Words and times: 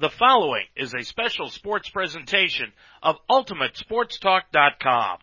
The 0.00 0.10
following 0.10 0.62
is 0.76 0.94
a 0.94 1.02
special 1.02 1.50
sports 1.50 1.90
presentation 1.90 2.72
of 3.02 3.16
UltimateSportsTalk.com. 3.28 5.18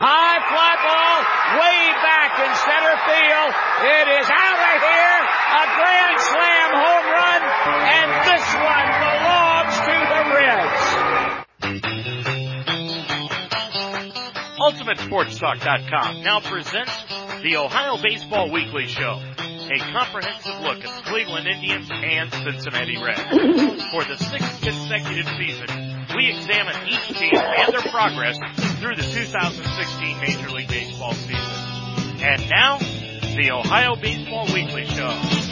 High 0.00 0.40
fly 0.50 0.74
ball, 0.82 1.22
way 1.62 1.94
back 2.02 2.34
in 2.42 2.50
center 2.66 2.98
field. 3.06 3.54
It 3.86 4.10
is 4.18 4.26
out 4.26 4.58
of 4.58 4.82
here. 4.82 5.22
A 5.54 5.70
grand 5.78 6.18
slam 6.18 6.74
home 6.82 7.14
run, 7.14 7.46
and 7.94 8.26
this 8.26 8.42
one 8.58 8.90
belongs 9.06 9.78
to 9.86 9.94
the 10.10 10.26
Reds. 10.34 10.82
UltimateSportsTalk.com 14.58 16.24
now 16.24 16.40
presents 16.40 17.04
the 17.44 17.54
Ohio 17.56 18.02
Baseball 18.02 18.50
Weekly 18.50 18.88
Show 18.88 19.22
a 19.72 19.78
comprehensive 19.78 20.60
look 20.60 20.84
at 20.84 21.02
the 21.02 21.10
Cleveland 21.10 21.46
Indians 21.46 21.88
and 21.90 22.30
Cincinnati 22.30 22.98
Reds. 23.02 23.20
For 23.90 24.04
the 24.04 24.16
sixth 24.18 24.60
consecutive 24.60 25.26
season, 25.38 25.66
we 26.14 26.28
examine 26.28 26.76
each 26.88 27.08
team 27.18 27.32
and 27.34 27.72
their 27.72 27.90
progress 27.90 28.36
through 28.80 28.96
the 28.96 29.02
2016 29.02 30.20
Major 30.20 30.50
League 30.50 30.68
Baseball 30.68 31.14
season. 31.14 31.40
And 32.20 32.50
now, 32.50 32.78
the 32.78 33.50
Ohio 33.50 33.96
Baseball 33.96 34.44
Weekly 34.52 34.84
Show. 34.84 35.42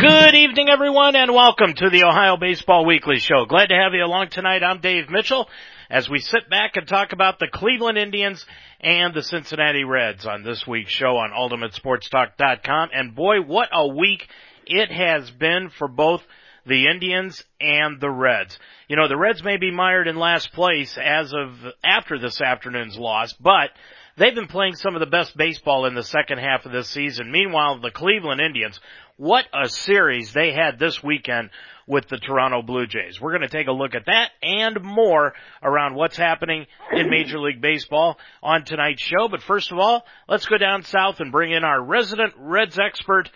Good 0.00 0.34
evening, 0.34 0.68
everyone, 0.68 1.16
and 1.16 1.32
welcome 1.32 1.74
to 1.74 1.90
the 1.90 2.04
Ohio 2.04 2.36
Baseball 2.36 2.86
Weekly 2.86 3.18
Show. 3.18 3.44
Glad 3.46 3.66
to 3.66 3.74
have 3.76 3.92
you 3.92 4.02
along 4.04 4.30
tonight. 4.30 4.64
I'm 4.64 4.80
Dave 4.80 5.10
Mitchell, 5.10 5.48
as 5.92 6.08
we 6.08 6.20
sit 6.20 6.48
back 6.48 6.76
and 6.76 6.88
talk 6.88 7.12
about 7.12 7.38
the 7.38 7.48
Cleveland 7.52 7.98
Indians 7.98 8.44
and 8.80 9.12
the 9.12 9.22
Cincinnati 9.22 9.84
Reds 9.84 10.26
on 10.26 10.42
this 10.42 10.66
week's 10.66 10.90
show 10.90 11.18
on 11.18 11.30
UltimateSportsTalk.com. 11.30 12.88
And 12.94 13.14
boy, 13.14 13.42
what 13.42 13.68
a 13.70 13.86
week 13.86 14.26
it 14.64 14.90
has 14.90 15.30
been 15.30 15.68
for 15.68 15.88
both 15.88 16.22
the 16.64 16.86
Indians 16.88 17.44
and 17.60 18.00
the 18.00 18.10
Reds. 18.10 18.58
You 18.88 18.96
know, 18.96 19.06
the 19.06 19.18
Reds 19.18 19.44
may 19.44 19.58
be 19.58 19.70
mired 19.70 20.08
in 20.08 20.16
last 20.16 20.54
place 20.54 20.96
as 20.96 21.34
of 21.34 21.50
after 21.84 22.18
this 22.18 22.40
afternoon's 22.40 22.96
loss, 22.96 23.34
but 23.34 23.68
they've 24.16 24.34
been 24.34 24.46
playing 24.46 24.76
some 24.76 24.94
of 24.94 25.00
the 25.00 25.06
best 25.06 25.36
baseball 25.36 25.84
in 25.84 25.94
the 25.94 26.04
second 26.04 26.38
half 26.38 26.64
of 26.64 26.72
this 26.72 26.88
season. 26.88 27.30
Meanwhile, 27.30 27.80
the 27.80 27.90
Cleveland 27.90 28.40
Indians, 28.40 28.80
what 29.16 29.44
a 29.52 29.68
series 29.68 30.32
they 30.32 30.52
had 30.52 30.78
this 30.78 31.02
weekend 31.02 31.50
with 31.86 32.08
the 32.08 32.16
Toronto 32.16 32.62
Blue 32.62 32.86
Jays. 32.86 33.20
We're 33.20 33.36
going 33.36 33.48
to 33.48 33.56
take 33.56 33.66
a 33.66 33.72
look 33.72 33.94
at 33.94 34.06
that 34.06 34.30
and 34.42 34.82
more 34.82 35.34
around 35.62 35.94
what's 35.94 36.16
happening 36.16 36.66
in 36.92 37.10
Major 37.10 37.38
League 37.38 37.60
Baseball 37.60 38.18
on 38.42 38.64
tonight's 38.64 39.02
show. 39.02 39.28
But 39.28 39.42
first 39.42 39.72
of 39.72 39.78
all, 39.78 40.04
let's 40.28 40.46
go 40.46 40.58
down 40.58 40.84
south 40.84 41.20
and 41.20 41.32
bring 41.32 41.52
in 41.52 41.64
our 41.64 41.82
resident 41.82 42.34
Reds 42.36 42.78
expert, 42.78 43.30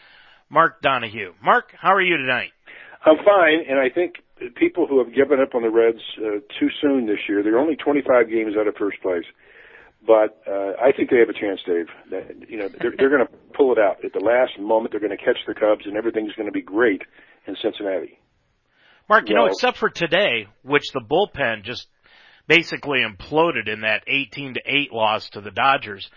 Mark 0.48 0.80
Donahue. 0.80 1.34
Mark, 1.42 1.74
how 1.78 1.94
are 1.94 2.02
you 2.02 2.16
tonight? 2.16 2.52
I'm 3.04 3.16
fine, 3.24 3.64
and 3.68 3.78
I 3.78 3.88
think 3.88 4.16
people 4.56 4.86
who 4.86 4.98
have 4.98 5.14
given 5.14 5.40
up 5.40 5.54
on 5.54 5.62
the 5.62 5.70
Reds 5.70 6.00
uh, 6.18 6.40
too 6.58 6.68
soon 6.80 7.06
this 7.06 7.18
year, 7.28 7.42
they're 7.42 7.58
only 7.58 7.76
25 7.76 8.28
games 8.28 8.54
out 8.58 8.66
of 8.66 8.74
first 8.76 9.00
place. 9.02 9.24
But 10.06 10.40
uh, 10.46 10.72
I 10.80 10.92
think 10.96 11.10
they 11.10 11.18
have 11.18 11.28
a 11.28 11.38
chance, 11.38 11.60
Dave. 11.66 11.86
That, 12.10 12.48
you 12.48 12.58
know, 12.58 12.68
they're, 12.80 12.92
they're 12.96 13.10
going 13.10 13.26
to 13.26 13.32
pull 13.56 13.72
it 13.72 13.78
out 13.78 14.04
at 14.04 14.12
the 14.12 14.20
last 14.20 14.58
moment. 14.60 14.92
They're 14.92 15.00
going 15.00 15.16
to 15.16 15.22
catch 15.22 15.38
the 15.46 15.54
Cubs, 15.54 15.86
and 15.86 15.96
everything's 15.96 16.32
going 16.32 16.46
to 16.46 16.52
be 16.52 16.62
great 16.62 17.02
in 17.46 17.56
Cincinnati. 17.62 18.18
Mark, 19.08 19.28
you 19.28 19.34
well, 19.34 19.46
know, 19.46 19.52
except 19.52 19.78
for 19.78 19.90
today, 19.90 20.46
which 20.62 20.84
the 20.92 21.00
bullpen 21.00 21.64
just 21.64 21.88
basically 22.46 23.00
imploded 23.00 23.68
in 23.68 23.80
that 23.80 24.04
18 24.06 24.54
to 24.54 24.60
8 24.64 24.92
loss 24.92 25.30
to 25.30 25.40
the 25.40 25.50
Dodgers. 25.50 26.08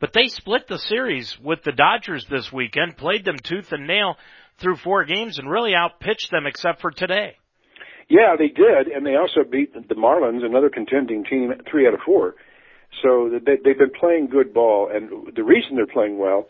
But 0.00 0.12
they 0.12 0.28
split 0.28 0.68
the 0.68 0.78
series 0.78 1.36
with 1.42 1.62
the 1.62 1.72
Dodgers 1.72 2.26
this 2.26 2.52
weekend, 2.52 2.96
played 2.96 3.24
them 3.24 3.36
tooth 3.42 3.72
and 3.72 3.86
nail 3.86 4.16
through 4.58 4.76
four 4.76 5.04
games 5.04 5.38
and 5.38 5.50
really 5.50 5.74
outpitched 5.74 6.30
them 6.30 6.46
except 6.46 6.80
for 6.80 6.90
today. 6.90 7.36
Yeah, 8.08 8.36
they 8.38 8.48
did, 8.48 8.88
and 8.88 9.04
they 9.04 9.16
also 9.16 9.48
beat 9.48 9.74
the 9.74 9.94
Marlins, 9.94 10.44
another 10.44 10.70
contending 10.70 11.24
team, 11.24 11.52
three 11.70 11.86
out 11.86 11.94
of 11.94 12.00
four. 12.06 12.36
So 13.02 13.30
they, 13.44 13.56
they've 13.64 13.78
been 13.78 13.92
playing 13.98 14.28
good 14.28 14.52
ball, 14.52 14.90
and 14.92 15.34
the 15.34 15.44
reason 15.44 15.76
they're 15.76 15.86
playing 15.86 16.18
well, 16.18 16.48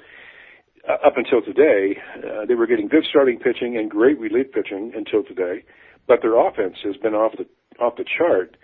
uh, 0.89 1.07
up 1.07 1.15
until 1.17 1.43
today, 1.43 1.99
uh, 2.17 2.47
they 2.47 2.55
were 2.55 2.67
getting 2.67 2.89
good 2.89 3.05
starting 3.09 3.39
pitching 3.39 3.77
and 3.77 3.91
great 3.91 4.19
relief 4.19 4.53
pitching 4.53 4.93
until 4.97 5.23
today 5.23 5.65
but 6.09 6.23
their 6.23 6.35
offense 6.35 6.77
has 6.83 6.97
been 6.97 7.15
off 7.15 7.33
the 7.37 7.47
off 7.81 7.95
the 7.97 8.05
chart. 8.17 8.57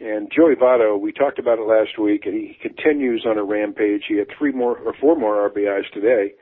And 0.00 0.30
Joey 0.30 0.54
Votto, 0.54 1.00
we 1.00 1.12
talked 1.12 1.38
about 1.38 1.58
it 1.58 1.62
last 1.62 1.98
week, 1.98 2.26
and 2.26 2.34
he 2.34 2.58
continues 2.60 3.24
on 3.26 3.38
a 3.38 3.42
rampage. 3.42 4.02
He 4.06 4.18
had 4.18 4.26
three 4.36 4.52
more 4.52 4.76
or 4.76 4.92
four 5.00 5.16
more 5.16 5.48
RBIs 5.48 5.90
today. 5.92 6.34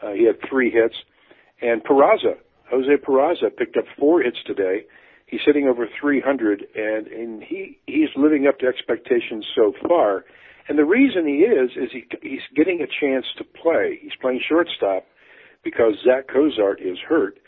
Uh, 0.00 0.12
he 0.12 0.24
had 0.24 0.36
three 0.48 0.70
hits, 0.70 0.94
and 1.60 1.82
Peraza, 1.84 2.36
Jose 2.70 2.96
Peraza, 3.06 3.54
picked 3.56 3.76
up 3.76 3.84
four 3.98 4.22
hits 4.22 4.38
today. 4.46 4.84
He's 5.32 5.40
hitting 5.46 5.66
over 5.66 5.88
300, 5.98 6.62
and 6.76 7.06
and 7.06 7.42
he 7.42 7.78
he's 7.86 8.10
living 8.16 8.46
up 8.46 8.58
to 8.58 8.66
expectations 8.66 9.46
so 9.56 9.72
far. 9.88 10.26
And 10.68 10.78
the 10.78 10.84
reason 10.84 11.26
he 11.26 11.48
is 11.48 11.70
is 11.70 11.88
he 11.90 12.04
he's 12.20 12.44
getting 12.54 12.82
a 12.82 12.86
chance 12.86 13.24
to 13.38 13.44
play. 13.44 13.98
He's 14.02 14.12
playing 14.20 14.42
shortstop 14.46 15.06
because 15.64 15.94
Zach 16.04 16.28
Cozart 16.28 16.82
is 16.82 16.98
hurt, 17.08 17.38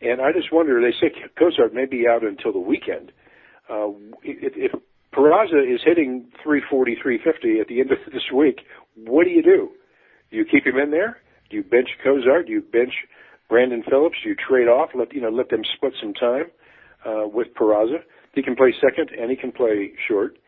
and 0.00 0.22
I 0.22 0.32
just 0.32 0.54
wonder, 0.54 0.80
they 0.80 0.96
say 0.98 1.12
Cozart 1.38 1.74
may 1.74 1.84
be 1.84 2.08
out 2.08 2.24
until 2.24 2.50
the 2.50 2.58
weekend. 2.58 3.12
Uh, 3.68 3.92
if, 4.22 4.72
Peraza 5.12 5.60
is 5.62 5.80
hitting 5.84 6.24
340, 6.42 6.96
350 7.02 7.60
at 7.60 7.68
the 7.68 7.80
end 7.80 7.92
of 7.92 7.98
this 8.12 8.32
week, 8.34 8.60
what 8.96 9.24
do 9.24 9.30
you 9.30 9.42
do? 9.42 9.68
Do 10.30 10.38
you 10.38 10.46
keep 10.46 10.64
him 10.64 10.78
in 10.78 10.90
there? 10.90 11.18
Do 11.50 11.58
you 11.58 11.62
bench 11.62 11.90
Cozart? 12.02 12.46
Do 12.46 12.52
you 12.52 12.62
bench 12.62 12.94
Brandon 13.50 13.84
Phillips? 13.86 14.16
Do 14.22 14.30
you 14.30 14.34
trade 14.34 14.66
off? 14.66 14.90
Let 14.94 15.12
you 15.12 15.20
know, 15.20 15.28
let 15.28 15.50
them 15.50 15.62
split 15.76 15.92
some 16.00 16.14
time 16.14 16.46
with 17.06 17.48
Peraza. 17.54 17.98
He 18.34 18.42
can 18.42 18.56
play 18.56 18.74
second 18.80 19.10
and 19.18 19.30
he 19.30 19.36
can 19.36 19.52
play 19.52 19.92
short, 20.08 20.38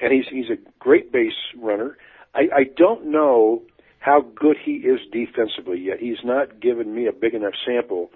and 0.00 0.12
he's 0.12 0.24
he's 0.30 0.50
a 0.50 0.58
great 0.78 1.12
base 1.12 1.32
runner. 1.60 1.96
I, 2.34 2.40
I 2.54 2.64
don't 2.76 3.10
know 3.10 3.62
how 3.98 4.20
good 4.20 4.56
he 4.64 4.72
is 4.72 5.00
defensively 5.10 5.80
yet. 5.80 5.98
He's 5.98 6.22
not 6.24 6.60
given 6.60 6.94
me 6.94 7.06
a 7.06 7.12
big 7.12 7.34
enough 7.34 7.54
sample 7.66 8.10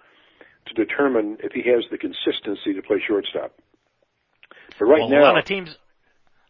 to 0.66 0.74
determine 0.74 1.38
if 1.42 1.52
he 1.52 1.62
has 1.70 1.84
the 1.90 1.98
consistency 1.98 2.74
to 2.74 2.82
play 2.82 3.02
shortstop. 3.06 3.52
But 4.78 4.84
right 4.84 5.00
well, 5.00 5.08
now, 5.08 5.22
a 5.22 5.24
lot 5.24 5.38
of 5.38 5.44
teams, 5.44 5.76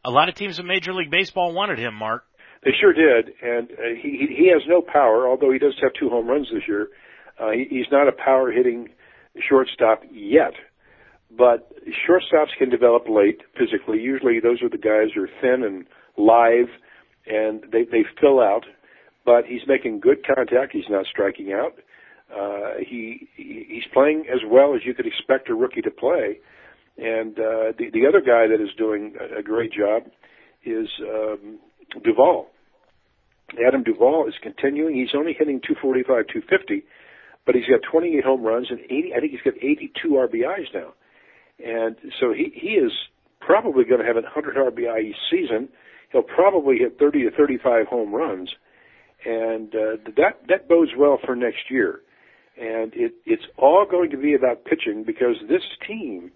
a 0.05 0.11
lot 0.11 0.29
of 0.29 0.35
teams 0.35 0.59
in 0.59 0.67
Major 0.67 0.93
League 0.93 1.11
Baseball 1.11 1.53
wanted 1.53 1.79
him, 1.79 1.95
Mark. 1.95 2.25
They 2.65 2.73
sure 2.79 2.93
did, 2.93 3.33
and 3.43 3.71
uh, 3.71 3.95
he 4.01 4.27
he 4.37 4.51
has 4.53 4.63
no 4.67 4.83
power. 4.83 5.27
Although 5.29 5.51
he 5.53 5.59
does 5.59 5.75
have 5.81 5.93
two 5.99 6.11
home 6.11 6.29
runs 6.29 6.49
this 6.53 6.63
year, 6.69 6.89
uh, 7.39 7.51
he, 7.51 7.67
he's 7.71 7.87
not 7.91 8.09
a 8.09 8.13
power 8.13 8.53
hitting 8.53 8.91
shortstop 9.49 10.03
yet. 10.13 10.53
But 11.37 11.73
shortstops 12.09 12.57
can 12.59 12.71
develop 12.71 13.05
late 13.09 13.41
physically. 13.57 14.01
Usually, 14.01 14.41
those 14.41 14.63
are 14.63 14.69
the 14.69 14.79
guys 14.79 15.13
who 15.15 15.23
are 15.23 15.31
thin 15.41 15.63
and 15.63 15.87
live, 16.17 16.69
and 17.27 17.63
they 17.73 17.85
they 17.85 18.05
fill 18.21 18.41
out. 18.41 18.65
But 19.25 19.45
he's 19.47 19.63
making 19.67 20.01
good 20.01 20.27
contact. 20.27 20.73
He's 20.73 20.89
not 20.89 21.07
striking 21.07 21.53
out. 21.53 21.75
Uh, 22.35 22.75
he 22.79 23.29
he's 23.37 23.85
playing 23.93 24.27
as 24.33 24.41
well 24.47 24.75
as 24.75 24.83
you 24.85 24.95
could 24.95 25.07
expect 25.07 25.49
a 25.49 25.55
rookie 25.55 25.83
to 25.83 25.91
play. 25.91 26.39
And 26.99 27.39
uh, 27.39 27.73
the 27.79 27.91
the 27.93 28.07
other 28.07 28.21
guy 28.21 28.47
that 28.47 28.63
is 28.63 28.71
doing 28.77 29.15
a, 29.37 29.43
great 29.43 29.73
job 29.73 30.05
is 30.65 30.89
um, 31.01 31.59
Duvall. 32.05 32.49
Adam 33.67 33.83
Duvall 33.83 34.29
is 34.29 34.35
continuing. 34.43 34.95
He's 34.95 35.15
only 35.17 35.35
hitting 35.37 35.61
245, 35.61 36.07
250, 36.07 36.85
but 37.47 37.55
he's 37.55 37.67
got 37.67 37.81
28 37.91 38.25
home 38.25 38.43
runs 38.43 38.69
and 38.71 38.81
80. 38.81 39.13
I 39.17 39.21
think 39.21 39.33
he's 39.33 39.43
got 39.43 39.55
82 39.57 40.09
RBIs 40.09 40.75
now, 40.75 40.95
and 41.65 41.97
so 42.19 42.33
he 42.33 42.53
he 42.55 42.71
is 42.71 42.93
probably 43.41 43.85
going 43.85 44.01
to 44.01 44.07
have 44.07 44.17
a 44.17 44.23
100 44.23 44.57
RBI 44.57 45.13
season. 45.31 45.69
He'll 46.13 46.23
probably 46.23 46.79
hit 46.79 46.99
30 46.99 47.25
to 47.25 47.31
35 47.31 47.87
home 47.87 48.15
runs, 48.15 48.51
and 49.25 49.75
uh, 49.75 49.97
that 50.17 50.41
that 50.49 50.69
bodes 50.69 50.93
well 50.97 51.19
for 51.25 51.35
next 51.37 51.71
year 51.71 52.01
and 52.61 52.93
it, 52.95 53.15
it's 53.25 53.45
all 53.57 53.87
going 53.91 54.11
to 54.11 54.17
be 54.17 54.35
about 54.35 54.65
pitching 54.65 55.03
because 55.05 55.37
this 55.49 55.63
team, 55.87 56.31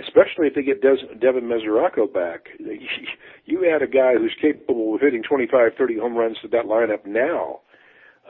especially 0.00 0.48
if 0.48 0.54
they 0.54 0.62
get 0.62 0.82
Des, 0.82 1.14
Devin 1.20 1.44
Mesoraco 1.44 2.12
back, 2.12 2.48
you 3.44 3.70
add 3.72 3.82
a 3.82 3.86
guy 3.86 4.14
who's 4.14 4.34
capable 4.40 4.94
of 4.94 5.00
hitting 5.00 5.22
25, 5.22 5.72
30 5.78 5.98
home 5.98 6.16
runs 6.16 6.36
to 6.42 6.48
that 6.48 6.64
lineup 6.66 7.06
now, 7.06 7.60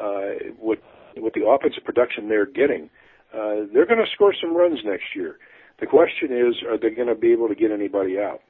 uh, 0.00 0.52
with 0.58 0.78
with 1.16 1.34
the 1.34 1.44
offensive 1.44 1.82
production 1.82 2.28
they're 2.28 2.46
getting, 2.46 2.88
uh, 3.34 3.66
they're 3.74 3.84
going 3.86 3.98
to 3.98 4.06
score 4.14 4.32
some 4.40 4.56
runs 4.56 4.78
next 4.84 5.06
year. 5.16 5.38
The 5.80 5.86
question 5.86 6.30
is, 6.32 6.54
are 6.68 6.78
they 6.78 6.94
going 6.94 7.08
to 7.08 7.14
be 7.14 7.32
able 7.32 7.48
to 7.48 7.54
get 7.54 7.70
anybody 7.70 8.18
out? 8.18 8.40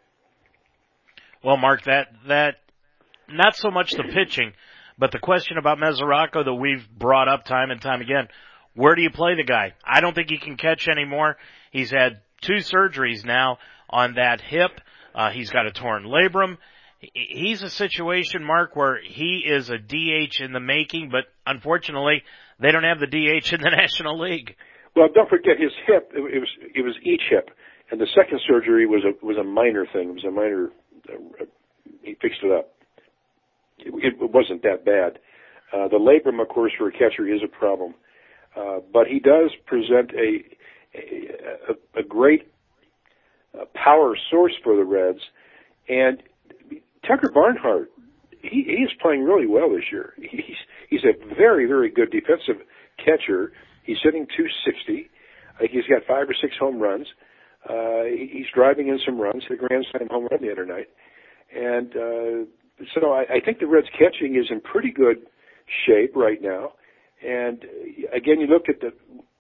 Well, 1.43 1.57
Mark, 1.57 1.85
that 1.85 2.09
that 2.29 2.57
not 3.29 3.57
so 3.57 3.71
much 3.71 3.93
the 3.93 4.03
pitching, 4.03 4.53
but 4.99 5.13
the 5.13 5.19
question 5.19 5.57
about 5.57 5.79
Mesoraco 5.79 6.45
that 6.45 6.55
we've 6.55 6.87
brought 6.91 7.29
up 7.29 7.45
time 7.45 7.71
and 7.71 7.81
time 7.81 8.01
again 8.01 8.29
where 8.75 8.95
do 8.95 9.03
you 9.03 9.11
play 9.11 9.35
the 9.35 9.45
guy? 9.45 9.75
I 9.85 10.01
don't 10.01 10.15
think 10.15 10.31
he 10.31 10.39
can 10.39 10.57
catch 10.57 10.89
anymore. 10.89 11.37
He's 11.71 11.91
had 11.91 12.21
two 12.41 12.59
surgeries 12.59 13.25
now 13.25 13.59
on 13.89 14.15
that 14.15 14.41
hip. 14.41 14.71
Uh, 15.15 15.31
he's 15.31 15.51
got 15.51 15.67
a 15.67 15.73
torn 15.73 16.05
labrum, 16.05 16.57
he's 17.13 17.63
a 17.63 17.71
situation, 17.71 18.45
Mark, 18.45 18.77
where 18.77 19.01
he 19.03 19.43
is 19.45 19.71
a 19.71 19.79
DH 19.79 20.41
in 20.41 20.53
the 20.53 20.61
making, 20.61 21.11
but 21.11 21.25
unfortunately, 21.45 22.23
they 22.61 22.71
don't 22.71 22.85
have 22.85 23.01
the 23.01 23.07
DH 23.07 23.53
in 23.53 23.61
the 23.61 23.71
National 23.77 24.21
League. 24.21 24.55
Well, 24.97 25.09
don't 25.15 25.29
forget 25.29 25.59
his 25.59 25.73
hip. 25.87 26.11
It 26.15 26.21
was 26.21 26.49
it 26.75 26.83
was 26.83 26.95
each 27.05 27.23
hip, 27.31 27.51
and 27.91 28.01
the 28.01 28.09
second 28.15 28.41
surgery 28.47 28.87
was 28.87 29.03
a 29.05 29.25
was 29.25 29.37
a 29.37 29.45
minor 29.45 29.87
thing. 29.93 30.11
It 30.11 30.15
was 30.15 30.25
a 30.25 30.31
minor. 30.31 30.71
Uh, 31.09 31.45
he 32.03 32.17
fixed 32.21 32.41
it 32.43 32.53
up. 32.53 32.73
It, 33.79 34.15
it 34.21 34.31
wasn't 34.33 34.63
that 34.63 34.85
bad. 34.85 35.19
Uh, 35.73 35.89
the 35.89 35.99
labrum, 35.99 36.43
of 36.43 36.49
course, 36.49 36.73
for 36.77 36.89
a 36.89 36.93
catcher 36.93 37.27
is 37.27 37.41
a 37.45 37.49
problem, 37.49 37.95
uh, 38.57 38.79
but 38.93 39.07
he 39.07 39.21
does 39.21 39.51
present 39.67 40.11
a 40.13 40.45
a, 40.95 42.01
a 42.01 42.03
great 42.03 42.49
uh, 43.55 43.65
power 43.75 44.17
source 44.31 44.53
for 44.65 44.77
the 44.77 44.85
Reds, 44.85 45.21
and 45.89 46.23
Tucker 47.07 47.31
Barnhart, 47.33 47.91
he, 48.43 48.65
he 48.65 48.83
is 48.83 48.91
playing 49.01 49.23
really 49.23 49.47
well 49.47 49.71
this 49.71 49.85
year. 49.93 50.15
He's 50.19 50.57
he's 50.89 51.05
a 51.05 51.35
very 51.35 51.67
very 51.67 51.91
good 51.91 52.11
defensive 52.11 52.67
catcher. 52.99 53.53
He's 53.85 53.99
hitting 54.03 54.27
260. 54.37 55.11
I 55.55 55.59
think 55.59 55.73
he's 55.73 55.87
got 55.87 56.07
five 56.07 56.29
or 56.29 56.35
six 56.41 56.55
home 56.59 56.79
runs. 56.79 57.07
Uh, 57.69 58.05
he's 58.05 58.47
driving 58.55 58.89
in 58.89 58.99
some 59.05 59.19
runs. 59.21 59.45
The 59.49 59.57
grand 59.57 59.87
slam 59.91 60.09
home 60.11 60.29
run 60.31 60.41
the 60.41 60.51
other 60.51 60.65
night, 60.65 60.89
and 61.55 61.91
uh, 61.93 62.47
so 62.95 63.13
I, 63.13 63.25
I 63.35 63.41
think 63.45 63.59
the 63.59 63.67
Reds 63.67 63.89
catching 63.99 64.37
is 64.37 64.47
in 64.51 64.61
pretty 64.63 64.91
good 64.91 65.27
shape 65.87 66.17
right 66.17 66.41
now. 66.41 66.73
And 67.23 67.65
uh, 67.65 68.17
again, 68.17 68.41
you 68.41 68.47
look 68.47 68.69
at 68.69 68.81
the 68.81 68.93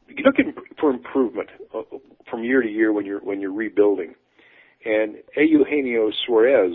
you 0.08 0.24
look 0.24 0.34
for 0.78 0.90
improvement 0.90 1.48
uh, 1.74 1.82
from 2.28 2.44
year 2.44 2.62
to 2.62 2.68
year 2.68 2.92
when 2.92 3.06
you're 3.06 3.20
when 3.20 3.40
you're 3.40 3.52
rebuilding. 3.52 4.14
And 4.84 5.16
Eugenio 5.36 6.10
Suarez, 6.26 6.72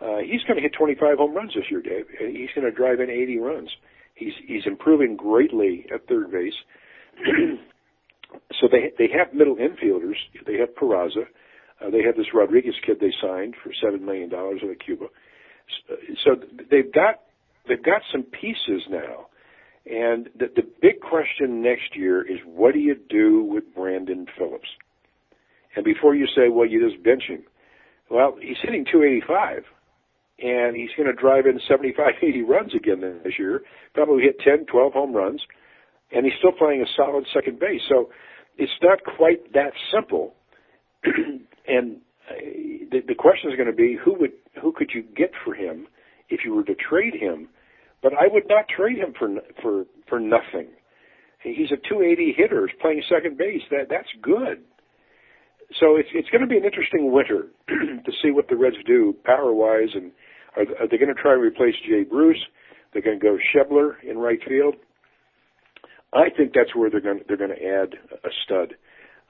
uh, 0.00 0.18
he's 0.18 0.42
going 0.42 0.56
to 0.56 0.62
hit 0.62 0.72
25 0.76 1.16
home 1.16 1.34
runs 1.34 1.54
this 1.54 1.64
year, 1.70 1.80
Dave. 1.80 2.04
He's 2.18 2.50
going 2.54 2.70
to 2.70 2.70
drive 2.70 3.00
in 3.00 3.08
80 3.08 3.38
runs. 3.38 3.70
He's 4.14 4.32
he's 4.46 4.66
improving 4.66 5.16
greatly 5.16 5.86
at 5.92 6.06
third 6.06 6.30
base. 6.30 6.54
so 8.60 8.68
they 8.70 8.92
they 8.98 9.12
have 9.16 9.34
middle 9.34 9.56
infielders. 9.56 10.16
They 10.46 10.58
have 10.58 10.74
Peraza. 10.74 11.26
Uh, 11.80 11.90
they 11.90 12.02
have 12.02 12.16
this 12.16 12.34
Rodriguez 12.34 12.74
kid 12.86 12.98
they 13.00 13.12
signed 13.20 13.54
for 13.62 13.72
seven 13.82 14.04
million 14.04 14.28
dollars 14.28 14.60
out 14.64 14.70
of 14.70 14.78
Cuba. 14.78 15.06
So 16.24 16.36
they've 16.70 16.92
got 16.92 17.20
they've 17.68 17.82
got 17.82 18.02
some 18.10 18.22
pieces 18.22 18.82
now. 18.90 19.26
And 19.84 20.28
the, 20.38 20.46
the 20.54 20.62
big 20.80 21.00
question 21.00 21.60
next 21.60 21.96
year 21.96 22.22
is 22.22 22.38
what 22.44 22.72
do 22.72 22.78
you 22.78 22.94
do 22.94 23.42
with 23.42 23.64
Brandon 23.74 24.26
Phillips? 24.38 24.68
And 25.74 25.84
before 25.84 26.14
you 26.14 26.26
say, 26.26 26.48
well, 26.50 26.66
you 26.66 26.88
just 26.88 27.02
bench 27.02 27.24
him. 27.28 27.42
Well, 28.10 28.36
he's 28.40 28.58
hitting 28.62 28.84
285 28.84 29.64
and 30.38 30.76
he's 30.76 30.90
going 30.96 31.08
to 31.08 31.20
drive 31.20 31.46
in 31.46 31.60
75, 31.68 32.06
80 32.22 32.42
runs 32.42 32.74
again 32.74 33.00
this 33.24 33.38
year. 33.38 33.62
Probably 33.94 34.22
hit 34.22 34.38
10, 34.40 34.66
12 34.66 34.92
home 34.92 35.14
runs, 35.14 35.42
and 36.14 36.24
he's 36.24 36.34
still 36.38 36.52
playing 36.52 36.82
a 36.82 36.86
solid 36.96 37.24
second 37.32 37.58
base. 37.58 37.80
So 37.88 38.10
it's 38.58 38.72
not 38.82 38.98
quite 39.16 39.52
that 39.54 39.72
simple. 39.92 40.34
and 41.04 41.96
uh, 42.30 42.34
the, 42.90 43.00
the 43.08 43.14
question 43.14 43.50
is 43.50 43.56
going 43.56 43.70
to 43.70 43.76
be 43.76 43.96
who 44.02 44.14
would 44.18 44.32
who 44.60 44.72
could 44.72 44.90
you 44.94 45.02
get 45.16 45.30
for 45.44 45.54
him 45.54 45.86
if 46.28 46.40
you 46.44 46.54
were 46.54 46.64
to 46.64 46.74
trade 46.74 47.14
him? 47.14 47.48
But 48.02 48.12
I 48.14 48.26
would 48.30 48.44
not 48.48 48.66
trade 48.68 48.98
him 48.98 49.14
for 49.18 49.28
for 49.62 49.84
for 50.08 50.20
nothing. 50.20 50.68
He's 51.42 51.72
a 51.72 51.76
280 51.88 52.34
hitter, 52.36 52.70
playing 52.80 53.02
second 53.10 53.36
base. 53.36 53.62
That 53.70 53.86
that's 53.90 54.08
good. 54.22 54.62
So 55.80 55.96
it's 55.96 56.08
it's 56.14 56.28
going 56.30 56.42
to 56.42 56.46
be 56.46 56.58
an 56.58 56.64
interesting 56.64 57.10
winter 57.10 57.48
to 57.68 58.12
see 58.22 58.30
what 58.30 58.48
the 58.48 58.56
Reds 58.56 58.76
do 58.86 59.16
power 59.24 59.52
wise 59.52 59.88
and 59.94 60.12
are, 60.56 60.62
are 60.80 60.88
they 60.88 60.98
going 60.98 61.14
to 61.14 61.20
try 61.20 61.32
and 61.32 61.42
replace 61.42 61.74
Jay 61.88 62.04
Bruce? 62.04 62.40
They're 62.92 63.02
going 63.02 63.18
to 63.18 63.22
go 63.24 63.38
Schebler 63.54 63.94
in 64.02 64.18
right 64.18 64.38
field. 64.46 64.74
I 66.12 66.28
think 66.36 66.52
that's 66.54 66.74
where 66.74 66.90
they're 66.90 67.00
going 67.00 67.20
to, 67.20 67.24
they're 67.26 67.36
going 67.36 67.56
to 67.56 67.64
add 67.64 67.94
a 68.24 68.28
stud. 68.44 68.74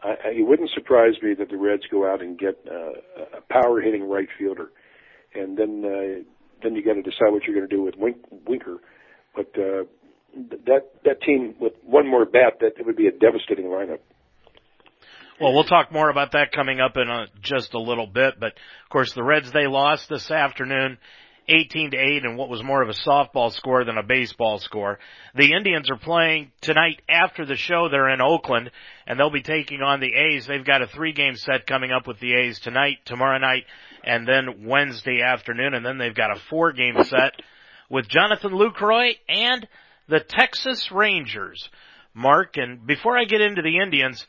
I, 0.03 0.15
it 0.37 0.47
wouldn't 0.47 0.71
surprise 0.75 1.15
me 1.23 1.35
that 1.35 1.49
the 1.49 1.57
Reds 1.57 1.85
go 1.91 2.11
out 2.11 2.21
and 2.23 2.39
get 2.39 2.59
uh, 2.69 3.39
a 3.39 3.41
power 3.53 3.81
hitting 3.81 4.09
right 4.09 4.29
fielder, 4.39 4.71
and 5.35 5.57
then 5.57 5.85
uh, 5.85 6.23
then 6.63 6.75
you 6.75 6.85
got 6.85 6.95
to 6.95 7.03
decide 7.03 7.31
what 7.31 7.45
you're 7.45 7.57
going 7.57 7.69
to 7.69 7.75
do 7.75 7.83
with 7.83 7.95
Wink, 7.97 8.17
Winker. 8.47 8.79
But 9.35 9.51
uh, 9.57 9.85
that 10.67 10.91
that 11.05 11.23
team 11.23 11.55
with 11.61 11.75
one 11.85 12.09
more 12.09 12.25
bat, 12.25 12.55
that 12.61 12.73
it 12.79 12.87
would 12.87 12.97
be 12.97 13.07
a 13.07 13.13
devastating 13.13 13.67
lineup. 13.67 14.01
Well, 15.41 15.55
we'll 15.55 15.65
talk 15.65 15.91
more 15.91 16.11
about 16.11 16.33
that 16.33 16.53
coming 16.53 16.79
up 16.81 16.97
in 16.97 17.09
a, 17.09 17.27
just 17.41 17.75
a 17.75 17.81
little 17.81 18.07
bit. 18.07 18.35
But 18.39 18.53
of 18.53 18.89
course, 18.91 19.13
the 19.13 19.25
Reds 19.25 19.51
they 19.53 19.67
lost 19.67 20.09
this 20.09 20.31
afternoon, 20.31 20.99
18 21.49 21.91
to 21.91 21.97
8, 21.97 22.25
and 22.25 22.37
what 22.37 22.49
was 22.49 22.63
more 22.63 22.83
of 22.83 22.89
a 22.89 23.09
softball 23.09 23.53
score 23.53 23.85
than 23.85 23.99
a 23.99 24.03
baseball 24.03 24.59
score. 24.59 24.99
The 25.35 25.53
Indians 25.53 25.91
are 25.91 25.97
playing 25.97 26.53
tonight 26.61 27.03
after 27.09 27.45
the 27.45 27.57
show. 27.57 27.89
They're 27.89 28.11
in 28.11 28.21
Oakland, 28.21 28.71
and 29.07 29.19
they'll 29.19 29.31
be 29.31 29.43
taking 29.43 29.83
on 29.83 30.01
the 30.01 30.15
A's. 30.15 30.47
They've 30.47 30.65
got 30.65 30.83
a 30.83 30.87
three-game 30.87 31.37
set 31.37 31.67
coming 31.67 31.91
up 31.91 32.07
with 32.07 32.21
the 32.21 32.35
A's 32.35 32.61
tonight, 32.61 32.99
tomorrow 33.05 33.39
night, 33.39 33.65
and 34.05 34.27
then 34.27 34.67
Wednesday 34.67 35.21
afternoon, 35.23 35.75
and 35.75 35.85
then 35.85 35.99
they've 35.99 36.15
got 36.15 36.31
a 36.31 36.41
four-game 36.49 37.03
set 37.05 37.33
with 37.91 38.09
Jonathan 38.09 38.53
Lucroy 38.53 39.17
and 39.29 39.67
the 40.09 40.21
Texas 40.21 40.91
Rangers. 40.93 41.69
Mark, 42.15 42.57
and 42.57 42.87
before 42.87 43.17
I 43.17 43.25
get 43.25 43.41
into 43.41 43.63
the 43.63 43.79
Indians, 43.79 44.25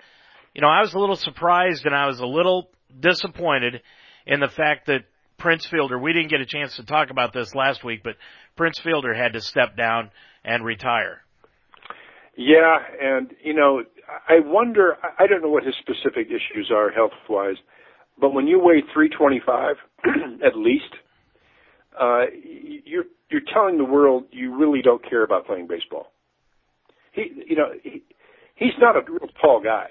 you 0.54 0.62
know, 0.62 0.70
I 0.70 0.82
was 0.82 0.94
a 0.94 1.00
little 1.00 1.16
surprised 1.16 1.86
and 1.86 1.96
I 1.96 2.08
was 2.08 2.20
a 2.20 2.26
little 2.26 2.70
disappointed 2.98 3.82
in 4.26 4.40
the 4.40 4.48
fact 4.48 4.88
that 4.88 5.02
Prince 5.44 5.66
Fielder, 5.66 6.00
we 6.00 6.14
didn't 6.14 6.30
get 6.30 6.40
a 6.40 6.46
chance 6.46 6.78
to 6.78 6.86
talk 6.86 7.10
about 7.10 7.34
this 7.34 7.54
last 7.54 7.84
week, 7.84 8.00
but 8.02 8.16
Prince 8.56 8.80
Fielder 8.80 9.14
had 9.14 9.34
to 9.34 9.42
step 9.42 9.76
down 9.76 10.10
and 10.46 10.64
retire. 10.64 11.22
Yeah, 12.38 12.78
and 13.02 13.30
you 13.44 13.54
know, 13.54 13.84
I 14.30 14.40
wonder. 14.40 14.96
I 15.20 15.28
don't 15.28 15.42
know 15.42 15.50
what 15.50 15.66
his 15.66 15.76
specific 15.82 16.28
issues 16.28 16.72
are 16.74 16.92
health 16.92 17.12
wise, 17.30 17.58
but 18.18 18.34
when 18.34 18.48
you 18.48 18.58
weigh 18.58 18.84
325 18.94 19.76
at 20.46 20.56
least, 20.56 20.96
uh, 22.00 22.22
you're 22.86 23.04
you're 23.30 23.42
telling 23.54 23.78
the 23.78 23.84
world 23.84 24.24
you 24.32 24.58
really 24.58 24.82
don't 24.82 25.04
care 25.08 25.26
about 25.26 25.46
playing 25.46 25.68
baseball. 25.68 26.14
He, 27.12 27.26
you 27.50 27.58
know, 27.58 27.74
he, 27.84 28.02
he's 28.56 28.80
not 28.80 28.96
a 28.96 29.02
real 29.12 29.30
tall 29.42 29.62
guy 29.62 29.90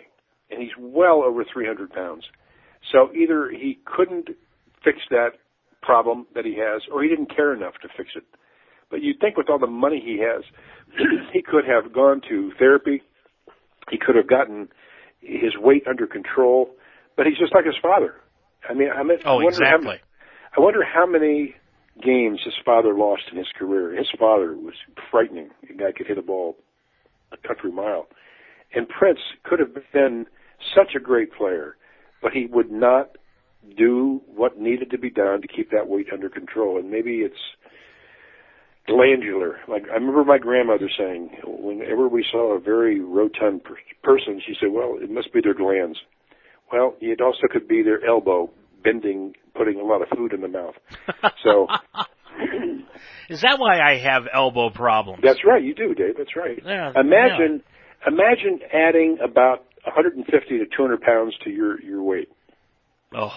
and 0.50 0.62
he's 0.62 0.72
well 0.78 1.22
over 1.22 1.44
300 1.44 1.92
pounds. 1.92 2.24
So 2.90 3.14
either 3.14 3.50
he 3.50 3.78
couldn't 3.84 4.28
fix 4.82 4.98
that 5.10 5.32
problem 5.82 6.26
that 6.34 6.44
he 6.44 6.56
has, 6.58 6.82
or 6.92 7.02
he 7.02 7.08
didn't 7.08 7.34
care 7.34 7.52
enough 7.52 7.74
to 7.82 7.88
fix 7.96 8.10
it. 8.16 8.24
But 8.90 9.02
you'd 9.02 9.20
think 9.20 9.36
with 9.36 9.50
all 9.50 9.58
the 9.58 9.66
money 9.66 10.00
he 10.04 10.20
has, 10.20 10.44
he 11.32 11.42
could 11.42 11.64
have 11.64 11.92
gone 11.92 12.20
to 12.28 12.52
therapy. 12.58 13.02
He 13.90 13.98
could 13.98 14.16
have 14.16 14.28
gotten 14.28 14.68
his 15.20 15.56
weight 15.58 15.84
under 15.88 16.06
control. 16.06 16.70
But 17.16 17.26
he's 17.26 17.38
just 17.38 17.54
like 17.54 17.64
his 17.64 17.74
father. 17.82 18.14
I 18.68 18.74
mean, 18.74 18.90
I 18.94 19.02
mean, 19.02 19.18
oh, 19.24 19.40
I 19.40 19.44
exactly. 19.48 20.00
How, 20.50 20.60
I 20.62 20.64
wonder 20.64 20.84
how 20.84 21.06
many 21.06 21.54
games 22.02 22.40
his 22.44 22.54
father 22.64 22.94
lost 22.94 23.22
in 23.30 23.38
his 23.38 23.48
career. 23.58 23.96
His 23.96 24.08
father 24.18 24.54
was 24.54 24.74
frightening. 25.10 25.50
A 25.68 25.74
guy 25.74 25.92
could 25.96 26.06
hit 26.06 26.18
a 26.18 26.22
ball 26.22 26.56
a 27.32 27.48
country 27.48 27.72
mile. 27.72 28.06
And 28.74 28.88
Prince 28.88 29.20
could 29.44 29.58
have 29.58 29.74
been 29.92 30.26
such 30.74 30.94
a 30.96 31.00
great 31.00 31.32
player, 31.32 31.76
but 32.22 32.32
he 32.32 32.46
would 32.46 32.70
not 32.70 33.16
do 33.76 34.20
what 34.26 34.58
needed 34.58 34.90
to 34.90 34.98
be 34.98 35.10
done 35.10 35.42
to 35.42 35.48
keep 35.48 35.70
that 35.70 35.88
weight 35.88 36.06
under 36.12 36.28
control. 36.28 36.78
And 36.78 36.90
maybe 36.90 37.18
it's 37.18 37.34
glandular. 38.86 39.58
Like 39.68 39.84
I 39.90 39.94
remember 39.94 40.24
my 40.24 40.38
grandmother 40.38 40.90
saying, 40.96 41.30
whenever 41.44 42.08
we 42.08 42.24
saw 42.30 42.56
a 42.56 42.60
very 42.60 43.00
rotund 43.00 43.64
per- 43.64 43.76
person, 44.02 44.40
she 44.44 44.54
said, 44.60 44.70
"Well, 44.72 44.96
it 45.00 45.10
must 45.10 45.32
be 45.32 45.40
their 45.40 45.54
glands." 45.54 45.98
Well, 46.72 46.96
it 47.00 47.20
also 47.20 47.46
could 47.50 47.68
be 47.68 47.82
their 47.82 48.04
elbow 48.04 48.50
bending, 48.82 49.34
putting 49.54 49.78
a 49.78 49.84
lot 49.84 50.02
of 50.02 50.08
food 50.16 50.32
in 50.32 50.40
the 50.40 50.48
mouth. 50.48 50.74
So. 51.42 51.68
Is 53.28 53.42
that 53.42 53.58
why 53.58 53.78
I 53.78 53.98
have 53.98 54.24
elbow 54.32 54.70
problems? 54.70 55.20
That's 55.22 55.44
right, 55.44 55.62
you 55.62 55.74
do, 55.74 55.94
Dave. 55.94 56.14
That's 56.16 56.34
right. 56.34 56.58
Yeah, 56.64 56.92
imagine, 56.96 57.62
yeah. 57.62 58.08
imagine 58.08 58.60
adding 58.72 59.18
about 59.22 59.64
150 59.84 60.58
to 60.58 60.64
200 60.64 61.00
pounds 61.02 61.34
to 61.44 61.50
your 61.50 61.80
your 61.82 62.02
weight. 62.02 62.28
Oh, 63.14 63.32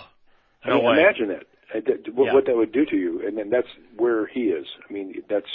I 0.66 0.76
mean, 0.76 0.84
way. 0.84 1.00
imagine 1.00 1.28
that. 1.30 1.44
Uh, 1.74 2.12
what, 2.14 2.26
yeah. 2.26 2.34
what 2.34 2.46
that 2.46 2.56
would 2.56 2.72
do 2.72 2.86
to 2.86 2.96
you, 2.96 3.26
and 3.26 3.38
then 3.38 3.50
that's 3.50 3.68
where 3.98 4.28
he 4.28 4.42
is. 4.42 4.66
I 4.88 4.94
mean, 4.94 5.22
that's 5.30 5.50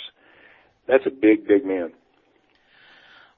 that's 0.86 1.06
a 1.06 1.10
big, 1.10 1.46
big 1.46 1.64
man. 1.64 1.92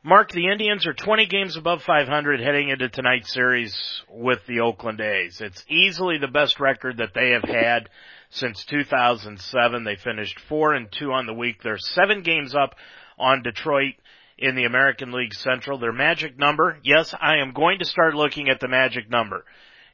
Mark, 0.05 0.33
the 0.33 0.49
Indians 0.49 0.85
are 0.85 0.95
20 0.95 1.27
games 1.27 1.57
above 1.57 1.83
500 1.83 2.41
heading 2.41 2.71
into 2.71 2.89
tonight's 2.89 3.33
series 3.33 4.03
with 4.11 4.41
the 4.49 4.59
Oakland 4.59 5.01
A's. 5.01 5.41
It's 5.41 5.65
easily 5.69 6.19
the 6.19 6.27
best 6.27 6.59
record 6.59 6.97
that 6.97 7.15
they 7.15 7.31
have 7.31 7.45
had 7.45 7.89
since 8.31 8.65
2007. 8.65 9.85
They 9.85 9.95
finished 9.95 10.41
4 10.49 10.75
and 10.75 10.89
2 10.91 11.13
on 11.13 11.27
the 11.27 11.33
week. 11.33 11.63
They're 11.63 11.79
7 11.79 12.23
games 12.23 12.53
up 12.53 12.75
on 13.17 13.45
Detroit 13.45 13.95
in 14.37 14.57
the 14.57 14.65
American 14.65 15.13
League 15.13 15.35
Central. 15.35 15.79
Their 15.79 15.93
magic 15.93 16.37
number, 16.37 16.79
yes, 16.83 17.15
I 17.21 17.37
am 17.37 17.53
going 17.53 17.79
to 17.79 17.85
start 17.85 18.15
looking 18.15 18.49
at 18.49 18.59
the 18.59 18.67
magic 18.67 19.09
number. 19.09 19.45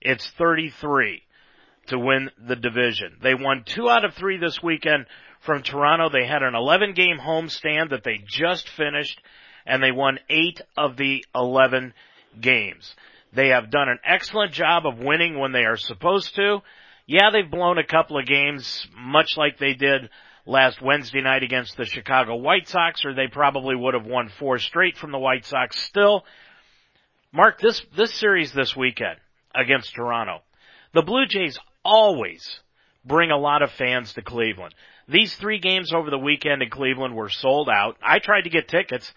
It's 0.01 0.27
33. 0.39 1.23
To 1.89 1.99
win 1.99 2.31
the 2.47 2.57
division. 2.57 3.17
They 3.23 3.35
won 3.35 3.65
two 3.65 3.89
out 3.89 4.05
of 4.05 4.15
three 4.15 4.39
this 4.39 4.63
weekend 4.63 5.07
from 5.41 5.63
Toronto. 5.63 6.09
They 6.09 6.27
had 6.27 6.43
an 6.43 6.55
11 6.55 6.95
game 6.95 7.19
homestand 7.19 7.91
that 7.91 8.05
they 8.05 8.21
just 8.27 8.69
finished 8.71 9.21
and 9.67 9.83
they 9.83 9.93
won 9.93 10.19
eight 10.31 10.61
of 10.77 10.97
the 10.97 11.25
11 11.35 11.93
games. 12.41 12.95
They 13.33 13.49
have 13.49 13.71
done 13.71 13.89
an 13.89 13.99
excellent 14.05 14.53
job 14.53 14.87
of 14.87 14.99
winning 14.99 15.39
when 15.39 15.53
they 15.53 15.65
are 15.65 15.77
supposed 15.77 16.35
to. 16.37 16.63
Yeah, 17.07 17.31
they've 17.31 17.51
blown 17.51 17.79
a 17.79 17.85
couple 17.85 18.19
of 18.19 18.27
games, 18.27 18.87
much 18.97 19.37
like 19.37 19.59
they 19.59 19.75
did 19.75 20.09
last 20.47 20.81
Wednesday 20.81 21.21
night 21.21 21.43
against 21.43 21.77
the 21.77 21.85
Chicago 21.85 22.37
White 22.37 22.69
Sox, 22.69 23.05
or 23.05 23.15
they 23.15 23.29
probably 23.29 23.77
would 23.77 23.95
have 23.95 24.07
won 24.07 24.31
four 24.39 24.59
straight 24.59 24.97
from 24.97 25.13
the 25.13 25.19
White 25.19 25.45
Sox 25.45 25.81
still. 25.85 26.25
Mark, 27.33 27.61
this, 27.61 27.83
this 27.97 28.15
series 28.15 28.53
this 28.53 28.75
weekend 28.75 29.19
against 29.55 29.95
Toronto, 29.95 30.41
the 30.95 31.03
Blue 31.03 31.27
Jays 31.27 31.59
always 31.89 32.61
bring 33.05 33.31
a 33.31 33.39
lot 33.39 33.63
of 33.63 33.71
fans 33.73 34.13
to 34.13 34.23
Cleveland. 34.23 34.75
These 35.09 35.35
three 35.37 35.59
games 35.59 35.93
over 35.95 36.11
the 36.11 36.19
weekend 36.19 36.63
in 36.63 36.69
Cleveland 36.69 37.15
were 37.15 37.31
sold 37.31 37.69
out. 37.71 37.97
I 38.03 38.19
tried 38.19 38.43
to 38.43 38.51
get 38.51 38.69
tickets 38.69 39.11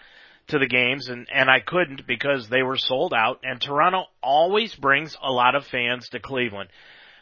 to 0.48 0.60
the 0.60 0.68
games 0.68 1.10
and, 1.10 1.28
and 1.34 1.50
I 1.50 1.60
couldn't 1.60 2.08
because 2.08 2.48
they 2.48 2.64
were 2.64 2.78
sold 2.78 3.14
out 3.14 3.42
and 3.44 3.60
Toronto 3.60 4.06
always 4.24 4.74
brings 4.74 5.18
a 5.22 5.32
lot 5.32 5.56
of 5.56 5.66
fans 5.66 6.08
to 6.10 6.20
Cleveland. 6.20 6.70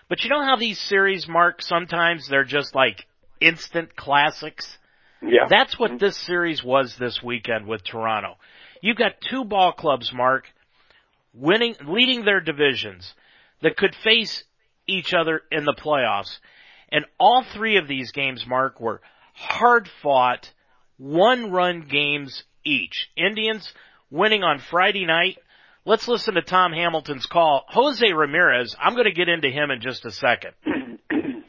But 0.08 0.24
you 0.24 0.29
know 0.29 0.44
how 0.44 0.56
these 0.56 0.79
series, 0.79 1.27
Mark, 1.27 1.62
sometimes 1.62 2.27
they're 2.27 2.44
just 2.44 2.75
like 2.75 3.06
instant 3.41 3.96
classics? 3.96 4.77
Yeah. 5.22 5.48
That's 5.50 5.77
what 5.79 6.00
this 6.00 6.18
series 6.18 6.63
was 6.63 6.96
this 6.98 7.22
weekend 7.24 7.68
with 7.68 7.84
Toronto. 7.84 8.36
You've 8.82 8.98
got 8.98 9.22
two 9.29 9.44
ball 9.44 9.74
clubs, 9.74 10.13
Mark, 10.13 10.46
winning, 11.34 11.75
leading 11.86 12.24
their 12.24 12.39
divisions 12.39 13.13
that 13.62 13.77
could 13.77 13.96
face 14.03 14.44
each 14.89 15.13
other 15.13 15.41
in 15.51 15.65
the 15.65 15.74
playoffs. 15.74 16.39
And 16.91 17.05
all 17.19 17.43
three 17.53 17.77
of 17.77 17.88
these 17.88 18.12
games, 18.12 18.46
Mark, 18.48 18.79
were 18.79 19.01
hard 19.34 19.89
fought, 20.01 20.51
one 20.98 21.51
run 21.51 21.88
games 21.89 22.43
each. 22.65 23.10
Indians 23.15 23.72
winning 24.10 24.43
on 24.43 24.60
Friday 24.60 25.05
night. 25.05 25.38
Let's 25.86 26.08
listen 26.08 26.34
to 26.36 26.41
Tom 26.41 26.74
Hamilton's 26.74 27.25
call. 27.25 27.65
Jose 27.69 28.12
Ramirez, 28.12 28.75
I'm 28.79 28.93
going 28.93 29.05
to 29.05 29.13
get 29.13 29.29
into 29.29 29.50
him 29.50 29.72
in 29.72 29.81
just 29.81 30.05
a 30.05 30.12
second. 30.12 30.51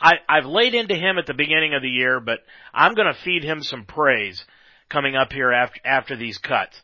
I, 0.00 0.14
I've 0.28 0.46
laid 0.46 0.74
into 0.74 0.94
him 0.94 1.18
at 1.18 1.26
the 1.26 1.34
beginning 1.34 1.74
of 1.74 1.82
the 1.82 1.88
year, 1.88 2.20
but 2.20 2.40
I'm 2.72 2.94
going 2.94 3.12
to 3.12 3.20
feed 3.20 3.44
him 3.44 3.62
some 3.62 3.84
praise 3.84 4.44
coming 4.88 5.14
up 5.14 5.32
here 5.32 5.52
after, 5.52 5.80
after 5.84 6.16
these 6.16 6.38
cuts. 6.38 6.80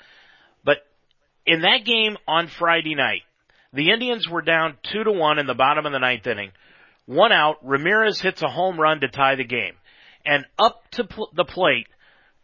But 0.65 0.79
in 1.47 1.63
that 1.63 1.85
game 1.85 2.17
on 2.29 2.49
Friday 2.49 2.95
night, 2.95 3.23
the 3.73 3.91
Indians 3.91 4.29
were 4.29 4.43
down 4.43 4.77
two 4.83 5.05
to 5.05 5.13
one 5.13 5.39
in 5.39 5.47
the 5.47 5.55
bottom 5.55 5.87
of 5.87 5.93
the 5.93 5.99
ninth 5.99 6.27
inning. 6.27 6.53
One 7.07 7.33
out, 7.33 7.57
Ramirez 7.63 8.21
hits 8.21 8.43
a 8.43 8.49
home 8.49 8.81
run 8.81 9.01
to 9.01 9.09
tie 9.09 9.37
the 9.37 9.45
game. 9.45 9.75
And 10.25 10.45
up 10.59 10.83
to 10.93 11.05
pl- 11.05 11.31
the 11.35 11.45
plate 11.45 11.87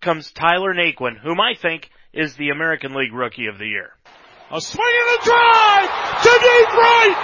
comes 0.00 0.30
Tyler 0.30 0.74
Naquin, 0.74 1.18
whom 1.18 1.40
I 1.40 1.54
think 1.54 1.90
is 2.12 2.34
the 2.34 2.50
American 2.50 2.94
League 2.94 3.12
Rookie 3.12 3.46
of 3.46 3.58
the 3.58 3.66
Year. 3.66 3.90
A 4.52 4.60
swing 4.60 4.94
and 5.02 5.10
a 5.18 5.24
drive 5.24 5.88
to 6.22 6.30
deep 6.30 6.70
right. 6.76 7.16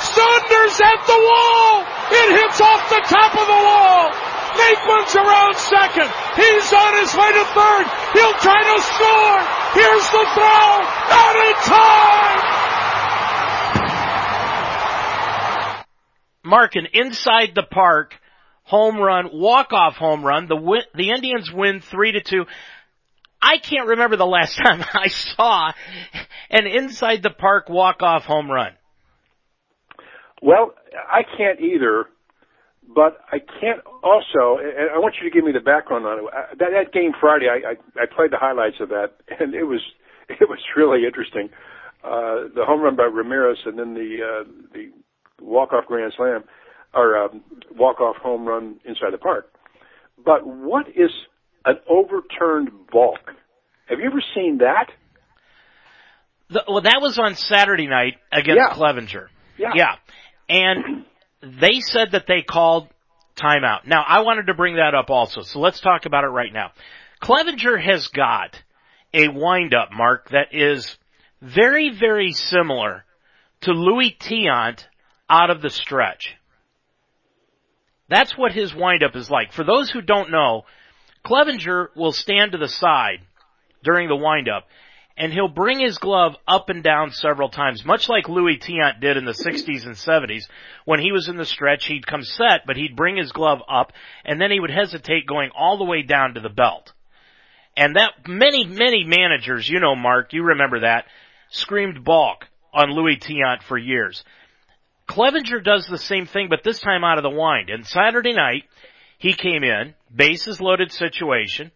Saunders 0.00 0.80
at 0.80 1.00
the 1.06 1.18
wall. 1.18 1.84
It 2.10 2.28
hits 2.42 2.60
off 2.60 2.88
the 2.90 3.02
top 3.06 3.32
of 3.36 3.46
the 3.46 3.60
wall. 3.68 4.10
Naquin's 4.56 5.14
around 5.14 5.54
second. 5.56 6.08
He's 6.34 6.72
on 6.72 6.92
his 7.04 7.12
way 7.14 7.30
to 7.36 7.44
third. 7.52 7.84
He'll 8.16 8.38
try 8.40 8.60
to 8.64 8.76
score. 8.82 9.38
Here's 9.76 10.06
the 10.10 10.24
throw. 10.32 10.68
Out 11.12 11.36
in 11.36 11.54
time. 11.68 12.55
Mark, 16.46 16.76
an 16.76 16.86
inside 16.92 17.50
the 17.54 17.64
park 17.64 18.14
home 18.66 18.98
run, 18.98 19.30
walk 19.32 19.72
off 19.72 19.94
home 19.94 20.24
run. 20.24 20.46
The 20.48 20.56
win, 20.56 20.82
the 20.94 21.10
Indians 21.10 21.50
win 21.52 21.80
three 21.80 22.12
to 22.12 22.20
two. 22.20 22.44
I 23.40 23.58
can't 23.58 23.88
remember 23.88 24.16
the 24.16 24.26
last 24.26 24.56
time 24.64 24.84
I 24.94 25.08
saw 25.08 25.72
an 26.50 26.66
inside 26.66 27.22
the 27.22 27.30
park 27.30 27.68
walk 27.68 28.02
off 28.02 28.24
home 28.24 28.50
run. 28.50 28.72
Well, 30.42 30.74
I 31.08 31.22
can't 31.36 31.60
either, 31.60 32.06
but 32.94 33.18
I 33.32 33.38
can't 33.38 33.80
also, 34.02 34.60
and 34.60 34.90
I 34.94 34.98
want 34.98 35.16
you 35.20 35.28
to 35.28 35.34
give 35.34 35.44
me 35.44 35.52
the 35.52 35.64
background 35.64 36.04
on 36.06 36.18
it. 36.18 36.24
That, 36.58 36.68
that 36.72 36.92
game 36.92 37.12
Friday, 37.18 37.46
I, 37.48 37.70
I, 37.70 38.02
I 38.02 38.06
played 38.06 38.32
the 38.32 38.38
highlights 38.38 38.76
of 38.80 38.90
that, 38.90 39.12
and 39.40 39.54
it 39.54 39.64
was, 39.64 39.80
it 40.28 40.48
was 40.48 40.58
really 40.76 41.06
interesting. 41.06 41.48
Uh, 42.04 42.52
the 42.54 42.64
home 42.64 42.82
run 42.82 42.96
by 42.96 43.04
Ramirez 43.04 43.58
and 43.64 43.78
then 43.78 43.94
the, 43.94 44.18
uh, 44.22 44.44
the 44.72 44.92
walk-off 45.40 45.86
grand 45.86 46.12
slam 46.16 46.44
or 46.94 47.16
um, 47.16 47.42
walk-off 47.74 48.16
home 48.16 48.46
run 48.46 48.80
inside 48.84 49.12
the 49.12 49.18
park. 49.18 49.52
But 50.24 50.46
what 50.46 50.88
is 50.88 51.10
an 51.64 51.76
overturned 51.88 52.70
balk? 52.90 53.20
Have 53.86 53.98
you 54.00 54.06
ever 54.06 54.22
seen 54.34 54.58
that? 54.58 54.90
The, 56.48 56.64
well, 56.68 56.82
that 56.82 56.98
was 57.00 57.18
on 57.18 57.34
Saturday 57.34 57.86
night 57.86 58.14
against 58.32 58.58
Yeah. 58.58 58.74
Clevinger. 58.74 59.26
Yeah. 59.58 59.72
Yeah. 59.74 59.94
And 60.48 61.04
they 61.42 61.80
said 61.80 62.12
that 62.12 62.26
they 62.26 62.42
called 62.42 62.88
timeout. 63.36 63.86
Now, 63.86 64.04
I 64.06 64.20
wanted 64.20 64.46
to 64.46 64.54
bring 64.54 64.76
that 64.76 64.94
up 64.94 65.10
also, 65.10 65.42
so 65.42 65.60
let's 65.60 65.80
talk 65.80 66.06
about 66.06 66.24
it 66.24 66.28
right 66.28 66.52
now. 66.52 66.70
Clevinger 67.22 67.82
has 67.82 68.08
got 68.08 68.62
a 69.12 69.28
wind-up, 69.28 69.90
Mark, 69.92 70.30
that 70.30 70.48
is 70.52 70.96
very, 71.42 71.90
very 71.98 72.32
similar 72.32 73.04
to 73.62 73.72
Louis 73.72 74.16
Tiant 74.20 74.84
out 75.28 75.50
of 75.50 75.62
the 75.62 75.70
stretch. 75.70 76.36
That's 78.08 78.36
what 78.36 78.52
his 78.52 78.74
windup 78.74 79.16
is 79.16 79.30
like. 79.30 79.52
For 79.52 79.64
those 79.64 79.90
who 79.90 80.00
don't 80.00 80.30
know, 80.30 80.64
Clevinger 81.24 81.88
will 81.96 82.12
stand 82.12 82.52
to 82.52 82.58
the 82.58 82.68
side 82.68 83.18
during 83.82 84.08
the 84.08 84.16
windup 84.16 84.64
and 85.16 85.32
he'll 85.32 85.48
bring 85.48 85.80
his 85.80 85.98
glove 85.98 86.36
up 86.46 86.68
and 86.68 86.82
down 86.82 87.10
several 87.10 87.48
times, 87.48 87.84
much 87.86 88.08
like 88.08 88.28
Louis 88.28 88.58
Tiant 88.58 89.00
did 89.00 89.16
in 89.16 89.24
the 89.24 89.32
60s 89.32 89.86
and 89.86 89.94
70s. 89.94 90.42
When 90.84 91.00
he 91.00 91.10
was 91.10 91.28
in 91.28 91.36
the 91.36 91.46
stretch, 91.46 91.86
he'd 91.86 92.06
come 92.06 92.22
set, 92.22 92.66
but 92.66 92.76
he'd 92.76 92.96
bring 92.96 93.16
his 93.16 93.32
glove 93.32 93.60
up 93.68 93.92
and 94.24 94.40
then 94.40 94.50
he 94.50 94.60
would 94.60 94.70
hesitate 94.70 95.26
going 95.26 95.50
all 95.56 95.78
the 95.78 95.84
way 95.84 96.02
down 96.02 96.34
to 96.34 96.40
the 96.40 96.50
belt. 96.50 96.92
And 97.76 97.96
that 97.96 98.28
many, 98.28 98.66
many 98.66 99.04
managers, 99.04 99.68
you 99.68 99.80
know 99.80 99.96
Mark, 99.96 100.32
you 100.32 100.42
remember 100.42 100.80
that, 100.80 101.06
screamed 101.50 102.04
balk 102.04 102.46
on 102.72 102.90
Louis 102.90 103.16
Tiant 103.16 103.62
for 103.62 103.78
years. 103.78 104.22
Clevinger 105.08 105.62
does 105.62 105.86
the 105.86 105.98
same 105.98 106.26
thing, 106.26 106.48
but 106.48 106.64
this 106.64 106.80
time 106.80 107.04
out 107.04 107.18
of 107.18 107.22
the 107.22 107.30
wind. 107.30 107.70
And 107.70 107.86
Saturday 107.86 108.32
night, 108.32 108.64
he 109.18 109.32
came 109.32 109.62
in, 109.62 109.94
bases 110.14 110.60
loaded 110.60 110.92
situation. 110.92 111.70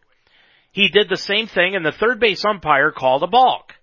He 0.73 0.89
did 0.89 1.09
the 1.09 1.17
same 1.17 1.47
thing 1.47 1.75
and 1.75 1.85
the 1.85 1.93
third 1.93 2.21
base 2.21 2.45
umpire 2.45 2.91
called 2.91 3.23
a 3.23 3.27
balk. 3.27 3.75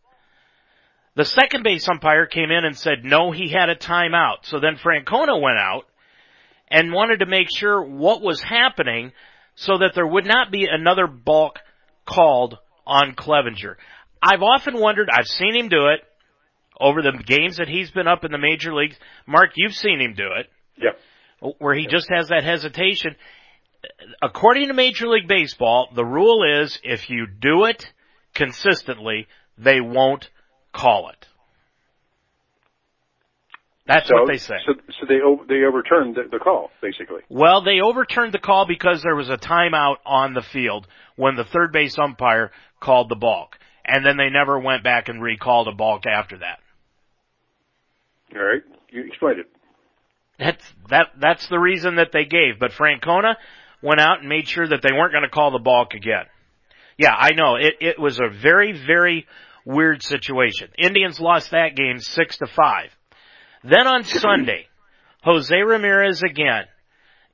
The 1.15 1.25
second 1.25 1.63
base 1.63 1.87
umpire 1.89 2.27
came 2.27 2.51
in 2.51 2.63
and 2.63 2.77
said 2.77 3.03
no, 3.03 3.31
he 3.31 3.49
had 3.49 3.69
a 3.69 3.75
timeout. 3.75 4.43
So 4.43 4.59
then 4.59 4.75
Francona 4.77 5.41
went 5.41 5.57
out 5.57 5.85
and 6.69 6.93
wanted 6.93 7.19
to 7.19 7.25
make 7.25 7.47
sure 7.55 7.81
what 7.81 8.21
was 8.21 8.41
happening 8.41 9.11
so 9.55 9.79
that 9.79 9.93
there 9.95 10.05
would 10.05 10.25
not 10.25 10.51
be 10.51 10.67
another 10.69 11.07
balk 11.07 11.59
called 12.05 12.57
on 12.85 13.15
Clevinger. 13.15 13.75
I've 14.21 14.43
often 14.43 14.79
wondered, 14.79 15.09
I've 15.11 15.27
seen 15.27 15.55
him 15.55 15.69
do 15.69 15.87
it 15.87 16.01
over 16.79 17.01
the 17.01 17.11
games 17.25 17.57
that 17.57 17.67
he's 17.67 17.91
been 17.91 18.07
up 18.07 18.23
in 18.23 18.31
the 18.31 18.37
major 18.37 18.73
leagues. 18.73 18.95
Mark, 19.25 19.51
you've 19.55 19.73
seen 19.75 19.99
him 20.01 20.13
do 20.13 20.29
it 20.37 20.47
Yeah. 20.77 21.51
where 21.59 21.73
he 21.75 21.87
just 21.87 22.07
has 22.09 22.29
that 22.29 22.43
hesitation. 22.43 23.15
According 24.21 24.67
to 24.67 24.73
Major 24.73 25.07
League 25.07 25.27
Baseball, 25.27 25.89
the 25.95 26.05
rule 26.05 26.43
is 26.63 26.79
if 26.83 27.09
you 27.09 27.27
do 27.27 27.65
it 27.65 27.85
consistently, 28.33 29.27
they 29.57 29.81
won't 29.81 30.29
call 30.73 31.09
it. 31.09 31.27
That's 33.85 34.07
So, 34.09 34.15
what 34.15 34.27
they 34.27 34.37
say. 34.37 34.55
so, 34.65 34.73
so 34.99 35.05
they 35.07 35.19
they 35.47 35.63
overturned 35.63 36.15
the, 36.15 36.23
the 36.29 36.39
call 36.39 36.71
basically. 36.81 37.21
Well, 37.29 37.61
they 37.61 37.79
overturned 37.79 38.33
the 38.33 38.39
call 38.39 38.65
because 38.67 39.01
there 39.01 39.15
was 39.15 39.29
a 39.29 39.37
timeout 39.37 39.97
on 40.05 40.33
the 40.33 40.41
field 40.41 40.87
when 41.15 41.35
the 41.35 41.45
third 41.45 41.71
base 41.71 41.97
umpire 41.97 42.51
called 42.81 43.07
the 43.09 43.15
balk. 43.15 43.57
And 43.85 44.05
then 44.05 44.17
they 44.17 44.29
never 44.29 44.59
went 44.59 44.83
back 44.83 45.07
and 45.07 45.23
recalled 45.23 45.69
a 45.69 45.71
balk 45.71 46.05
after 46.05 46.39
that. 46.39 46.59
All 48.35 48.43
right, 48.43 48.61
you 48.89 49.05
explained 49.05 49.39
it. 49.39 49.47
That's 50.39 50.73
that 50.89 51.07
that's 51.19 51.47
the 51.47 51.59
reason 51.59 51.95
that 51.95 52.11
they 52.11 52.25
gave. 52.25 52.59
But 52.59 52.71
Francona 52.71 53.35
went 53.81 53.99
out 53.99 54.19
and 54.19 54.29
made 54.29 54.47
sure 54.47 54.67
that 54.67 54.81
they 54.81 54.93
weren't 54.93 55.11
going 55.11 55.23
to 55.23 55.29
call 55.29 55.51
the 55.51 55.59
balk 55.59 55.93
again. 55.93 56.25
Yeah, 56.97 57.13
I 57.13 57.31
know. 57.31 57.55
It 57.55 57.75
it 57.79 57.99
was 57.99 58.19
a 58.19 58.29
very, 58.29 58.73
very 58.73 59.25
weird 59.65 60.03
situation. 60.03 60.69
Indians 60.77 61.19
lost 61.19 61.51
that 61.51 61.75
game 61.75 61.99
six 61.99 62.37
to 62.37 62.47
five. 62.47 62.89
Then 63.63 63.87
on 63.87 64.03
Sunday, 64.03 64.67
Jose 65.23 65.55
Ramirez 65.55 66.23
again. 66.23 66.65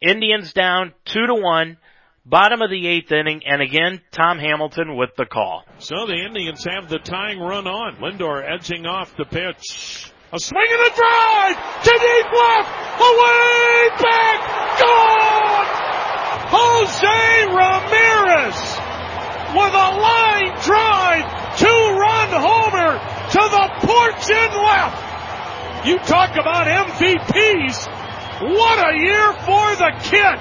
Indians 0.02 0.52
down 0.52 0.94
two 1.06 1.26
to 1.28 1.34
one, 1.36 1.78
bottom 2.26 2.62
of 2.62 2.70
the 2.70 2.88
eighth 2.88 3.12
inning, 3.12 3.42
and 3.46 3.62
again 3.62 4.02
Tom 4.12 4.38
Hamilton 4.38 4.98
with 4.98 5.12
the 5.18 5.26
call. 5.26 5.64
So 5.80 6.06
the 6.08 6.26
Indians 6.26 6.66
have 6.66 6.90
the 6.90 7.00
tying 7.00 7.40
run 7.40 7.68
on. 7.68 7.98
Lindor 7.98 8.44
edging 8.44 8.86
off 8.86 9.16
the 9.16 9.26
pitch. 9.26 10.12
A 10.34 10.40
swing 10.40 10.66
and 10.68 10.82
a 10.82 10.96
drive 10.96 11.84
to 11.84 11.92
deep 11.92 12.26
left, 12.34 12.70
away 12.98 13.90
back, 14.02 14.40
gone! 14.82 15.68
Jose 16.50 17.46
Ramirez 17.54 18.58
with 19.54 19.74
a 19.78 19.90
line 20.02 20.58
drive, 20.66 21.26
two-run 21.60 22.30
homer 22.34 22.98
to 23.30 23.42
the 23.46 23.66
porch 23.86 24.26
and 24.34 24.54
left. 24.58 25.86
You 25.86 26.00
talk 26.00 26.32
about 26.32 26.66
MVPs. 26.66 27.88
What 28.42 28.92
a 28.92 28.98
year 28.98 29.34
for 29.34 29.76
the 29.76 29.92
kid. 30.02 30.40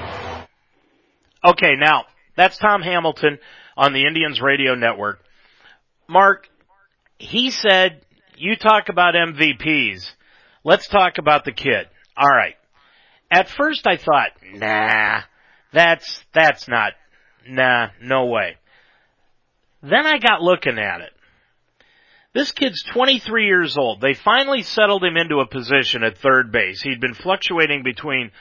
Okay, 1.45 1.75
now 1.77 2.05
that's 2.35 2.57
Tom 2.57 2.81
Hamilton 2.81 3.39
on 3.77 3.93
the 3.93 4.07
Indians 4.07 4.41
radio 4.41 4.75
network. 4.75 5.23
Mark, 6.09 6.49
he 7.19 7.51
said 7.51 8.01
you 8.43 8.57
talk 8.57 8.89
about 8.89 9.15
MVPs. 9.15 10.11
Let's 10.65 10.89
talk 10.89 11.19
about 11.19 11.45
the 11.45 11.53
kid. 11.53 11.87
All 12.17 12.29
right. 12.29 12.57
At 13.31 13.49
first 13.49 13.87
I 13.87 13.97
thought, 13.97 14.31
nah, 14.53 15.21
that's, 15.73 16.25
that's 16.35 16.69
not, 16.69 16.93
nah, 17.49 17.89
no 18.03 18.27
way. 18.27 18.57
Then 19.83 20.07
I 20.07 20.19
got 20.19 20.43
looking 20.43 20.79
at 20.79 21.01
it. 21.01 21.13
This 22.35 22.51
kid's 22.51 22.83
23 22.83 23.47
years 23.47 23.77
old. 23.77 24.01
They 24.01 24.15
finally 24.15 24.63
settled 24.63 25.05
him 25.05 25.17
into 25.17 25.41
a 25.41 25.47
position 25.47 26.03
at 26.03 26.19
third 26.19 26.51
base. 26.51 26.83
He'd 26.83 27.01
been 27.01 27.15
fluctuating 27.15 27.83
between 27.85 28.33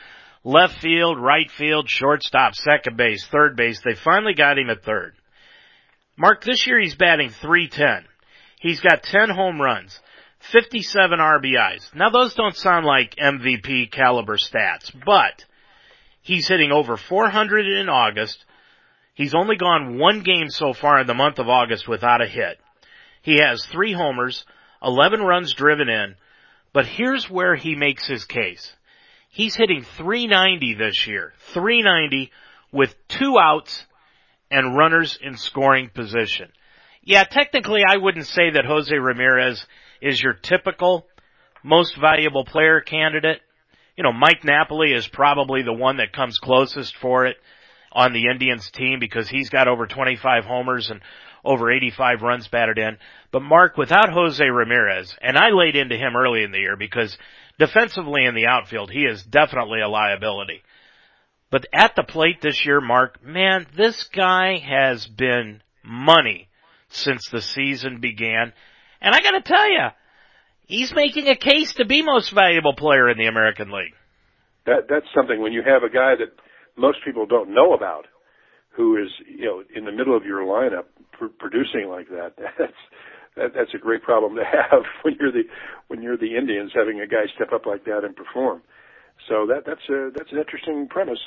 left 0.44 0.80
field, 0.82 1.20
right 1.20 1.50
field, 1.52 1.90
shortstop, 1.90 2.56
second 2.56 2.98
base, 2.98 3.26
third 3.28 3.56
base. 3.56 3.82
They 3.84 3.96
finally 3.96 4.34
got 4.34 4.58
him 4.58 4.70
at 4.70 4.84
third. 4.84 5.14
Mark, 6.18 6.44
this 6.44 6.66
year 6.66 6.80
he's 6.80 6.96
batting 6.96 7.30
310. 7.30 8.11
He's 8.62 8.80
got 8.80 9.02
10 9.02 9.32
home 9.32 9.60
runs, 9.60 10.00
57 10.52 11.18
RBIs. 11.18 11.96
Now 11.96 12.12
those 12.12 12.36
don't 12.36 12.56
sound 12.56 12.86
like 12.86 13.16
MVP 13.16 13.90
caliber 13.90 14.38
stats, 14.38 14.92
but 15.04 15.44
he's 16.22 16.48
hitting 16.48 16.72
over 16.72 16.96
400 16.96 17.66
in 17.66 17.90
August. 17.90 18.46
He's 19.16 19.34
only 19.34 19.56
gone 19.56 19.98
one 19.98 20.22
game 20.22 20.50
so 20.50 20.74
far 20.74 21.02
in 21.02 21.08
the 21.08 21.16
month 21.16 21.40
of 21.40 21.50
August 21.50 21.88
without 21.88 22.22
a 22.22 22.28
hit. 22.28 22.60
He 23.24 23.40
has 23.42 23.66
three 23.66 23.94
homers, 23.94 24.46
11 24.84 25.22
runs 25.22 25.56
driven 25.56 25.90
in, 25.90 26.14
but 26.72 26.86
here's 26.86 27.28
where 27.28 27.56
he 27.56 27.74
makes 27.74 28.06
his 28.08 28.26
case. 28.26 28.76
He's 29.30 29.56
hitting 29.56 29.84
390 29.98 30.76
this 30.76 31.08
year, 31.08 31.34
390 31.54 32.32
with 32.72 32.96
two 33.08 33.40
outs 33.40 33.88
and 34.52 34.78
runners 34.78 35.18
in 35.20 35.36
scoring 35.36 35.90
position. 35.90 36.52
Yeah, 37.04 37.24
technically 37.24 37.82
I 37.88 37.98
wouldn't 37.98 38.28
say 38.28 38.52
that 38.52 38.66
Jose 38.66 38.96
Ramirez 38.96 39.66
is 40.02 40.22
your 40.22 40.34
typical 40.34 41.08
most 41.64 41.98
valuable 42.00 42.46
player 42.46 42.80
candidate. 42.82 43.42
You 43.98 44.04
know, 44.04 44.14
Mike 44.14 44.44
Napoli 44.44 44.94
is 44.94 45.08
probably 45.08 45.64
the 45.64 45.74
one 45.74 45.98
that 45.98 46.14
comes 46.14 46.38
closest 46.38 46.96
for 46.98 47.26
it 47.26 47.38
on 47.92 48.14
the 48.14 48.28
Indians 48.28 48.70
team 48.72 49.00
because 49.00 49.28
he's 49.28 49.50
got 49.50 49.68
over 49.68 49.86
25 49.86 50.46
homers 50.46 50.90
and 50.90 51.02
over 51.44 51.72
85 51.72 52.22
runs 52.22 52.48
batted 52.48 52.78
in. 52.78 52.98
But 53.32 53.42
Mark, 53.42 53.78
without 53.78 54.12
Jose 54.12 54.44
Ramirez, 54.44 55.16
and 55.22 55.38
I 55.38 55.50
laid 55.50 55.76
into 55.76 55.98
him 55.98 56.16
early 56.16 56.44
in 56.44 56.52
the 56.52 56.60
year 56.60 56.78
because 56.78 57.18
defensively 57.58 58.26
in 58.26 58.36
the 58.36 58.46
outfield, 58.46 58.92
he 58.92 59.02
is 59.02 59.24
definitely 59.24 59.82
a 59.82 59.90
liability. 59.90 60.62
But 61.50 61.66
at 61.74 61.96
the 61.96 62.04
plate 62.04 62.42
this 62.42 62.64
year, 62.66 62.80
Mark, 62.80 63.24
man, 63.24 63.66
this 63.76 64.08
guy 64.14 64.60
has 64.60 65.06
been 65.08 65.62
money 65.84 66.48
since 66.92 67.28
the 67.30 67.42
season 67.42 68.00
began. 68.00 68.54
And 69.02 69.16
I 69.16 69.22
gotta 69.22 69.42
tell 69.42 69.70
you, 69.70 69.88
he's 70.68 70.94
making 70.94 71.28
a 71.28 71.36
case 71.36 71.74
to 71.74 71.86
be 71.86 72.02
most 72.02 72.32
valuable 72.32 72.74
player 72.74 73.10
in 73.10 73.18
the 73.18 73.28
American 73.28 73.72
League. 73.72 73.94
That 74.66 74.88
that's 74.90 75.08
something 75.16 75.42
when 75.42 75.54
you 75.54 75.64
have 75.64 75.84
a 75.84 75.90
guy 75.90 76.16
that 76.20 76.34
most 76.78 77.00
people 77.06 77.26
don't 77.26 77.54
know 77.54 77.74
about, 77.74 78.06
who 78.72 78.98
is 78.98 79.10
you 79.28 79.46
know 79.46 79.64
in 79.76 79.86
the 79.86 79.92
middle 79.92 80.16
of 80.16 80.26
your 80.26 80.42
lineup 80.46 80.86
pr- 81.14 81.34
producing 81.40 81.90
like 81.90 82.10
that. 82.10 82.34
That's 82.58 82.74
that, 83.38 83.54
that's 83.56 83.74
a 83.74 83.78
great 83.78 84.04
problem 84.04 84.36
to 84.36 84.44
have 84.44 84.84
when 85.04 85.16
you're 85.20 85.32
the 85.32 85.44
when 85.88 86.02
you're 86.02 86.18
the 86.18 86.36
Indians 86.36 86.72
having 86.76 87.00
a 87.00 87.08
guy 87.08 87.32
step 87.36 87.54
up 87.54 87.66
like 87.66 87.86
that 87.86 88.04
and 88.04 88.14
perform. 88.14 88.62
So 89.30 89.48
that 89.48 89.64
that's 89.66 89.88
a 89.90 90.10
that's 90.14 90.32
an 90.32 90.38
interesting 90.38 90.88
premise. 90.90 91.20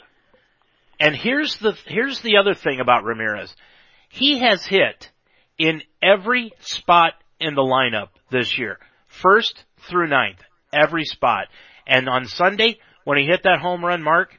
And 1.01 1.15
here's 1.15 1.57
the 1.59 1.73
here's 1.87 2.21
the 2.21 2.37
other 2.37 2.55
thing 2.55 2.81
about 2.81 3.05
Ramirez. 3.05 3.55
He 4.11 4.41
has 4.41 4.65
hit 4.67 5.11
in 5.59 5.83
every 6.03 6.53
spot 6.61 7.15
in 7.41 7.55
the 7.55 7.63
lineup 7.63 8.09
this 8.31 8.59
year. 8.59 8.79
First 9.07 9.65
through 9.89 10.09
ninth. 10.09 10.41
Every 10.73 11.05
spot. 11.05 11.47
And 11.87 12.09
on 12.09 12.27
Sunday, 12.27 12.79
when 13.05 13.19
he 13.19 13.27
hit 13.27 13.43
that 13.45 13.61
home 13.61 13.85
run 13.85 14.03
mark, 14.03 14.31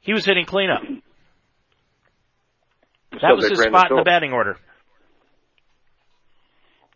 he 0.00 0.12
was 0.12 0.24
hitting 0.24 0.44
cleanup. 0.44 0.82
That 3.22 3.36
was 3.36 3.48
his 3.48 3.60
spot 3.60 3.90
in 3.90 3.96
the 3.96 4.02
batting 4.02 4.32
order. 4.32 4.56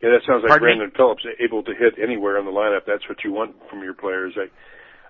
Yeah, 0.02 0.10
that 0.10 0.26
sounds 0.26 0.42
like 0.42 0.50
Pardon 0.50 0.78
Brandon 0.78 0.92
Phillips 0.96 1.24
able 1.40 1.62
to 1.64 1.74
hit 1.74 1.94
anywhere 2.02 2.38
in 2.38 2.44
the 2.44 2.52
lineup. 2.52 2.82
That's 2.86 3.08
what 3.08 3.24
you 3.24 3.32
want 3.32 3.56
from 3.68 3.82
your 3.82 3.94
players. 3.94 4.34
I 4.36 4.46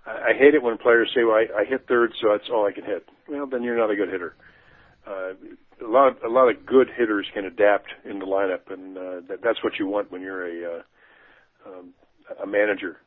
I 0.08 0.32
hate 0.38 0.54
it 0.54 0.62
when 0.62 0.78
players 0.78 1.10
say, 1.14 1.24
"Well, 1.24 1.36
I, 1.36 1.60
I 1.60 1.64
hit 1.64 1.86
third, 1.86 2.12
so 2.20 2.28
that's 2.32 2.48
all 2.50 2.66
I 2.66 2.72
can 2.72 2.84
hit." 2.84 3.06
Well, 3.28 3.46
then 3.46 3.62
you're 3.62 3.76
not 3.76 3.90
a 3.90 3.96
good 3.96 4.08
hitter. 4.08 4.34
Uh, 5.06 5.34
a 5.84 5.88
lot 5.88 6.22
a 6.24 6.28
lot 6.28 6.48
of 6.48 6.66
good 6.66 6.88
hitters 6.96 7.26
can 7.32 7.44
adapt 7.44 7.88
in 8.04 8.18
the 8.18 8.26
lineup, 8.26 8.72
and 8.72 8.96
uh, 8.96 9.00
that, 9.28 9.38
that's 9.42 9.62
what 9.62 9.78
you 9.78 9.86
want 9.86 10.10
when 10.10 10.22
you're 10.22 10.46
a 10.46 10.78
uh, 10.78 10.82
um, 11.66 11.94
a 12.42 12.46
manager. 12.46 12.98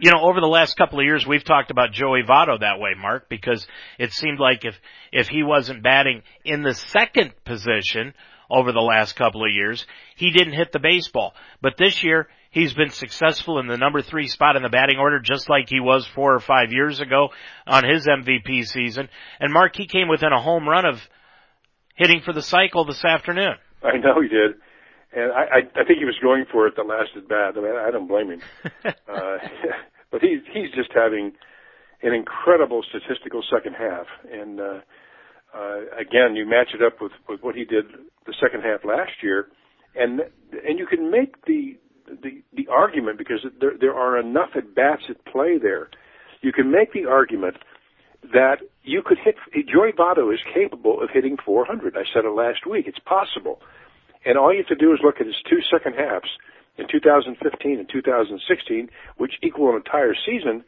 You 0.00 0.12
know, 0.12 0.20
over 0.22 0.40
the 0.40 0.46
last 0.46 0.76
couple 0.76 1.00
of 1.00 1.04
years, 1.04 1.26
we've 1.26 1.44
talked 1.44 1.70
about 1.70 1.92
Joey 1.92 2.22
Votto 2.22 2.60
that 2.60 2.78
way, 2.78 2.90
Mark, 2.96 3.28
because 3.28 3.66
it 3.98 4.12
seemed 4.12 4.38
like 4.38 4.64
if 4.64 4.74
if 5.12 5.28
he 5.28 5.42
wasn't 5.42 5.82
batting 5.82 6.22
in 6.44 6.62
the 6.62 6.74
second 6.74 7.32
position 7.44 8.14
over 8.50 8.72
the 8.72 8.80
last 8.80 9.14
couple 9.14 9.44
of 9.44 9.52
years, 9.52 9.86
he 10.16 10.30
didn't 10.30 10.54
hit 10.54 10.72
the 10.72 10.78
baseball. 10.78 11.34
But 11.60 11.76
this 11.76 12.02
year, 12.02 12.28
he's 12.50 12.74
been 12.74 12.90
successful 12.90 13.58
in 13.58 13.66
the 13.66 13.76
number 13.76 14.02
three 14.02 14.26
spot 14.26 14.56
in 14.56 14.62
the 14.62 14.68
batting 14.68 14.98
order, 14.98 15.20
just 15.20 15.48
like 15.48 15.68
he 15.68 15.80
was 15.80 16.06
four 16.06 16.34
or 16.34 16.40
five 16.40 16.72
years 16.72 17.00
ago 17.00 17.28
on 17.66 17.84
his 17.84 18.06
MVP 18.06 18.66
season. 18.66 19.08
And 19.38 19.52
Mark, 19.52 19.76
he 19.76 19.86
came 19.86 20.08
within 20.08 20.32
a 20.32 20.40
home 20.40 20.68
run 20.68 20.84
of 20.84 21.00
hitting 21.96 22.20
for 22.24 22.32
the 22.32 22.42
cycle 22.42 22.84
this 22.84 23.04
afternoon. 23.04 23.54
I 23.82 23.96
know 23.96 24.20
he 24.20 24.28
did, 24.28 24.52
and 25.12 25.32
I, 25.32 25.42
I, 25.42 25.58
I 25.80 25.84
think 25.84 25.98
he 25.98 26.04
was 26.04 26.18
going 26.22 26.44
for 26.50 26.66
it 26.66 26.76
the 26.76 26.82
last 26.82 27.10
at 27.16 27.28
bat. 27.28 27.54
I 27.56 27.60
mean, 27.60 27.76
I 27.76 27.90
don't 27.90 28.08
blame 28.08 28.30
him. 28.30 28.42
uh, 28.84 29.38
but 30.10 30.20
he's 30.20 30.40
he's 30.52 30.70
just 30.74 30.90
having 30.94 31.32
an 32.02 32.14
incredible 32.14 32.82
statistical 32.88 33.42
second 33.50 33.74
half, 33.74 34.06
and 34.30 34.60
uh, 34.60 34.80
uh, 35.54 35.80
again, 35.98 36.36
you 36.36 36.46
match 36.46 36.68
it 36.74 36.82
up 36.82 37.00
with 37.00 37.12
with 37.28 37.40
what 37.42 37.54
he 37.54 37.64
did 37.64 37.86
the 38.26 38.34
second 38.40 38.62
half 38.62 38.84
last 38.84 39.22
year, 39.22 39.48
and 39.94 40.20
and 40.66 40.78
you 40.78 40.86
can 40.86 41.10
make 41.10 41.44
the 41.46 41.78
the 42.06 42.42
the 42.54 42.68
argument 42.68 43.18
because 43.18 43.44
there 43.60 43.72
there 43.78 43.94
are 43.94 44.18
enough 44.18 44.50
at 44.56 44.74
bats 44.74 45.02
at 45.08 45.24
play 45.26 45.58
there. 45.58 45.88
You 46.42 46.52
can 46.52 46.70
make 46.70 46.92
the 46.92 47.06
argument 47.06 47.56
that 48.22 48.58
you 48.82 49.02
could 49.04 49.18
hit. 49.18 49.36
Joey 49.66 49.92
Votto 49.92 50.32
is 50.32 50.40
capable 50.54 51.02
of 51.02 51.10
hitting 51.12 51.36
400. 51.44 51.96
I 51.96 52.04
said 52.12 52.24
it 52.24 52.30
last 52.30 52.66
week. 52.68 52.86
It's 52.86 52.98
possible, 52.98 53.60
and 54.24 54.38
all 54.38 54.52
you 54.52 54.58
have 54.58 54.66
to 54.68 54.74
do 54.74 54.92
is 54.92 55.00
look 55.02 55.20
at 55.20 55.26
his 55.26 55.36
two 55.48 55.60
second 55.70 55.94
halves 55.94 56.28
in 56.78 56.86
2015 56.90 57.78
and 57.78 57.88
2016, 57.88 58.88
which 59.16 59.34
equal 59.42 59.70
an 59.70 59.76
entire 59.76 60.14
season. 60.14 60.64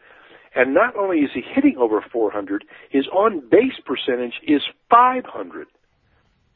And 0.54 0.74
not 0.74 0.96
only 0.96 1.18
is 1.18 1.30
he 1.32 1.40
hitting 1.40 1.76
over 1.78 2.04
400, 2.12 2.64
his 2.90 3.06
on 3.08 3.40
base 3.50 3.80
percentage 3.86 4.34
is 4.46 4.60
500. 4.90 5.66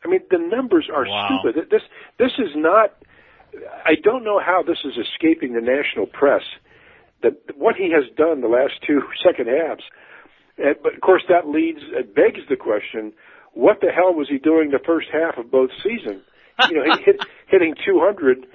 I 0.04 0.08
mean, 0.08 0.20
the 0.30 0.38
numbers 0.38 0.88
are 0.94 1.06
wow. 1.06 1.40
stupid. 1.42 1.70
This 1.70 1.82
this 2.18 2.32
is 2.38 2.52
not. 2.54 2.92
I 3.84 3.94
don't 4.02 4.22
know 4.22 4.38
how 4.38 4.62
this 4.62 4.78
is 4.84 4.92
escaping 4.98 5.54
the 5.54 5.60
national 5.60 6.06
press. 6.06 6.42
That 7.22 7.56
what 7.56 7.76
he 7.76 7.90
has 7.92 8.04
done 8.16 8.42
the 8.42 8.48
last 8.48 8.74
two 8.86 9.00
second 9.24 9.48
halves 9.48 9.82
but 10.56 10.94
of 10.94 11.00
course, 11.00 11.22
that 11.28 11.48
leads, 11.48 11.80
it 11.92 12.14
begs 12.14 12.40
the 12.48 12.56
question: 12.56 13.12
What 13.52 13.80
the 13.80 13.88
hell 13.88 14.14
was 14.14 14.28
he 14.28 14.38
doing 14.38 14.70
the 14.70 14.80
first 14.84 15.08
half 15.12 15.38
of 15.38 15.50
both 15.50 15.70
seasons? 15.82 16.22
You 16.68 16.76
know, 16.76 16.96
he 16.96 17.02
hit, 17.04 17.24
hitting 17.48 17.74
200, 17.84 18.46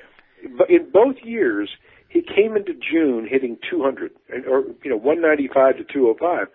but 0.57 0.69
in 0.69 0.89
both 0.91 1.15
years 1.23 1.69
he 2.11 2.21
came 2.21 2.57
into 2.57 2.73
June 2.73 3.27
hitting 3.29 3.57
200, 3.69 4.11
or 4.49 4.63
you 4.83 4.89
know, 4.89 4.97
195 4.97 5.77
to 5.77 5.83
205, 5.93 6.47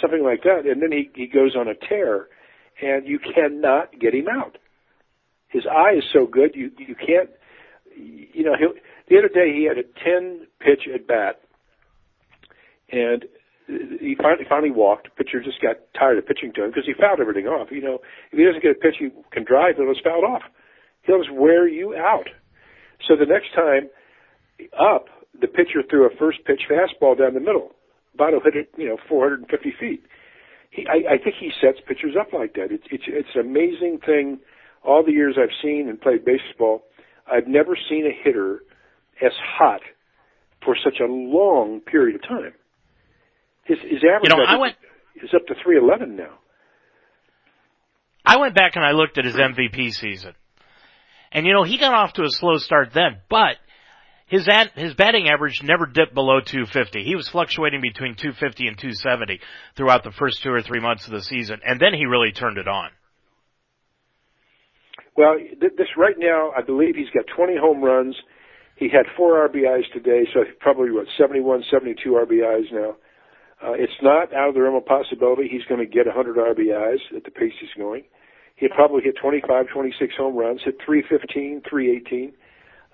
something 0.00 0.24
like 0.24 0.42
that, 0.42 0.66
and 0.66 0.82
then 0.82 0.90
he 0.90 1.10
he 1.14 1.26
goes 1.26 1.54
on 1.56 1.68
a 1.68 1.74
tear, 1.74 2.28
and 2.82 3.06
you 3.06 3.18
cannot 3.18 3.98
get 4.00 4.14
him 4.14 4.26
out. 4.28 4.58
His 5.48 5.64
eye 5.70 5.94
is 5.96 6.04
so 6.12 6.26
good, 6.26 6.54
you 6.54 6.70
you 6.78 6.94
can't. 6.94 7.30
You 7.96 8.42
know, 8.42 8.56
he, 8.58 8.66
the 9.08 9.18
other 9.18 9.28
day 9.28 9.54
he 9.54 9.64
had 9.64 9.78
a 9.78 9.84
10 9.84 10.48
pitch 10.58 10.88
at 10.92 11.06
bat, 11.06 11.40
and 12.90 13.24
he 13.66 14.16
finally 14.20 14.44
finally 14.48 14.70
walked. 14.70 15.08
Pitcher 15.16 15.42
just 15.42 15.60
got 15.60 15.76
tired 15.98 16.18
of 16.18 16.26
pitching 16.26 16.52
to 16.54 16.64
him 16.64 16.70
because 16.70 16.84
he 16.86 16.92
fouled 16.92 17.20
everything 17.20 17.46
off. 17.46 17.68
You 17.70 17.82
know, 17.82 17.98
if 18.30 18.38
he 18.38 18.44
doesn't 18.44 18.62
get 18.62 18.72
a 18.72 18.80
pitch 18.80 18.96
he 18.98 19.08
can 19.32 19.44
drive, 19.44 19.76
then 19.78 19.88
it's 19.88 20.00
fouled 20.00 20.24
off. 20.24 20.42
He'll 21.02 21.22
just 21.22 21.32
wear 21.32 21.66
you 21.68 21.94
out. 21.96 22.28
So 23.08 23.16
the 23.16 23.26
next 23.26 23.54
time 23.54 23.88
up, 24.78 25.06
the 25.40 25.48
pitcher 25.48 25.82
threw 25.88 26.06
a 26.06 26.16
first 26.16 26.38
pitch 26.44 26.62
fastball 26.70 27.18
down 27.18 27.34
the 27.34 27.40
middle. 27.40 27.72
Votto 28.18 28.42
hit 28.42 28.54
it, 28.54 28.68
you 28.76 28.86
know, 28.88 28.96
450 29.08 29.74
feet. 29.80 30.04
He, 30.70 30.86
I, 30.86 31.14
I 31.14 31.18
think 31.18 31.36
he 31.40 31.50
sets 31.60 31.78
pitchers 31.86 32.14
up 32.18 32.32
like 32.32 32.54
that. 32.54 32.70
It's 32.70 32.84
it's 32.90 33.04
it's 33.06 33.28
an 33.34 33.40
amazing 33.40 34.00
thing. 34.04 34.40
All 34.84 35.02
the 35.02 35.12
years 35.12 35.36
I've 35.40 35.54
seen 35.62 35.88
and 35.88 36.00
played 36.00 36.24
baseball, 36.24 36.84
I've 37.30 37.48
never 37.48 37.76
seen 37.88 38.06
a 38.06 38.12
hitter 38.24 38.60
as 39.24 39.32
hot 39.40 39.80
for 40.64 40.76
such 40.82 41.00
a 41.00 41.06
long 41.06 41.80
period 41.80 42.16
of 42.16 42.22
time. 42.22 42.52
His 43.66 43.78
his 43.80 44.02
average 44.04 44.30
you 44.30 44.36
know, 44.36 44.44
I 44.46 44.56
went, 44.56 44.76
is 45.16 45.30
up 45.34 45.46
to 45.46 45.54
311 45.62 46.16
now. 46.16 46.38
I 48.24 48.38
went 48.38 48.54
back 48.54 48.76
and 48.76 48.84
I 48.84 48.92
looked 48.92 49.18
at 49.18 49.24
his 49.24 49.34
MVP 49.34 49.92
season. 49.92 50.34
And 51.32 51.46
you 51.46 51.52
know, 51.52 51.64
he 51.64 51.78
got 51.78 51.94
off 51.94 52.14
to 52.14 52.22
a 52.22 52.30
slow 52.30 52.58
start 52.58 52.90
then, 52.94 53.18
but 53.28 53.56
his 54.26 54.48
ad, 54.48 54.70
his 54.74 54.94
batting 54.94 55.28
average 55.28 55.60
never 55.62 55.86
dipped 55.86 56.14
below 56.14 56.40
250. 56.40 57.04
He 57.04 57.14
was 57.14 57.28
fluctuating 57.28 57.80
between 57.80 58.14
250 58.14 58.68
and 58.68 58.78
270 58.78 59.40
throughout 59.76 60.04
the 60.04 60.12
first 60.12 60.42
two 60.42 60.50
or 60.50 60.62
three 60.62 60.80
months 60.80 61.06
of 61.06 61.12
the 61.12 61.22
season, 61.22 61.60
and 61.64 61.78
then 61.78 61.92
he 61.92 62.06
really 62.06 62.32
turned 62.32 62.56
it 62.56 62.68
on. 62.68 62.90
Well, 65.16 65.36
this 65.60 65.88
right 65.96 66.16
now, 66.18 66.52
I 66.56 66.62
believe 66.62 66.96
he's 66.96 67.10
got 67.14 67.24
20 67.36 67.56
home 67.56 67.82
runs. 67.82 68.16
He 68.76 68.88
had 68.88 69.06
four 69.16 69.48
RBIs 69.48 69.92
today, 69.92 70.26
so 70.32 70.40
probably 70.58 70.90
what 70.90 71.06
71, 71.18 71.64
72 71.70 72.10
RBIs 72.10 72.72
now. 72.72 72.96
Uh, 73.64 73.72
it's 73.72 73.96
not 74.02 74.34
out 74.34 74.50
of 74.50 74.54
the 74.54 74.60
realm 74.60 74.74
of 74.74 74.84
possibility 74.84 75.48
he's 75.50 75.64
going 75.64 75.80
to 75.80 75.86
get 75.86 76.06
100 76.06 76.36
RBIs 76.36 77.16
at 77.16 77.24
the 77.24 77.30
pace 77.30 77.52
he's 77.58 77.70
going. 77.78 78.04
He'll 78.56 78.68
probably 78.68 79.02
hit 79.02 79.14
25, 79.20 79.68
26 79.72 80.14
home 80.16 80.36
runs, 80.36 80.60
hit 80.64 80.76
315, 80.84 81.62
318. 81.68 82.32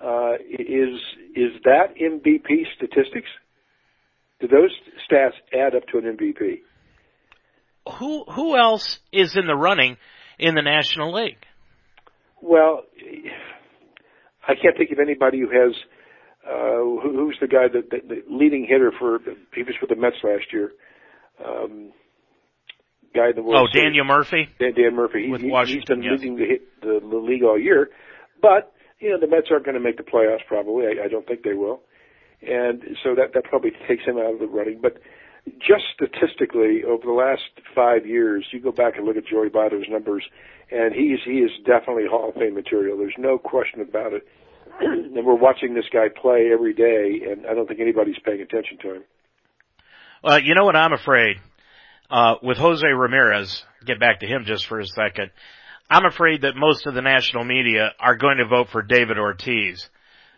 Uh, 0.00 0.34
is 0.58 1.00
is 1.34 1.60
that 1.64 1.94
MVP 2.00 2.64
statistics? 2.76 3.28
Do 4.40 4.48
those 4.48 4.70
stats 5.10 5.32
add 5.52 5.74
up 5.74 5.86
to 5.88 5.98
an 5.98 6.16
MVP? 6.16 6.60
Who 7.98 8.24
who 8.24 8.56
else 8.56 9.00
is 9.12 9.36
in 9.36 9.46
the 9.46 9.56
running 9.56 9.96
in 10.38 10.54
the 10.54 10.62
National 10.62 11.12
League? 11.12 11.44
Well, 12.40 12.84
I 14.48 14.54
can't 14.54 14.76
think 14.78 14.92
of 14.92 14.98
anybody 14.98 15.40
who 15.40 15.50
has 15.50 15.74
uh, 16.46 16.76
who, 17.02 17.12
who's 17.14 17.36
the 17.40 17.48
guy 17.48 17.68
that 17.72 17.90
the, 17.90 17.98
the 18.06 18.22
leading 18.28 18.66
hitter 18.68 18.92
for 18.98 19.18
he 19.54 19.62
was 19.62 19.74
with 19.80 19.90
the 19.90 19.96
Mets 19.96 20.16
last 20.22 20.52
year. 20.52 20.72
Um, 21.44 21.92
guy 23.14 23.30
in 23.30 23.36
the 23.36 23.42
World 23.42 23.68
Oh, 23.70 23.78
Daniel 23.78 24.04
Murphy. 24.04 24.48
Dan, 24.58 24.74
Dan 24.74 24.94
Murphy. 24.94 25.24
He, 25.24 25.30
with 25.30 25.42
he, 25.42 25.48
Washington, 25.48 25.80
he's 25.80 25.88
been 25.88 26.02
yes. 26.02 26.20
leading 26.20 26.36
the, 26.36 26.46
hit, 26.46 26.80
the 26.80 27.00
the 27.00 27.16
league 27.16 27.42
all 27.42 27.58
year, 27.58 27.90
but 28.40 28.72
you 28.98 29.10
know 29.10 29.18
the 29.18 29.26
Mets 29.26 29.48
aren't 29.50 29.64
going 29.64 29.76
to 29.76 29.80
make 29.80 29.96
the 29.96 30.02
playoffs. 30.02 30.46
Probably, 30.46 30.86
I, 30.86 31.04
I 31.04 31.08
don't 31.08 31.26
think 31.26 31.42
they 31.42 31.54
will, 31.54 31.80
and 32.42 32.82
so 33.02 33.14
that 33.14 33.32
that 33.34 33.44
probably 33.44 33.72
takes 33.88 34.04
him 34.04 34.18
out 34.18 34.34
of 34.34 34.38
the 34.38 34.46
running. 34.46 34.80
But 34.80 34.98
just 35.58 35.84
statistically, 35.94 36.84
over 36.84 37.04
the 37.04 37.12
last 37.12 37.42
five 37.74 38.06
years, 38.06 38.46
you 38.52 38.60
go 38.60 38.72
back 38.72 38.96
and 38.96 39.06
look 39.06 39.16
at 39.16 39.26
Joey 39.26 39.48
Votto's 39.48 39.88
numbers, 39.88 40.24
and 40.70 40.94
he's 40.94 41.18
he 41.24 41.40
is 41.40 41.50
definitely 41.64 42.04
Hall 42.08 42.30
of 42.30 42.34
Fame 42.36 42.54
material. 42.54 42.98
There's 42.98 43.14
no 43.18 43.38
question 43.38 43.80
about 43.80 44.12
it. 44.12 44.26
and 44.80 45.26
we're 45.26 45.34
watching 45.34 45.74
this 45.74 45.86
guy 45.92 46.06
play 46.08 46.50
every 46.52 46.74
day, 46.74 47.30
and 47.30 47.46
I 47.46 47.54
don't 47.54 47.66
think 47.66 47.80
anybody's 47.80 48.18
paying 48.24 48.40
attention 48.40 48.78
to 48.82 48.94
him. 48.96 49.04
Well, 50.22 50.40
you 50.40 50.54
know 50.54 50.64
what 50.64 50.76
I'm 50.76 50.92
afraid? 50.92 51.36
Uh, 52.10 52.34
with 52.42 52.58
Jose 52.58 52.86
Ramirez, 52.86 53.64
get 53.86 54.00
back 54.00 54.20
to 54.20 54.26
him 54.26 54.44
just 54.44 54.66
for 54.66 54.80
a 54.80 54.86
second. 54.86 55.30
I'm 55.88 56.04
afraid 56.04 56.42
that 56.42 56.56
most 56.56 56.86
of 56.86 56.94
the 56.94 57.02
national 57.02 57.44
media 57.44 57.92
are 57.98 58.16
going 58.16 58.38
to 58.38 58.46
vote 58.46 58.68
for 58.70 58.82
David 58.82 59.18
Ortiz 59.18 59.88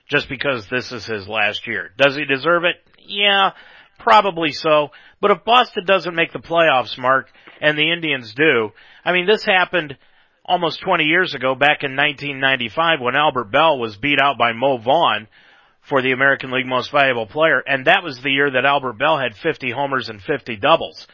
just 0.08 0.28
because 0.28 0.66
this 0.68 0.92
is 0.92 1.06
his 1.06 1.28
last 1.28 1.66
year. 1.66 1.90
Does 1.96 2.16
he 2.16 2.24
deserve 2.24 2.64
it? 2.64 2.76
Yeah, 2.98 3.52
probably 3.98 4.52
so. 4.52 4.90
But 5.20 5.30
if 5.30 5.44
Boston 5.44 5.84
doesn't 5.86 6.14
make 6.14 6.32
the 6.32 6.38
playoffs, 6.38 6.98
Mark, 6.98 7.28
and 7.60 7.76
the 7.76 7.92
Indians 7.92 8.34
do, 8.34 8.70
I 9.04 9.12
mean, 9.12 9.26
this 9.26 9.44
happened 9.44 9.96
almost 10.44 10.80
20 10.82 11.04
years 11.04 11.34
ago 11.34 11.54
back 11.54 11.82
in 11.82 11.96
1995 11.96 13.00
when 13.00 13.16
Albert 13.16 13.50
Belle 13.50 13.78
was 13.78 13.96
beat 13.96 14.20
out 14.20 14.38
by 14.38 14.52
Mo 14.52 14.78
Vaughn 14.78 15.28
for 15.88 16.00
the 16.02 16.12
American 16.12 16.50
League 16.52 16.66
Most 16.66 16.90
Valuable 16.92 17.26
Player, 17.26 17.60
and 17.66 17.86
that 17.86 18.02
was 18.04 18.20
the 18.22 18.30
year 18.30 18.50
that 18.52 18.64
Albert 18.64 18.98
Belle 18.98 19.18
had 19.18 19.34
50 19.42 19.70
homers 19.72 20.08
and 20.08 20.20
50 20.22 20.56
doubles. 20.56 21.06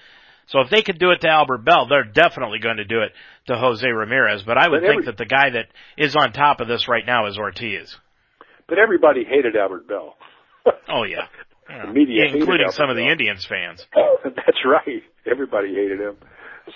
So 0.49 0.61
if 0.61 0.71
they 0.71 0.83
could 0.83 0.99
do 0.99 1.11
it 1.11 1.21
to 1.23 1.29
Albert 1.29 1.65
Belle, 1.65 1.87
they're 1.89 2.05
definitely 2.05 2.59
going 2.59 2.79
to 2.79 2.85
do 2.85 3.01
it 3.03 3.13
to 3.49 3.57
Jose 3.57 3.87
Ramirez. 3.87 4.43
But 4.45 4.57
I 4.59 4.69
would 4.69 4.81
But 4.81 4.87
think 4.87 4.93
every- 5.01 5.05
that 5.07 5.17
the 5.19 5.27
guy 5.27 5.51
that 5.51 5.67
is 5.97 6.17
on 6.17 6.33
top 6.33 6.61
of 6.61 6.69
this 6.69 6.89
right 6.89 7.05
now 7.07 7.27
is 7.27 7.39
Ortiz. 7.39 7.95
But 8.67 8.79
everybody 8.79 9.25
hated 9.25 9.57
Albert 9.57 9.89
Belle. 9.89 10.17
Oh 10.89 11.05
yeah. 11.05 11.27
Yeah. 11.69 11.87
The 11.87 11.93
media 11.93 12.25
hated 12.25 12.41
including 12.41 12.71
some 12.71 12.89
of 12.91 12.97
the. 12.97 13.07
Indians 13.07 13.45
fans. 13.47 13.87
Oh, 13.97 14.17
that's 14.25 14.65
right. 14.67 15.03
Everybody 15.31 15.75
hated 15.75 16.01
him. 16.01 16.17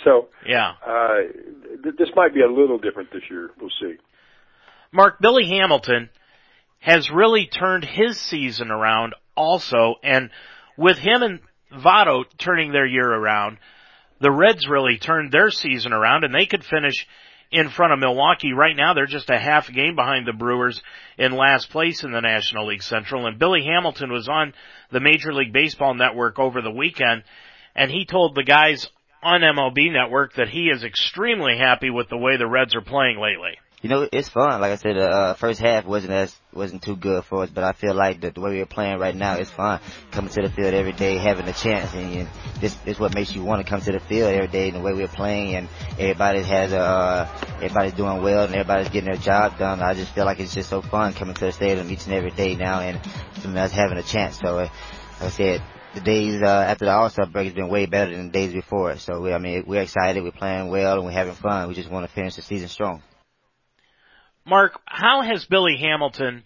So 0.04 0.28
Yeah. 0.46 0.74
uh, 0.86 1.16
th- 1.82 1.96
this 1.96 2.08
might 2.14 2.34
be 2.34 2.42
a 2.42 2.50
little 2.50 2.78
different 2.78 3.10
this 3.12 3.22
year. 3.30 3.50
We'll 3.60 3.70
see. 3.80 3.96
Mark, 4.92 5.18
Billy 5.20 5.46
Hamilton 5.46 6.10
has 6.80 7.10
really 7.10 7.46
turned 7.46 7.84
his 7.84 8.20
season 8.20 8.70
around 8.70 9.14
also, 9.36 9.96
and 10.02 10.30
with 10.76 10.98
him 10.98 11.22
and 11.22 11.40
Votto 11.72 12.24
turning 12.38 12.72
their 12.72 12.86
year 12.86 13.08
around, 13.08 13.58
the 14.20 14.30
Reds 14.30 14.68
really 14.68 14.98
turned 14.98 15.32
their 15.32 15.50
season 15.50 15.92
around 15.92 16.24
and 16.24 16.34
they 16.34 16.46
could 16.46 16.64
finish 16.64 17.06
in 17.50 17.68
front 17.68 17.92
of 17.92 17.98
Milwaukee. 17.98 18.52
Right 18.52 18.76
now 18.76 18.94
they're 18.94 19.06
just 19.06 19.30
a 19.30 19.38
half 19.38 19.72
game 19.72 19.96
behind 19.96 20.26
the 20.26 20.32
Brewers 20.32 20.82
in 21.18 21.32
last 21.32 21.70
place 21.70 22.02
in 22.04 22.12
the 22.12 22.20
National 22.20 22.66
League 22.66 22.82
Central 22.82 23.26
and 23.26 23.38
Billy 23.38 23.64
Hamilton 23.64 24.12
was 24.12 24.28
on 24.28 24.52
the 24.90 25.00
Major 25.00 25.32
League 25.32 25.52
Baseball 25.52 25.94
Network 25.94 26.38
over 26.38 26.60
the 26.62 26.70
weekend 26.70 27.24
and 27.74 27.90
he 27.90 28.04
told 28.04 28.34
the 28.34 28.44
guys 28.44 28.88
on 29.22 29.40
MLB 29.40 29.92
Network 29.92 30.34
that 30.34 30.48
he 30.48 30.68
is 30.68 30.84
extremely 30.84 31.56
happy 31.56 31.90
with 31.90 32.08
the 32.08 32.18
way 32.18 32.36
the 32.36 32.46
Reds 32.46 32.74
are 32.74 32.80
playing 32.80 33.18
lately. 33.18 33.58
You 33.82 33.88
know, 33.88 34.08
it's 34.12 34.28
fun. 34.28 34.60
Like 34.60 34.70
I 34.70 34.76
said, 34.76 34.94
the 34.94 35.08
uh, 35.08 35.34
first 35.34 35.58
half 35.58 35.84
wasn't 35.84 36.12
as 36.12 36.36
wasn't 36.52 36.82
too 36.82 36.94
good 36.94 37.24
for 37.24 37.42
us, 37.42 37.50
but 37.50 37.64
I 37.64 37.72
feel 37.72 37.94
like 37.94 38.20
the, 38.20 38.30
the 38.30 38.40
way 38.40 38.50
we're 38.52 38.64
playing 38.64 39.00
right 39.00 39.14
now 39.14 39.38
is 39.38 39.50
fun. 39.50 39.80
Coming 40.12 40.30
to 40.30 40.42
the 40.42 40.50
field 40.50 40.72
every 40.72 40.92
day, 40.92 41.18
having 41.18 41.48
a 41.48 41.52
chance, 41.52 41.92
and, 41.92 42.28
this 42.60 42.76
is 42.86 43.00
what 43.00 43.12
makes 43.12 43.34
you 43.34 43.42
want 43.42 43.60
to 43.60 43.68
come 43.68 43.80
to 43.80 43.90
the 43.90 43.98
field 43.98 44.32
every 44.32 44.46
day. 44.46 44.68
And 44.68 44.76
the 44.76 44.80
way 44.80 44.92
we're 44.92 45.08
playing, 45.08 45.56
and 45.56 45.68
everybody 45.98 46.44
has 46.44 46.72
a, 46.72 46.78
uh, 46.78 47.28
everybody's 47.56 47.94
doing 47.94 48.22
well, 48.22 48.44
and 48.44 48.54
everybody's 48.54 48.88
getting 48.88 49.10
their 49.10 49.20
job 49.20 49.58
done. 49.58 49.80
I 49.80 49.94
just 49.94 50.14
feel 50.14 50.26
like 50.26 50.38
it's 50.38 50.54
just 50.54 50.70
so 50.70 50.80
fun 50.80 51.12
coming 51.14 51.34
to 51.34 51.46
the 51.46 51.52
stadium 51.52 51.90
each 51.90 52.04
and 52.04 52.14
every 52.14 52.30
day 52.30 52.54
now, 52.54 52.78
and 52.78 53.00
and 53.42 53.58
us 53.58 53.72
having 53.72 53.98
a 53.98 54.04
chance. 54.04 54.38
So, 54.38 54.60
uh, 54.60 54.68
like 55.18 55.22
I 55.22 55.28
said, 55.30 55.62
the 55.94 56.00
days 56.00 56.40
uh, 56.42 56.46
after 56.46 56.86
the 56.86 56.90
All 56.90 57.10
Star 57.10 57.26
break 57.26 57.46
has 57.46 57.54
been 57.54 57.68
way 57.68 57.86
better 57.86 58.16
than 58.16 58.26
the 58.26 58.32
days 58.32 58.52
before. 58.52 58.96
So, 58.98 59.20
we, 59.20 59.32
I 59.32 59.38
mean, 59.38 59.64
we're 59.66 59.82
excited, 59.82 60.22
we're 60.22 60.32
playing 60.32 60.68
well, 60.68 60.96
and 60.96 61.04
we're 61.04 61.12
having 61.12 61.34
fun. 61.34 61.68
We 61.68 61.74
just 61.74 61.90
want 61.90 62.06
to 62.06 62.12
finish 62.12 62.36
the 62.36 62.42
season 62.42 62.68
strong. 62.68 63.02
Mark, 64.44 64.80
how 64.86 65.22
has 65.22 65.44
Billy 65.44 65.76
Hamilton, 65.78 66.42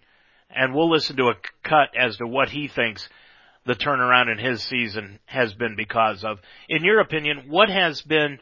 and 0.50 0.74
we'll 0.74 0.90
listen 0.90 1.16
to 1.16 1.28
a 1.28 1.34
cut 1.62 1.88
as 1.98 2.16
to 2.18 2.26
what 2.26 2.48
he 2.48 2.68
thinks 2.68 3.08
the 3.64 3.74
turnaround 3.74 4.30
in 4.30 4.38
his 4.38 4.62
season 4.62 5.18
has 5.26 5.52
been 5.54 5.76
because 5.76 6.24
of. 6.24 6.38
In 6.68 6.84
your 6.84 7.00
opinion, 7.00 7.44
what 7.48 7.68
has 7.68 8.00
been 8.02 8.38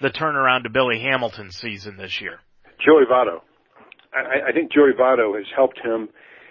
the 0.00 0.10
turnaround 0.10 0.62
to 0.64 0.70
Billy 0.70 1.00
Hamilton's 1.00 1.56
season 1.56 1.96
this 1.96 2.20
year? 2.20 2.38
Joey 2.84 3.04
Votto. 3.10 3.40
I, 4.14 4.50
I 4.50 4.52
think 4.52 4.72
Joey 4.72 4.92
Votto 4.98 5.36
has 5.36 5.46
helped 5.54 5.78
him. 5.84 6.08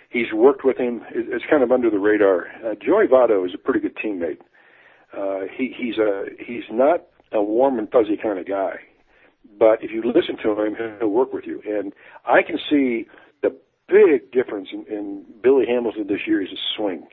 He's 0.09 0.31
worked 0.33 0.63
with 0.63 0.77
him. 0.77 1.01
It's 1.11 1.45
kind 1.49 1.63
of 1.63 1.71
under 1.71 1.89
the 1.89 1.99
radar. 1.99 2.47
Uh, 2.63 2.75
Joey 2.75 3.07
Votto 3.07 3.45
is 3.45 3.53
a 3.53 3.57
pretty 3.57 3.79
good 3.79 3.97
teammate. 3.97 4.39
Uh, 5.15 5.47
he, 5.55 5.73
he's 5.77 5.97
a 5.97 6.25
he's 6.39 6.63
not 6.71 7.03
a 7.31 7.41
warm 7.41 7.79
and 7.79 7.89
fuzzy 7.89 8.17
kind 8.21 8.39
of 8.39 8.47
guy, 8.47 8.75
but 9.59 9.83
if 9.83 9.91
you 9.91 10.01
listen 10.03 10.37
to 10.43 10.51
him, 10.61 10.75
he'll 10.99 11.09
work 11.09 11.33
with 11.33 11.45
you. 11.45 11.61
And 11.65 11.93
I 12.25 12.41
can 12.41 12.57
see 12.69 13.07
the 13.41 13.55
big 13.87 14.31
difference 14.31 14.69
in, 14.71 14.85
in 14.87 15.25
Billy 15.41 15.65
Hamilton 15.67 16.07
this 16.07 16.21
year 16.25 16.41
is 16.41 16.49
his 16.49 16.59
swing. 16.75 17.07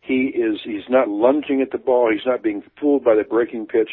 He 0.00 0.32
is 0.34 0.60
he's 0.64 0.88
not 0.88 1.08
lunging 1.08 1.62
at 1.62 1.70
the 1.70 1.78
ball. 1.78 2.10
He's 2.12 2.26
not 2.26 2.42
being 2.42 2.62
fooled 2.80 3.04
by 3.04 3.14
the 3.14 3.24
breaking 3.24 3.66
pitch. 3.66 3.90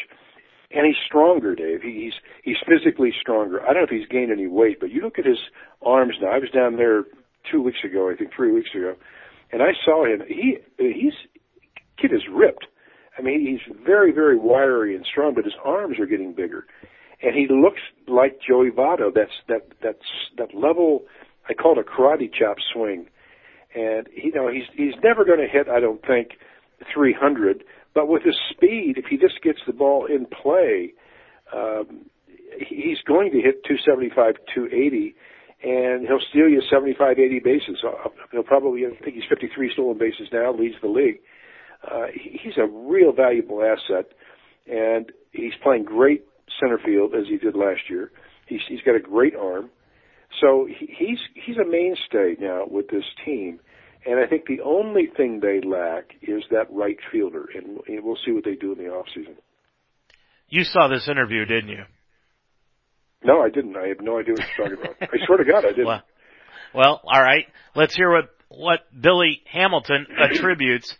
And 0.72 0.86
he's 0.86 0.96
stronger, 1.04 1.54
Dave. 1.54 1.82
He's 1.82 2.14
he's 2.42 2.56
physically 2.66 3.12
stronger. 3.20 3.60
I 3.62 3.72
don't 3.72 3.76
know 3.76 3.82
if 3.84 3.90
he's 3.90 4.08
gained 4.08 4.32
any 4.32 4.46
weight, 4.46 4.80
but 4.80 4.90
you 4.90 5.02
look 5.02 5.18
at 5.18 5.26
his 5.26 5.38
arms 5.82 6.14
now. 6.20 6.28
I 6.28 6.38
was 6.38 6.50
down 6.50 6.76
there 6.76 7.04
two 7.50 7.62
weeks 7.62 7.78
ago, 7.84 8.10
I 8.10 8.16
think 8.16 8.30
three 8.34 8.52
weeks 8.52 8.70
ago, 8.74 8.94
and 9.52 9.62
I 9.62 9.72
saw 9.84 10.04
him. 10.04 10.22
He 10.26 10.58
he's 10.78 11.14
kid 12.00 12.12
is 12.12 12.22
ripped. 12.32 12.66
I 13.18 13.22
mean, 13.22 13.46
he's 13.46 13.76
very 13.84 14.12
very 14.12 14.38
wiry 14.38 14.96
and 14.96 15.04
strong, 15.10 15.34
but 15.34 15.44
his 15.44 15.54
arms 15.64 15.98
are 15.98 16.06
getting 16.06 16.32
bigger, 16.32 16.66
and 17.22 17.34
he 17.34 17.46
looks 17.48 17.80
like 18.08 18.38
Joey 18.46 18.70
Votto. 18.70 19.12
That's 19.14 19.30
that 19.48 19.68
that's 19.82 19.98
that 20.38 20.54
level. 20.54 21.04
I 21.48 21.54
call 21.54 21.78
it 21.78 21.78
a 21.78 21.90
karate 21.90 22.30
chop 22.32 22.56
swing, 22.72 23.06
and 23.74 24.08
you 24.14 24.32
know 24.32 24.48
he's 24.48 24.64
he's 24.74 24.94
never 25.02 25.24
going 25.24 25.40
to 25.40 25.48
hit. 25.48 25.68
I 25.68 25.80
don't 25.80 26.04
think 26.06 26.30
300, 26.94 27.64
but 27.94 28.08
with 28.08 28.22
his 28.22 28.36
speed, 28.50 28.94
if 28.96 29.06
he 29.06 29.16
just 29.16 29.42
gets 29.42 29.58
the 29.66 29.72
ball 29.72 30.06
in 30.06 30.26
play, 30.26 30.92
um, 31.54 32.06
he's 32.58 32.98
going 33.06 33.32
to 33.32 33.40
hit 33.40 33.64
275, 33.64 34.34
280, 34.54 35.14
and 35.62 36.06
he'll 36.06 36.20
steal 36.30 36.48
you 36.48 36.62
75, 36.70 37.18
80 37.18 37.40
bases. 37.40 37.84
He'll 38.32 38.42
probably, 38.42 38.86
I 38.86 38.90
think 39.02 39.14
he's 39.14 39.28
53 39.28 39.72
stolen 39.72 39.98
bases 39.98 40.28
now, 40.32 40.52
leads 40.52 40.76
the 40.80 40.88
league. 40.88 41.20
Uh, 41.84 42.06
he's 42.12 42.56
a 42.58 42.66
real 42.66 43.12
valuable 43.12 43.62
asset, 43.62 44.12
and 44.70 45.12
he's 45.32 45.52
playing 45.62 45.84
great 45.84 46.24
center 46.58 46.78
field 46.78 47.14
as 47.14 47.26
he 47.28 47.38
did 47.38 47.54
last 47.56 47.82
year. 47.88 48.10
He's 48.46 48.60
he's 48.68 48.80
got 48.82 48.96
a 48.96 49.00
great 49.00 49.34
arm, 49.34 49.70
so 50.40 50.66
he's 50.68 51.18
he's 51.34 51.56
a 51.56 51.64
mainstay 51.64 52.36
now 52.38 52.64
with 52.68 52.88
this 52.88 53.04
team. 53.24 53.60
And 54.04 54.18
I 54.18 54.26
think 54.26 54.46
the 54.46 54.60
only 54.62 55.08
thing 55.14 55.40
they 55.40 55.60
lack 55.60 56.14
is 56.22 56.42
that 56.50 56.66
right 56.70 56.96
fielder, 57.12 57.46
and 57.54 57.80
we'll 58.02 58.18
see 58.24 58.32
what 58.32 58.44
they 58.44 58.54
do 58.54 58.72
in 58.72 58.78
the 58.78 58.88
off 58.88 59.06
season. 59.14 59.36
You 60.48 60.64
saw 60.64 60.88
this 60.88 61.06
interview, 61.08 61.44
didn't 61.44 61.68
you? 61.68 61.84
No, 63.22 63.42
I 63.42 63.50
didn't. 63.50 63.76
I 63.76 63.88
have 63.88 64.00
no 64.00 64.18
idea 64.18 64.34
what 64.34 64.44
you're 64.56 64.68
talking 64.68 64.84
about. 64.84 64.96
I 65.02 65.26
swear 65.26 65.38
to 65.38 65.44
God, 65.44 65.64
I 65.64 65.70
didn't. 65.70 65.86
Well, 65.86 66.02
well, 66.74 67.00
all 67.04 67.22
right. 67.22 67.46
Let's 67.74 67.94
hear 67.94 68.10
what 68.10 68.30
what 68.48 68.80
Billy 68.98 69.42
Hamilton 69.50 70.06
attributes 70.18 70.96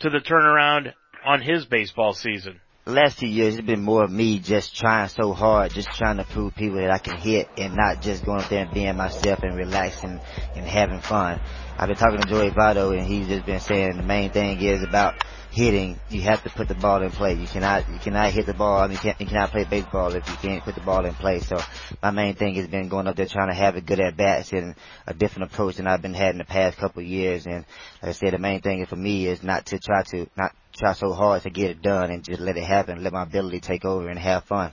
to 0.00 0.10
the 0.10 0.18
turnaround 0.18 0.92
on 1.24 1.40
his 1.40 1.64
baseball 1.66 2.12
season. 2.12 2.60
The 2.84 2.92
last 2.92 3.18
two 3.18 3.26
years, 3.26 3.56
it's 3.56 3.66
been 3.66 3.82
more 3.82 4.04
of 4.04 4.10
me 4.10 4.38
just 4.38 4.76
trying 4.76 5.08
so 5.08 5.32
hard, 5.32 5.72
just 5.72 5.88
trying 5.92 6.18
to 6.18 6.24
prove 6.24 6.54
people 6.54 6.76
that 6.76 6.90
I 6.90 6.98
can 6.98 7.16
hit 7.16 7.48
and 7.56 7.74
not 7.74 8.02
just 8.02 8.26
going 8.26 8.42
up 8.42 8.50
there 8.50 8.64
and 8.64 8.74
being 8.74 8.94
myself 8.94 9.42
and 9.42 9.56
relaxing 9.56 10.20
and 10.54 10.66
having 10.66 11.00
fun. 11.00 11.40
I've 11.76 11.88
been 11.88 11.96
talking 11.96 12.20
to 12.20 12.28
Joey 12.28 12.50
Votto 12.50 12.96
and 12.96 13.04
he's 13.04 13.26
just 13.26 13.46
been 13.46 13.58
saying 13.58 13.96
the 13.96 14.04
main 14.04 14.30
thing 14.30 14.60
is 14.60 14.82
about 14.84 15.14
hitting, 15.50 15.98
you 16.08 16.20
have 16.22 16.42
to 16.44 16.50
put 16.50 16.68
the 16.68 16.74
ball 16.74 17.02
in 17.02 17.10
play. 17.10 17.34
You 17.34 17.48
cannot, 17.48 17.88
you 17.88 17.98
cannot 17.98 18.32
hit 18.32 18.46
the 18.46 18.54
ball. 18.54 18.80
I 18.80 18.86
mean, 18.86 18.92
you, 18.92 18.98
can't, 18.98 19.20
you 19.20 19.26
cannot 19.26 19.50
play 19.50 19.64
baseball 19.64 20.14
if 20.14 20.28
you 20.28 20.36
can't 20.36 20.62
put 20.62 20.76
the 20.76 20.80
ball 20.80 21.04
in 21.04 21.14
play. 21.14 21.40
So 21.40 21.56
my 22.00 22.12
main 22.12 22.34
thing 22.36 22.54
has 22.56 22.68
been 22.68 22.88
going 22.88 23.08
up 23.08 23.16
there 23.16 23.26
trying 23.26 23.48
to 23.48 23.54
have 23.54 23.74
a 23.74 23.80
good 23.80 23.98
at 23.98 24.16
bats 24.16 24.52
and 24.52 24.76
a 25.06 25.14
different 25.14 25.52
approach 25.52 25.76
than 25.76 25.88
I've 25.88 26.00
been 26.00 26.14
had 26.14 26.30
in 26.30 26.38
the 26.38 26.44
past 26.44 26.78
couple 26.78 27.02
of 27.02 27.08
years. 27.08 27.44
And 27.46 27.64
like 28.02 28.10
I 28.10 28.12
said, 28.12 28.32
the 28.34 28.38
main 28.38 28.60
thing 28.60 28.86
for 28.86 28.96
me 28.96 29.26
is 29.26 29.42
not 29.42 29.66
to 29.66 29.78
try 29.80 30.04
to, 30.10 30.28
not 30.36 30.52
try 30.76 30.92
so 30.92 31.12
hard 31.12 31.42
to 31.42 31.50
get 31.50 31.70
it 31.70 31.82
done 31.82 32.10
and 32.10 32.22
just 32.22 32.40
let 32.40 32.56
it 32.56 32.64
happen, 32.64 33.02
let 33.02 33.12
my 33.12 33.24
ability 33.24 33.60
take 33.60 33.84
over 33.84 34.08
and 34.08 34.18
have 34.18 34.44
fun. 34.44 34.72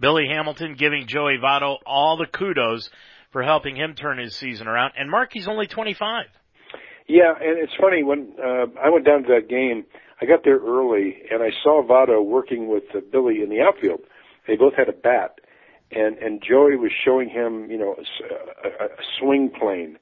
Billy 0.00 0.26
Hamilton 0.28 0.74
giving 0.74 1.06
Joey 1.06 1.38
Votto 1.38 1.78
all 1.86 2.16
the 2.16 2.26
kudos 2.26 2.90
for 3.34 3.42
helping 3.42 3.74
him 3.74 3.94
turn 3.96 4.16
his 4.16 4.36
season 4.36 4.68
around. 4.68 4.92
And 4.96 5.10
Mark, 5.10 5.30
he's 5.32 5.48
only 5.48 5.66
25. 5.66 6.26
Yeah, 7.08 7.32
and 7.34 7.58
it's 7.58 7.72
funny 7.80 8.04
when 8.04 8.32
uh, 8.38 8.66
I 8.80 8.90
went 8.90 9.04
down 9.04 9.24
to 9.24 9.28
that 9.34 9.48
game. 9.48 9.84
I 10.22 10.24
got 10.24 10.44
there 10.44 10.60
early, 10.60 11.16
and 11.32 11.42
I 11.42 11.50
saw 11.64 11.82
Votto 11.82 12.24
working 12.24 12.68
with 12.68 12.84
uh, 12.94 13.00
Billy 13.10 13.42
in 13.42 13.50
the 13.50 13.60
outfield. 13.60 14.02
They 14.46 14.54
both 14.54 14.74
had 14.74 14.88
a 14.88 14.92
bat, 14.92 15.40
and 15.90 16.16
and 16.18 16.40
Joey 16.48 16.76
was 16.76 16.92
showing 17.04 17.28
him, 17.28 17.68
you 17.72 17.76
know, 17.76 17.96
a, 17.98 18.68
a, 18.68 18.86
a 18.86 18.88
swing 19.18 19.50
plane, 19.50 19.98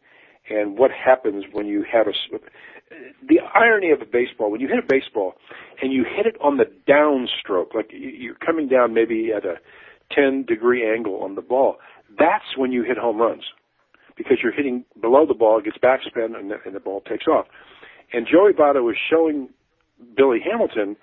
and 0.51 0.77
what 0.77 0.91
happens 0.91 1.45
when 1.53 1.67
you 1.67 1.87
have 1.91 2.09
a. 2.09 2.13
The 3.27 3.41
irony 3.55 3.93
of 3.93 4.03
a 4.03 4.05
baseball, 4.05 4.51
when 4.51 4.61
you 4.61 4.69
hit 4.69 4.79
a 4.79 4.87
baseball 4.87 5.37
and 5.81 5.91
you 5.91 6.05
hit 6.05 6.27
it 6.27 6.37
on 6.43 6.59
the 6.59 6.67
downstroke, 6.87 7.75
like 7.75 7.91
you're 7.91 8.35
coming 8.35 8.69
down 8.69 8.93
maybe 8.93 9.31
at 9.35 9.47
a 9.47 9.55
10 10.15 10.45
degree 10.45 10.87
angle 10.87 11.23
on 11.23 11.35
the 11.35 11.41
ball, 11.41 11.79
that's 12.19 12.57
when 12.57 12.73
you 12.73 12.83
hit 12.83 12.99
home 12.99 13.19
runs 13.19 13.43
because 14.17 14.39
you're 14.43 14.53
hitting 14.53 14.85
below 15.01 15.27
the 15.27 15.35
ball, 15.35 15.59
it 15.59 15.65
gets 15.65 15.79
backspin, 15.79 16.37
and 16.37 16.51
the, 16.51 16.57
and 16.65 16.75
the 16.75 16.81
ball 16.81 17.01
takes 17.01 17.27
off. 17.27 17.47
And 18.13 18.27
Joey 18.27 18.53
Votto 18.53 18.83
was 18.85 18.97
showing 19.11 19.49
Billy 20.17 20.39
Hamilton 20.45 20.97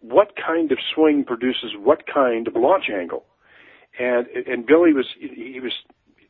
what 0.00 0.32
kind 0.36 0.72
of 0.72 0.78
swing 0.94 1.24
produces 1.24 1.72
what 1.78 2.02
kind 2.12 2.48
of 2.48 2.54
launch 2.56 2.84
angle. 2.92 3.24
And 3.98 4.26
and 4.28 4.66
Billy 4.66 4.92
was 4.92 5.06
he 5.18 5.60
was 5.60 5.72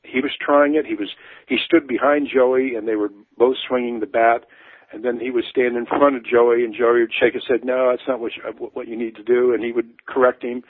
he 0.02 0.20
was 0.20 0.32
trying 0.40 0.74
it. 0.74 0.86
He 0.86 0.94
was 0.94 1.10
he 1.46 1.56
stood 1.64 1.86
behind 1.86 2.28
Joey, 2.32 2.74
and 2.74 2.86
they 2.86 2.96
were 2.96 3.10
both 3.36 3.56
swinging 3.66 4.00
the 4.00 4.06
bat. 4.06 4.44
And 4.92 5.04
then 5.04 5.20
he 5.20 5.30
would 5.30 5.44
stand 5.48 5.76
in 5.76 5.86
front 5.86 6.16
of 6.16 6.24
Joey, 6.24 6.64
and 6.64 6.74
Joey 6.74 7.02
would 7.02 7.12
shake 7.18 7.34
his 7.34 7.44
head, 7.46 7.64
"No, 7.64 7.90
that's 7.90 8.08
not 8.08 8.18
what 8.18 8.32
you, 8.34 8.42
what 8.72 8.88
you 8.88 8.96
need 8.96 9.14
to 9.16 9.22
do," 9.22 9.54
and 9.54 9.62
he 9.62 9.72
would 9.72 10.04
correct 10.06 10.42
him. 10.42 10.64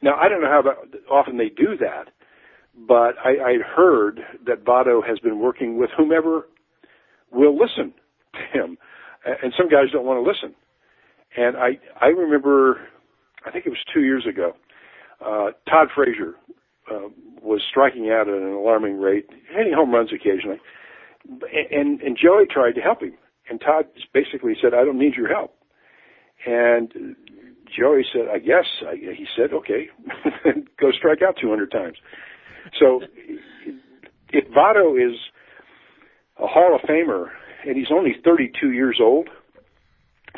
Now 0.00 0.14
I 0.14 0.28
don't 0.28 0.42
know 0.42 0.48
how 0.48 1.14
often 1.14 1.38
they 1.38 1.48
do 1.48 1.76
that, 1.80 2.10
but 2.86 3.14
I, 3.24 3.30
I 3.30 3.54
heard 3.76 4.20
that 4.46 4.64
Votto 4.64 5.06
has 5.06 5.18
been 5.18 5.40
working 5.40 5.78
with 5.78 5.90
whomever 5.96 6.46
will 7.32 7.56
listen 7.56 7.92
to 8.34 8.58
him, 8.58 8.78
and 9.24 9.52
some 9.56 9.68
guys 9.68 9.90
don't 9.92 10.04
want 10.04 10.24
to 10.24 10.28
listen. 10.28 10.54
And 11.36 11.56
I 11.56 11.78
I 12.00 12.06
remember, 12.08 12.80
I 13.44 13.50
think 13.50 13.66
it 13.66 13.70
was 13.70 13.78
two 13.92 14.02
years 14.02 14.26
ago, 14.26 14.52
uh, 15.24 15.50
Todd 15.68 15.88
Frazier 15.94 16.34
uh, 16.90 17.08
was 17.42 17.62
striking 17.70 18.10
out 18.10 18.28
at 18.28 18.34
an 18.34 18.52
alarming 18.52 18.98
rate, 18.98 19.26
hitting 19.54 19.72
home 19.72 19.92
runs 19.92 20.10
occasionally, 20.12 20.60
and 21.70 22.00
and 22.00 22.16
Joey 22.16 22.46
tried 22.50 22.72
to 22.72 22.80
help 22.80 23.02
him, 23.02 23.14
and 23.50 23.60
Todd 23.60 23.86
basically 24.14 24.54
said, 24.62 24.72
"I 24.74 24.84
don't 24.84 24.98
need 24.98 25.14
your 25.14 25.28
help," 25.28 25.54
and 26.46 27.16
Joey 27.76 28.04
said, 28.12 28.28
"I 28.32 28.38
guess." 28.38 28.66
I, 28.86 28.94
he 28.96 29.26
said, 29.36 29.52
"Okay, 29.52 29.88
go 30.80 30.90
strike 30.92 31.20
out 31.22 31.36
200 31.40 31.70
times." 31.70 31.98
So 32.78 33.00
if 34.30 34.48
Votto 34.48 34.96
is 34.96 35.16
a 36.38 36.46
Hall 36.46 36.74
of 36.74 36.88
Famer 36.88 37.26
and 37.66 37.76
he's 37.76 37.90
only 37.90 38.16
32 38.24 38.72
years 38.72 38.98
old, 39.02 39.28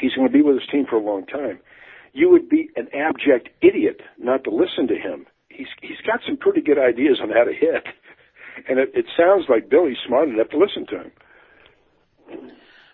he's 0.01 0.15
going 0.15 0.29
to 0.29 0.33
be 0.33 0.43
with 0.43 0.57
his 0.57 0.69
team 0.71 0.87
for 0.89 0.97
a 0.97 1.03
long 1.03 1.27
time. 1.27 1.61
You 2.13 2.31
would 2.31 2.49
be 2.49 2.71
an 2.77 2.89
abject 2.95 3.51
idiot 3.63 4.01
not 4.19 4.45
to 4.45 4.51
listen 4.51 4.89
to 4.89 4.95
him. 4.95 5.27
He's 5.49 5.69
he's 5.81 6.01
got 6.07 6.21
some 6.27 6.37
pretty 6.37 6.61
good 6.61 6.79
ideas 6.79 7.19
on 7.23 7.29
how 7.29 7.45
to 7.45 7.53
hit, 7.53 7.85
and 8.69 8.79
it, 8.79 8.91
it 8.95 9.07
sounds 9.17 9.45
like 9.49 9.71
Billy's 9.71 9.99
smart 10.07 10.29
enough 10.29 10.49
to 10.49 10.59
listen 10.59 10.87
to 10.87 11.03
him. 11.03 11.13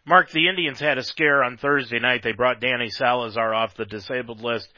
Mark, 0.07 0.31
the 0.31 0.49
Indians 0.49 0.79
had 0.79 0.99
a 0.99 1.03
scare 1.03 1.42
on 1.42 1.57
Thursday 1.57 1.99
night. 1.99 2.22
They 2.22 2.33
brought 2.33 2.61
Danny 2.61 2.90
Salazar 2.90 3.53
off 3.53 3.75
the 3.75 3.87
disabled 3.87 4.40
list 4.40 4.72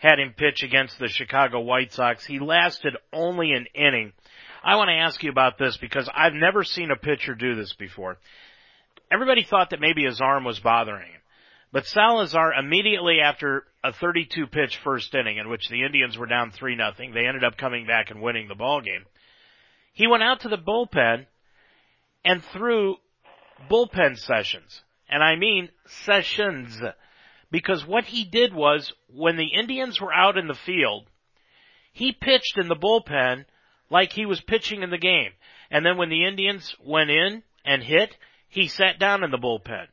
had 0.00 0.18
him 0.18 0.34
pitch 0.36 0.62
against 0.62 0.98
the 0.98 1.08
Chicago 1.08 1.60
White 1.60 1.92
Sox. 1.92 2.24
He 2.24 2.38
lasted 2.38 2.96
only 3.12 3.52
an 3.52 3.66
inning. 3.74 4.12
I 4.64 4.76
want 4.76 4.88
to 4.88 4.94
ask 4.94 5.22
you 5.22 5.30
about 5.30 5.58
this 5.58 5.76
because 5.76 6.08
I've 6.14 6.32
never 6.32 6.64
seen 6.64 6.90
a 6.90 6.96
pitcher 6.96 7.34
do 7.34 7.54
this 7.54 7.74
before. 7.74 8.18
Everybody 9.12 9.44
thought 9.44 9.70
that 9.70 9.80
maybe 9.80 10.04
his 10.04 10.20
arm 10.20 10.44
was 10.44 10.58
bothering 10.58 11.12
him. 11.12 11.20
But 11.72 11.86
Salazar 11.86 12.54
immediately 12.54 13.18
after 13.22 13.64
a 13.84 13.92
32 13.92 14.46
pitch 14.46 14.78
first 14.82 15.14
inning 15.14 15.36
in 15.36 15.48
which 15.48 15.68
the 15.68 15.84
Indians 15.84 16.16
were 16.18 16.26
down 16.26 16.50
3 16.50 16.76
nothing, 16.76 17.12
they 17.12 17.26
ended 17.26 17.44
up 17.44 17.58
coming 17.58 17.86
back 17.86 18.10
and 18.10 18.22
winning 18.22 18.48
the 18.48 18.54
ball 18.54 18.80
game. 18.80 19.04
He 19.92 20.06
went 20.06 20.22
out 20.22 20.40
to 20.40 20.48
the 20.48 20.56
bullpen 20.56 21.26
and 22.24 22.42
threw 22.52 22.96
bullpen 23.70 24.18
sessions. 24.18 24.82
And 25.08 25.22
I 25.22 25.36
mean 25.36 25.68
sessions 26.04 26.80
because 27.50 27.84
what 27.86 28.04
he 28.04 28.24
did 28.24 28.54
was 28.54 28.92
when 29.08 29.36
the 29.36 29.54
Indians 29.58 30.00
were 30.00 30.12
out 30.12 30.38
in 30.38 30.46
the 30.46 30.54
field, 30.54 31.08
he 31.92 32.12
pitched 32.12 32.56
in 32.56 32.68
the 32.68 32.76
bullpen 32.76 33.44
like 33.90 34.12
he 34.12 34.26
was 34.26 34.40
pitching 34.40 34.82
in 34.82 34.90
the 34.90 34.98
game. 34.98 35.32
And 35.70 35.84
then 35.84 35.96
when 35.96 36.08
the 36.08 36.26
Indians 36.26 36.74
went 36.84 37.10
in 37.10 37.42
and 37.64 37.82
hit, 37.82 38.16
he 38.48 38.68
sat 38.68 38.98
down 38.98 39.24
in 39.24 39.30
the 39.30 39.38
bullpen 39.38 39.86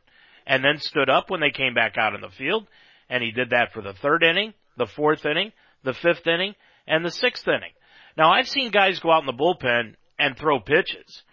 and 0.46 0.64
then 0.64 0.80
stood 0.80 1.10
up 1.10 1.30
when 1.30 1.40
they 1.40 1.52
came 1.52 1.74
back 1.74 1.98
out 1.98 2.14
in 2.14 2.22
the 2.22 2.30
field. 2.30 2.68
And 3.10 3.24
he 3.24 3.32
did 3.32 3.52
that 3.52 3.74
for 3.74 3.82
the 3.82 3.94
third 3.94 4.24
inning, 4.24 4.54
the 4.78 4.86
fourth 4.86 5.26
inning, 5.26 5.52
the 5.84 5.94
fifth 5.94 6.28
inning, 6.28 6.56
and 6.86 7.04
the 7.04 7.12
sixth 7.12 7.48
inning. 7.48 7.72
Now 8.18 8.32
I've 8.32 8.48
seen 8.48 8.72
guys 8.72 9.00
go 9.00 9.12
out 9.12 9.22
in 9.22 9.28
the 9.28 9.34
bullpen 9.34 9.96
and 10.20 10.38
throw 10.38 10.60
pitches 10.60 11.24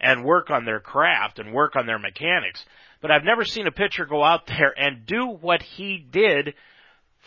and 0.00 0.24
work 0.24 0.50
on 0.50 0.64
their 0.64 0.80
craft 0.80 1.38
and 1.38 1.52
work 1.52 1.76
on 1.76 1.86
their 1.86 1.98
mechanics 1.98 2.64
but 3.00 3.10
I've 3.10 3.24
never 3.24 3.44
seen 3.44 3.66
a 3.66 3.72
pitcher 3.72 4.06
go 4.06 4.22
out 4.22 4.46
there 4.46 4.72
and 4.76 5.06
do 5.06 5.26
what 5.26 5.62
he 5.62 5.98
did 5.98 6.54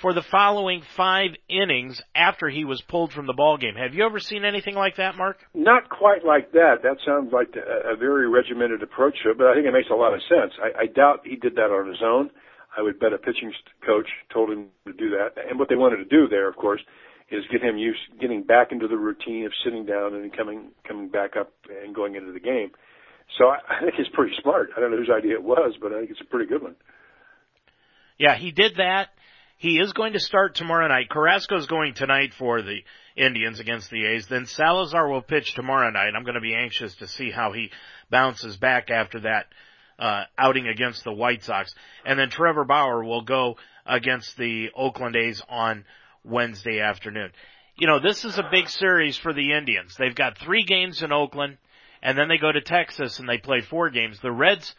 for 0.02 0.14
the 0.14 0.24
following 0.24 0.82
five 0.96 1.32
innings 1.50 2.02
after 2.16 2.50
he 2.50 2.66
was 2.66 2.82
pulled 2.82 3.14
from 3.14 3.28
the 3.28 3.34
ball 3.34 3.58
game. 3.58 3.76
Have 3.76 3.94
you 3.94 4.06
ever 4.06 4.20
seen 4.20 4.44
anything 4.44 4.76
like 4.76 4.96
that, 4.98 5.16
Mark? 5.16 5.38
Not 5.54 5.90
quite 5.90 6.26
like 6.26 6.52
that. 6.54 6.82
That 6.82 6.98
sounds 7.06 7.32
like 7.32 7.56
a, 7.56 7.96
very 7.96 8.28
regimented 8.28 8.82
approach 8.82 9.16
to 9.24 9.32
it, 9.32 9.38
but 9.38 9.48
I 9.48 9.54
think 9.54 9.68
it 9.68 9.72
makes 9.72 9.90
a 9.92 9.96
lot 9.96 10.14
of 10.14 10.22
sense. 10.28 10.54
I, 10.62 10.84
I 10.84 10.86
doubt 10.88 11.22
he 11.26 11.36
did 11.36 11.56
that 11.56 11.70
on 11.70 11.88
his 11.88 12.02
own. 12.04 12.32
I 12.76 12.82
would 12.82 13.00
bet 13.00 13.14
a 13.14 13.18
pitching 13.18 13.54
coach 13.86 14.08
told 14.34 14.50
him 14.50 14.68
to 14.88 14.94
do 14.94 15.12
that. 15.12 15.38
And 15.48 15.60
what 15.60 15.70
they 15.70 15.76
wanted 15.76 15.98
to 15.98 16.06
do 16.06 16.28
there, 16.28 16.50
of 16.50 16.56
course, 16.56 16.82
is 17.30 17.44
get 17.52 17.62
him 17.62 17.78
used, 17.78 18.00
getting 18.20 18.44
back 18.44 18.72
into 18.72 18.88
the 18.88 18.98
routine 18.98 19.46
of 19.46 19.52
sitting 19.64 19.86
down 19.86 20.16
and 20.16 20.36
coming, 20.36 20.72
coming 20.88 21.08
back 21.10 21.38
up 21.40 21.52
and 21.84 21.94
going 21.94 22.16
into 22.16 22.32
the 22.32 22.40
game. 22.40 22.72
So 23.38 23.46
I, 23.46 23.58
I 23.70 23.80
think 23.82 23.96
it's 23.98 24.10
pretty 24.14 24.36
smart. 24.42 24.70
I 24.76 24.80
don't 24.80 24.92
know 24.92 24.98
whose 24.98 25.10
idea 25.10 25.34
it 25.34 25.44
was, 25.44 25.76
but 25.82 25.92
I 25.92 26.00
think 26.00 26.12
it's 26.12 26.22
a 26.22 26.26
pretty 26.30 26.48
good 26.48 26.62
one. 26.62 26.76
Yeah, 28.18 28.36
he 28.36 28.52
did 28.52 28.76
that. 28.78 29.10
He 29.58 29.80
is 29.80 29.94
going 29.94 30.14
to 30.14 30.20
start 30.20 30.56
tomorrow 30.56 30.88
night. 30.88 31.10
Carrasco 31.10 31.58
is 31.58 31.68
going 31.68 31.94
tonight 31.94 32.34
for 32.38 32.62
the 32.62 32.80
Indians 33.16 33.60
against 33.60 33.90
the 33.90 34.06
A's. 34.06 34.28
Then 34.28 34.46
Salazar 34.46 35.08
will 35.08 35.22
pitch 35.22 35.54
tomorrow 35.56 35.90
night. 35.90 36.12
I'm 36.16 36.24
going 36.24 36.36
to 36.36 36.42
be 36.42 36.56
anxious 36.56 36.96
to 36.96 37.08
see 37.08 37.32
how 37.32 37.54
he 37.54 37.72
bounces 38.10 38.58
back 38.58 38.90
after 38.92 39.22
that 39.22 39.46
uh, 39.98 40.24
outing 40.38 40.68
against 40.68 41.04
the 41.04 41.14
White 41.14 41.44
Sox. 41.44 41.74
And 42.06 42.20
then 42.20 42.30
Trevor 42.30 42.66
Bauer 42.66 43.04
will 43.04 43.22
go 43.22 43.56
against 43.86 44.38
the 44.38 44.70
Oakland 44.76 45.16
A's 45.16 45.42
on 45.48 45.86
Wednesday 46.24 46.80
afternoon. 46.80 47.32
you 47.78 47.88
know, 47.88 48.00
this 48.00 48.24
is 48.26 48.38
a 48.38 48.50
big 48.52 48.70
series 48.70 49.18
for 49.18 49.34
the 49.34 49.54
Indians. 49.54 49.96
They've 49.98 50.16
got 50.16 50.38
three 50.38 50.64
games 50.64 51.02
in 51.02 51.12
Oakland, 51.12 51.58
and 52.04 52.18
then 52.18 52.28
they 52.28 52.38
go 52.38 52.52
to 52.52 52.62
Texas 52.62 53.18
and 53.18 53.28
they 53.28 53.38
play 53.38 53.62
four 53.62 53.90
games. 53.90 54.20
The 54.22 54.32
Reds 54.32 54.76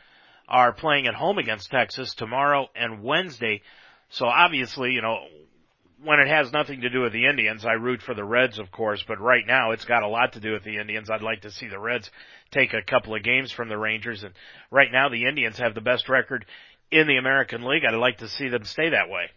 are 0.47 0.73
playing 0.73 1.07
at 1.07 1.15
home 1.15 1.39
against 1.39 1.71
Texas 1.71 2.15
tomorrow 2.15 2.69
and 2.77 3.03
Wednesday. 3.03 3.63
So 4.11 4.27
obviously, 4.27 4.91
you 4.91 5.01
know, 5.01 5.21
when 6.05 6.21
it 6.21 6.29
has 6.29 6.53
nothing 6.53 6.83
to 6.83 6.91
do 6.91 7.01
with 7.01 7.15
the 7.15 7.25
Indians, 7.25 7.65
I 7.65 7.73
root 7.73 8.03
for 8.03 8.15
the 8.15 8.23
Reds, 8.23 8.59
of 8.59 8.71
course, 8.71 9.03
but 9.09 9.21
right 9.21 9.45
now 9.47 9.71
it's 9.71 9.87
got 9.87 10.03
a 10.03 10.09
lot 10.09 10.35
to 10.35 10.41
do 10.41 10.53
with 10.53 10.65
the 10.65 10.77
Indians. 10.77 11.09
I'd 11.09 11.23
like 11.23 11.41
to 11.43 11.51
see 11.51 11.67
the 11.67 11.79
Reds 11.79 12.11
take 12.51 12.75
a 12.75 12.83
couple 12.83 13.15
of 13.15 13.23
games 13.23 13.51
from 13.51 13.71
the 13.71 13.79
Rangers, 13.79 14.23
and 14.23 14.35
right 14.71 14.93
now 14.93 15.09
the 15.09 15.25
Indians 15.25 15.59
have 15.59 15.75
the 15.75 15.81
best 15.81 16.11
record 16.11 16.45
in 16.91 17.07
the 17.07 17.17
American 17.17 17.65
League. 17.65 17.85
I'd 17.89 17.95
like 17.95 18.19
to 18.19 18.29
see 18.29 18.51
them 18.51 18.65
stay 18.65 18.91
that 18.91 19.09
way. 19.09 19.31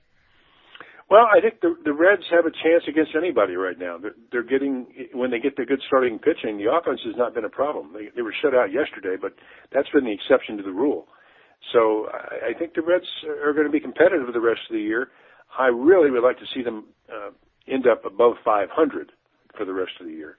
Well, 1.09 1.27
I 1.31 1.41
think 1.41 1.61
the 1.61 1.75
the 1.85 1.93
Reds 1.93 2.23
have 2.31 2.45
a 2.45 2.51
chance 2.51 2.83
against 2.87 3.11
anybody 3.15 3.55
right 3.55 3.79
now. 3.79 3.97
They're, 3.97 4.15
they're 4.31 4.43
getting 4.43 4.87
when 5.13 5.31
they 5.31 5.39
get 5.39 5.55
the 5.55 5.65
good 5.65 5.81
starting 5.87 6.19
pitching, 6.19 6.57
the 6.57 6.71
offense 6.71 7.01
has 7.05 7.15
not 7.17 7.33
been 7.33 7.45
a 7.45 7.49
problem. 7.49 7.93
They, 7.93 8.09
they 8.15 8.21
were 8.21 8.35
shut 8.41 8.55
out 8.55 8.71
yesterday, 8.73 9.15
but 9.19 9.33
that's 9.73 9.89
been 9.89 10.05
the 10.05 10.13
exception 10.13 10.57
to 10.57 10.63
the 10.63 10.71
rule. 10.71 11.07
So 11.73 12.07
I, 12.13 12.51
I 12.51 12.59
think 12.59 12.73
the 12.73 12.81
Reds 12.81 13.07
are 13.43 13.53
going 13.53 13.67
to 13.67 13.71
be 13.71 13.79
competitive 13.79 14.33
the 14.33 14.41
rest 14.41 14.61
of 14.69 14.73
the 14.73 14.81
year. 14.81 15.09
I 15.57 15.67
really 15.67 16.11
would 16.11 16.23
like 16.23 16.39
to 16.39 16.45
see 16.53 16.63
them 16.63 16.85
uh, 17.13 17.31
end 17.67 17.87
up 17.87 18.05
above 18.05 18.35
500 18.43 19.11
for 19.57 19.65
the 19.65 19.73
rest 19.73 19.91
of 20.01 20.07
the 20.07 20.13
year. 20.13 20.37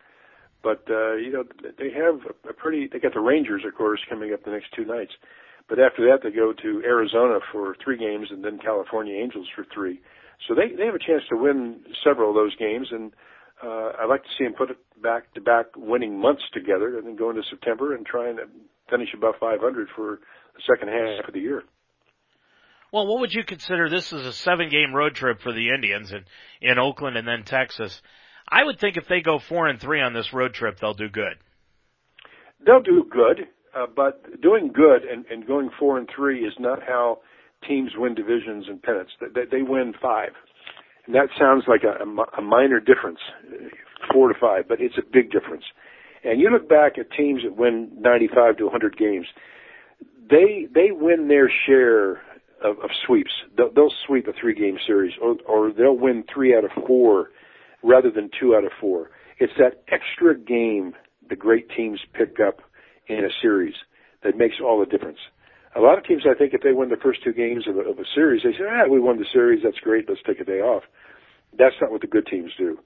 But 0.62 0.82
uh, 0.90 1.14
you 1.16 1.32
know 1.32 1.44
they 1.78 1.90
have 1.92 2.20
a 2.48 2.52
pretty. 2.52 2.88
They 2.92 2.98
got 2.98 3.14
the 3.14 3.20
Rangers, 3.20 3.62
of 3.66 3.74
course, 3.74 4.00
coming 4.08 4.34
up 4.34 4.44
the 4.44 4.50
next 4.50 4.68
two 4.76 4.84
nights. 4.84 5.12
But 5.68 5.78
after 5.78 6.04
that, 6.06 6.20
they 6.22 6.34
go 6.34 6.52
to 6.52 6.82
Arizona 6.84 7.38
for 7.52 7.76
three 7.84 7.98
games, 7.98 8.28
and 8.30 8.44
then 8.44 8.58
California 8.58 9.14
Angels 9.14 9.48
for 9.54 9.66
three. 9.72 10.00
So 10.46 10.54
they 10.54 10.74
they 10.74 10.86
have 10.86 10.94
a 10.94 10.98
chance 10.98 11.22
to 11.30 11.36
win 11.36 11.80
several 12.04 12.30
of 12.30 12.36
those 12.36 12.54
games, 12.56 12.88
and 12.90 13.12
uh, 13.62 13.92
I'd 14.00 14.08
like 14.08 14.22
to 14.22 14.28
see 14.38 14.44
them 14.44 14.54
put 14.54 14.70
it 14.70 14.78
back 15.02 15.32
to 15.34 15.40
back 15.40 15.66
winning 15.76 16.18
months 16.18 16.42
together, 16.52 16.96
and 16.96 17.06
then 17.06 17.16
go 17.16 17.30
into 17.30 17.42
September 17.50 17.94
and 17.94 18.06
try 18.06 18.28
and 18.28 18.38
finish 18.90 19.08
above 19.14 19.34
500 19.40 19.88
for 19.94 20.20
the 20.54 20.62
second 20.66 20.88
half 20.88 21.28
of 21.28 21.34
the 21.34 21.40
year. 21.40 21.62
Well, 22.92 23.06
what 23.06 23.20
would 23.20 23.34
you 23.34 23.44
consider? 23.44 23.88
This 23.90 24.12
is 24.12 24.24
a 24.24 24.32
seven 24.32 24.70
game 24.70 24.94
road 24.94 25.14
trip 25.14 25.40
for 25.40 25.52
the 25.52 25.68
Indians 25.70 26.10
in, 26.10 26.24
in 26.62 26.78
Oakland 26.78 27.16
and 27.18 27.28
then 27.28 27.42
Texas. 27.44 28.00
I 28.48 28.64
would 28.64 28.78
think 28.78 28.96
if 28.96 29.06
they 29.06 29.20
go 29.20 29.38
four 29.38 29.66
and 29.66 29.78
three 29.78 30.00
on 30.00 30.14
this 30.14 30.32
road 30.32 30.54
trip, 30.54 30.78
they'll 30.80 30.94
do 30.94 31.10
good. 31.10 31.34
They'll 32.64 32.80
do 32.80 33.04
good, 33.10 33.46
uh, 33.76 33.86
but 33.94 34.40
doing 34.40 34.72
good 34.72 35.02
and, 35.04 35.26
and 35.26 35.46
going 35.46 35.68
four 35.78 35.98
and 35.98 36.08
three 36.14 36.46
is 36.46 36.54
not 36.58 36.82
how 36.82 37.18
teams 37.66 37.92
win 37.96 38.14
divisions 38.14 38.66
and 38.68 38.82
pennants. 38.82 39.12
They, 39.20 39.44
they 39.50 39.62
win 39.62 39.94
five. 40.00 40.30
And 41.06 41.14
that 41.14 41.28
sounds 41.38 41.64
like 41.66 41.82
a, 41.84 42.04
a 42.36 42.42
minor 42.42 42.80
difference, 42.80 43.18
four 44.12 44.28
to 44.28 44.38
five, 44.38 44.68
but 44.68 44.80
it's 44.80 44.98
a 44.98 45.02
big 45.02 45.30
difference. 45.30 45.64
And 46.24 46.40
you 46.40 46.50
look 46.50 46.68
back 46.68 46.98
at 46.98 47.10
teams 47.12 47.42
that 47.44 47.56
win 47.56 47.90
95 47.98 48.58
to 48.58 48.64
100 48.64 48.98
games, 48.98 49.26
they 50.30 50.66
they 50.74 50.90
win 50.90 51.28
their 51.28 51.50
share 51.66 52.20
of, 52.62 52.78
of 52.82 52.90
sweeps. 53.06 53.30
They'll, 53.56 53.72
they'll 53.72 53.92
sweep 54.06 54.26
a 54.26 54.32
three 54.38 54.54
game 54.54 54.76
series, 54.86 55.14
or, 55.22 55.36
or 55.46 55.72
they'll 55.72 55.96
win 55.96 56.24
three 56.32 56.54
out 56.54 56.64
of 56.64 56.70
four 56.86 57.30
rather 57.82 58.10
than 58.10 58.30
two 58.38 58.54
out 58.54 58.64
of 58.64 58.72
four. 58.80 59.10
It's 59.38 59.52
that 59.58 59.82
extra 59.88 60.36
game 60.36 60.94
the 61.28 61.36
great 61.36 61.68
teams 61.76 62.00
pick 62.14 62.36
up 62.46 62.58
in 63.06 63.24
a 63.24 63.30
series 63.40 63.74
that 64.24 64.36
makes 64.36 64.56
all 64.62 64.80
the 64.80 64.86
difference. 64.86 65.18
A 65.76 65.80
lot 65.80 65.98
of 65.98 66.04
teams, 66.04 66.22
I 66.28 66.36
think, 66.36 66.54
if 66.54 66.62
they 66.62 66.72
win 66.72 66.88
the 66.88 66.96
first 66.96 67.22
two 67.22 67.32
games 67.32 67.66
of 67.68 67.76
a, 67.76 67.80
of 67.80 67.98
a 67.98 68.04
series, 68.14 68.42
they 68.42 68.52
say, 68.52 68.64
"Ah, 68.68 68.88
we 68.88 69.00
won 69.00 69.18
the 69.18 69.26
series. 69.32 69.62
That's 69.62 69.78
great. 69.78 70.08
Let's 70.08 70.22
take 70.26 70.40
a 70.40 70.44
day 70.44 70.60
off." 70.60 70.82
That's 71.56 71.76
not 71.80 71.90
what 71.90 72.00
the 72.00 72.06
good 72.06 72.26
teams 72.26 72.52
do. 72.58 72.78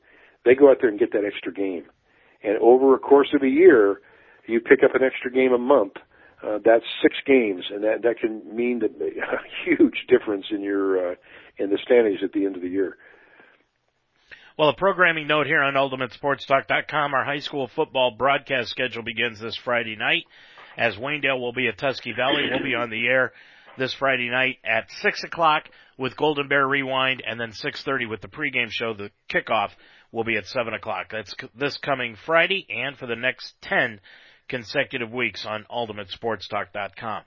They 0.45 0.55
go 0.55 0.71
out 0.71 0.79
there 0.81 0.91
and 0.91 0.99
get 0.99 1.13
that 1.13 1.25
extra 1.25 1.53
game, 1.53 1.85
and 2.43 2.59
over 2.59 2.95
a 2.95 2.99
course 2.99 3.29
of 3.35 3.43
a 3.43 3.49
year, 3.49 4.01
you 4.47 4.61
pick 4.61 4.83
up 4.83 4.95
an 4.95 5.03
extra 5.03 5.31
game 5.31 5.53
a 5.53 5.59
month 5.59 5.95
uh, 6.43 6.59
that's 6.65 6.85
six 7.01 7.15
games, 7.25 7.65
and 7.73 7.85
that 7.85 8.03
that 8.03 8.19
can 8.19 8.43
mean 8.55 8.81
that 8.81 8.91
a 9.01 9.39
huge 9.65 10.07
difference 10.09 10.47
in 10.51 10.61
your 10.61 11.13
uh, 11.13 11.15
in 11.59 11.71
the 11.71 11.79
standings 11.85 12.19
at 12.23 12.33
the 12.33 12.45
end 12.45 12.57
of 12.57 12.63
the 12.63 12.69
year. 12.69 12.97
Well, 14.59 14.69
a 14.69 14.75
programming 14.75 15.27
note 15.29 15.47
here 15.47 15.63
on 15.63 15.75
UltimateSportsTalk.com. 15.75 17.15
Our 17.15 17.25
high 17.25 17.39
school 17.39 17.69
football 17.69 18.11
broadcast 18.11 18.69
schedule 18.69 19.03
begins 19.03 19.41
this 19.41 19.57
Friday 19.57 19.97
night, 19.97 20.25
as 20.77 20.97
Waynedale 20.97 21.41
will 21.41 21.53
be 21.53 21.69
at 21.69 21.79
Tusky 21.79 22.13
Valley. 22.13 22.49
We'll 22.51 22.63
be 22.63 22.75
on 22.75 22.91
the 22.91 23.07
air 23.07 23.33
this 23.79 23.95
Friday 23.95 24.29
night 24.29 24.59
at 24.65 24.91
six 25.01 25.25
o'clock 25.25 25.69
with 25.99 26.17
Golden 26.17 26.49
Bear 26.49 26.67
Rewind, 26.67 27.23
and 27.27 27.39
then 27.39 27.53
six 27.53 27.83
thirty 27.83 28.07
with 28.07 28.21
the 28.21 28.29
pregame 28.29 28.71
show. 28.71 28.95
The 28.95 29.11
kickoff 29.31 29.71
will 30.11 30.25
be 30.25 30.37
at 30.37 30.47
seven 30.47 30.75
o'clock. 30.75 31.07
That's 31.11 31.35
this 31.55 31.77
coming 31.79 32.17
Friday, 32.27 32.67
and 32.69 32.97
for 32.97 33.07
the 33.07 33.17
next 33.17 33.55
ten 33.61 34.01
consecutive 34.49 35.11
weeks 35.11 35.47
on 35.47 35.65
UltimateSportsTalk.com. 35.71 37.23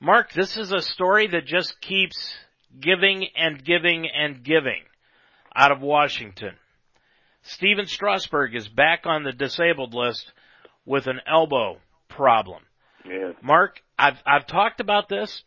Mark, 0.00 0.32
this 0.32 0.56
is 0.56 0.72
a 0.72 0.80
story 0.80 1.28
that 1.28 1.46
just 1.46 1.80
keeps 1.80 2.34
giving 2.80 3.26
and 3.36 3.64
giving 3.64 4.08
and 4.12 4.42
giving 4.42 4.82
out 5.54 5.70
of 5.70 5.80
Washington. 5.80 6.54
Stephen 7.42 7.86
Strasburg 7.86 8.54
is 8.54 8.68
back 8.68 9.02
on 9.04 9.24
the 9.24 9.32
disabled 9.32 9.94
list 9.94 10.32
with 10.84 11.06
an 11.06 11.20
elbow 11.26 11.78
problem. 12.16 12.62
Yeah. 13.04 13.32
Mark, 13.42 13.80
I've 13.98 14.20
I've 14.26 14.46
talked 14.46 14.80
about 14.80 15.08
this. 15.08 15.42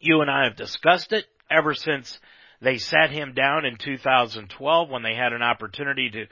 You 0.00 0.22
and 0.22 0.30
I 0.30 0.44
have 0.44 0.56
discussed 0.56 1.12
it 1.12 1.26
ever 1.50 1.74
since 1.74 2.18
they 2.62 2.78
sat 2.78 3.10
him 3.10 3.34
down 3.34 3.64
in 3.64 3.76
2012 3.76 4.90
when 4.90 5.02
they 5.02 5.14
had 5.14 5.32
an 5.32 5.42
opportunity 5.42 6.10
to 6.10 6.26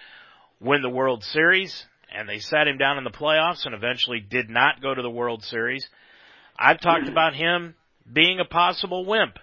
win 0.60 0.82
the 0.82 0.88
World 0.88 1.24
Series 1.24 1.86
and 2.14 2.28
they 2.28 2.38
sat 2.38 2.66
him 2.66 2.78
down 2.78 2.98
in 2.98 3.04
the 3.04 3.10
playoffs 3.10 3.66
and 3.66 3.74
eventually 3.74 4.20
did 4.20 4.48
not 4.48 4.80
go 4.80 4.94
to 4.94 5.02
the 5.02 5.10
World 5.10 5.44
Series. 5.44 5.86
I've 6.58 6.80
talked 6.80 7.02
mm-hmm. 7.02 7.12
about 7.12 7.34
him 7.34 7.74
being 8.10 8.40
a 8.40 8.44
possible 8.44 9.04
wimp. 9.04 9.38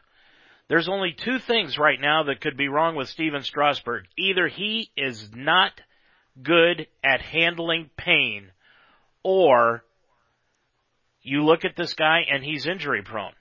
There's 0.68 0.90
only 0.90 1.14
two 1.14 1.38
things 1.40 1.78
right 1.78 2.00
now 2.02 2.24
that 2.24 2.42
could 2.42 2.58
be 2.58 2.68
wrong 2.68 2.96
with 2.96 3.08
Stephen 3.10 3.44
Strasburg. 3.44 4.06
Either 4.18 4.48
he 4.48 4.90
is 4.98 5.30
not 5.34 5.72
good 6.42 6.88
at 7.04 7.22
handling 7.22 7.92
pain, 7.96 8.50
or 9.24 9.84
you 11.26 11.44
look 11.44 11.66
at 11.66 11.76
this 11.76 11.94
guy 11.96 12.22
and 12.32 12.44
he's 12.44 12.68
injury 12.68 13.02
prone. 13.02 13.34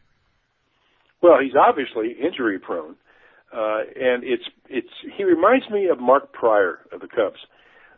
Well, 1.22 1.38
he's 1.42 1.54
obviously 1.54 2.12
injury 2.12 2.58
prone, 2.58 2.96
uh, 3.54 3.80
and 3.94 4.24
it's 4.24 4.44
it's 4.68 4.88
he 5.16 5.24
reminds 5.24 5.68
me 5.70 5.88
of 5.88 6.00
Mark 6.00 6.32
Prior 6.32 6.80
of 6.92 7.00
the 7.00 7.08
Cubs. 7.08 7.38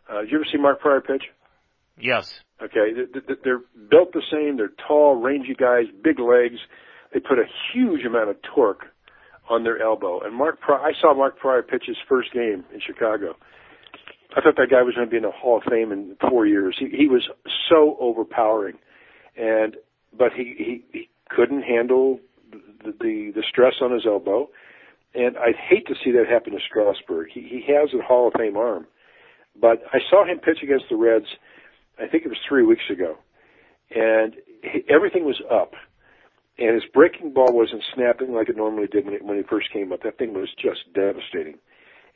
Uh, 0.09 0.21
did 0.21 0.31
you 0.31 0.37
ever 0.37 0.45
see 0.51 0.57
Mark 0.57 0.79
Prior 0.79 1.01
pitch? 1.01 1.23
Yes. 1.99 2.39
Okay, 2.61 2.93
they're 3.43 3.61
built 3.89 4.13
the 4.13 4.21
same. 4.31 4.57
They're 4.57 4.71
tall, 4.87 5.15
rangy 5.15 5.55
guys, 5.57 5.85
big 6.03 6.19
legs. 6.19 6.59
They 7.13 7.19
put 7.19 7.39
a 7.39 7.45
huge 7.73 8.05
amount 8.05 8.29
of 8.29 8.37
torque 8.53 8.85
on 9.49 9.63
their 9.63 9.81
elbow. 9.81 10.21
And 10.21 10.35
Mark 10.35 10.59
Prior, 10.59 10.79
I 10.79 10.91
saw 10.99 11.13
Mark 11.15 11.37
Prior 11.37 11.61
pitch 11.61 11.83
his 11.87 11.97
first 12.09 12.33
game 12.33 12.65
in 12.73 12.81
Chicago. 12.85 13.35
I 14.35 14.41
thought 14.41 14.55
that 14.57 14.69
guy 14.69 14.81
was 14.83 14.95
going 14.95 15.07
to 15.07 15.11
be 15.11 15.17
in 15.17 15.23
the 15.23 15.31
Hall 15.31 15.57
of 15.57 15.63
Fame 15.69 15.91
in 15.91 16.15
four 16.29 16.45
years. 16.45 16.75
He, 16.79 16.89
he 16.95 17.07
was 17.07 17.27
so 17.69 17.97
overpowering, 17.99 18.77
and 19.37 19.77
but 20.17 20.33
he 20.33 20.55
he, 20.57 20.83
he 20.91 21.09
couldn't 21.29 21.63
handle 21.63 22.19
the, 22.51 22.91
the 22.99 23.31
the 23.35 23.43
stress 23.49 23.75
on 23.81 23.91
his 23.91 24.05
elbow. 24.05 24.49
And 25.15 25.35
I'd 25.37 25.55
hate 25.55 25.87
to 25.87 25.95
see 26.03 26.11
that 26.11 26.27
happen 26.29 26.53
to 26.53 26.59
Strasburg. 26.67 27.29
He 27.33 27.41
he 27.41 27.73
has 27.73 27.89
a 27.93 28.03
Hall 28.03 28.27
of 28.27 28.33
Fame 28.37 28.57
arm 28.57 28.87
but 29.59 29.83
I 29.93 29.99
saw 30.09 30.25
him 30.25 30.39
pitch 30.39 30.59
against 30.63 30.85
the 30.89 30.95
Reds. 30.95 31.25
I 31.99 32.07
think 32.07 32.25
it 32.25 32.29
was 32.29 32.37
three 32.47 32.63
weeks 32.63 32.83
ago, 32.91 33.17
and 33.89 34.35
he, 34.61 34.83
everything 34.89 35.25
was 35.25 35.41
up, 35.51 35.73
and 36.57 36.75
his 36.75 36.83
breaking 36.93 37.33
ball 37.33 37.51
wasn't 37.51 37.83
snapping 37.93 38.33
like 38.33 38.49
it 38.49 38.57
normally 38.57 38.87
did 38.87 39.05
when, 39.05 39.15
it, 39.15 39.25
when 39.25 39.37
he 39.37 39.43
first 39.43 39.71
came 39.73 39.91
up. 39.91 40.03
That 40.03 40.17
thing 40.17 40.33
was 40.33 40.49
just 40.61 40.93
devastating. 40.93 41.57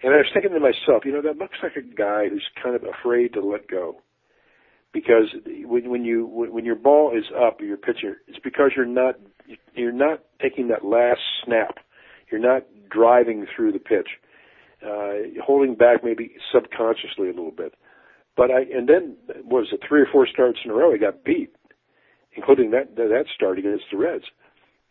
And 0.04 0.14
I 0.14 0.18
was 0.18 0.28
thinking 0.34 0.52
to 0.52 0.60
myself, 0.60 1.06
you 1.06 1.12
know, 1.12 1.22
that 1.22 1.38
looks 1.38 1.58
like 1.62 1.76
a 1.76 1.82
guy 1.82 2.28
who's 2.30 2.46
kind 2.62 2.76
of 2.76 2.84
afraid 2.84 3.34
to 3.34 3.42
let 3.42 3.68
go. 3.68 4.02
Because 4.94 5.34
when, 5.64 5.90
when 5.90 6.04
you 6.04 6.26
when 6.28 6.66
your 6.66 6.76
ball 6.76 7.18
is 7.18 7.24
up, 7.36 7.62
your 7.62 7.78
pitcher, 7.78 8.18
it's 8.28 8.40
because 8.44 8.72
you're 8.76 8.86
not 8.86 9.16
you're 9.74 9.92
not 9.92 10.20
taking 10.42 10.68
that 10.68 10.84
last 10.84 11.22
snap. 11.46 11.76
You're 12.30 12.42
not 12.42 12.64
driving 12.90 13.46
through 13.56 13.72
the 13.72 13.80
pitch 13.80 14.08
uh, 14.86 15.14
holding 15.44 15.76
back 15.76 16.04
maybe 16.04 16.32
subconsciously 16.52 17.28
a 17.28 17.34
little 17.34 17.52
bit. 17.52 17.74
But 18.36 18.50
I 18.52 18.62
and 18.62 18.88
then 18.88 19.18
what 19.44 19.62
was 19.62 19.70
it 19.72 19.82
three 19.88 20.02
or 20.02 20.08
four 20.12 20.28
starts 20.28 20.60
in 20.64 20.72
a 20.72 20.74
row 20.74 20.92
he 20.92 21.00
got 21.00 21.24
beat, 21.24 21.54
including 22.36 22.72
that 22.72 22.96
that 22.96 23.26
start 23.36 23.60
against 23.60 23.86
the 23.92 23.98
Reds. 23.98 24.26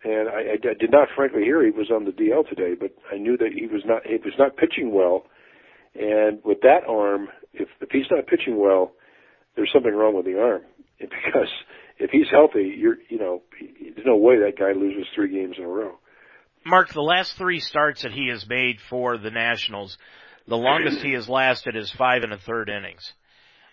And 0.02 0.28
I, 0.28 0.54
I 0.54 0.74
did 0.78 0.90
not 0.90 1.08
frankly 1.14 1.42
hear 1.42 1.64
he 1.64 1.70
was 1.70 1.90
on 1.90 2.04
the 2.04 2.10
DL 2.10 2.48
today, 2.48 2.74
but 2.78 2.94
I 3.12 3.18
knew 3.18 3.36
that 3.36 3.52
he 3.54 3.66
was 3.66 3.82
not 3.84 4.06
he 4.06 4.16
was 4.16 4.34
not 4.38 4.56
pitching 4.56 4.92
well. 4.92 5.24
And 5.94 6.38
with 6.44 6.60
that 6.62 6.84
arm, 6.88 7.28
if 7.52 7.68
if 7.80 7.90
he's 7.90 8.10
not 8.10 8.26
pitching 8.26 8.58
well, 8.58 8.92
there's 9.56 9.70
something 9.72 9.94
wrong 9.94 10.14
with 10.16 10.26
the 10.26 10.38
arm. 10.38 10.62
Because 11.00 11.48
if 11.98 12.10
he's 12.10 12.26
healthy, 12.30 12.74
you're 12.76 12.96
you 13.08 13.18
know 13.18 13.40
there's 13.80 14.06
no 14.06 14.16
way 14.16 14.38
that 14.40 14.58
guy 14.58 14.72
loses 14.72 15.06
three 15.14 15.32
games 15.32 15.54
in 15.56 15.64
a 15.64 15.68
row. 15.68 15.98
Mark, 16.64 16.92
the 16.92 17.00
last 17.00 17.36
three 17.38 17.60
starts 17.60 18.02
that 18.02 18.12
he 18.12 18.28
has 18.28 18.46
made 18.46 18.76
for 18.90 19.16
the 19.16 19.30
Nationals, 19.30 19.96
The 20.46 20.56
longest 20.56 20.98
he 21.00 21.12
has 21.12 21.28
lasted 21.28 21.74
is 21.74 21.90
five 21.96 22.22
and 22.22 22.34
a 22.34 22.38
third 22.38 22.68
innings. 22.68 23.12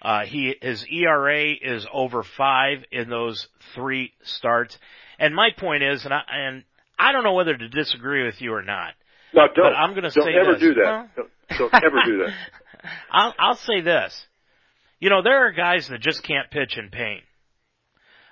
Uh, 0.02 0.26
he, 0.26 0.56
his 0.62 0.86
ERA 0.90 1.54
is 1.62 1.86
over 1.92 2.24
five 2.24 2.84
in 2.92 3.10
those 3.10 3.48
three 3.74 4.14
starts. 4.24 4.78
And 5.20 5.36
my 5.36 5.50
point 5.58 5.84
is, 5.84 6.06
and 6.06 6.14
I, 6.14 6.22
and 6.32 6.64
I 7.00 7.12
don't 7.12 7.24
know 7.24 7.34
whether 7.34 7.58
to 7.58 7.68
disagree 7.68 8.26
with 8.26 8.40
you 8.42 8.54
or 8.54 8.62
not. 8.62 8.94
No, 9.34 9.48
don't. 9.48 9.66
But 9.66 9.74
I'm 9.74 9.92
going 9.92 10.04
to 10.04 10.12
say 10.12 10.22
don't 10.22 10.36
ever 10.36 10.54
this. 10.54 10.62
do 10.62 10.74
that. 10.76 10.84
Well, 10.86 11.28
don't, 11.50 11.72
don't 11.72 11.84
ever 11.84 11.98
do 12.06 12.18
that. 12.20 12.34
I'll, 13.12 13.34
I'll 13.40 13.56
say 13.56 13.82
this. 13.82 14.26
You 15.00 15.10
know, 15.10 15.22
there 15.22 15.48
are 15.48 15.52
guys 15.52 15.88
that 15.90 16.02
just 16.02 16.24
can't 16.24 16.50
pitch 16.50 16.78
in 16.78 16.90
pain. 16.90 17.22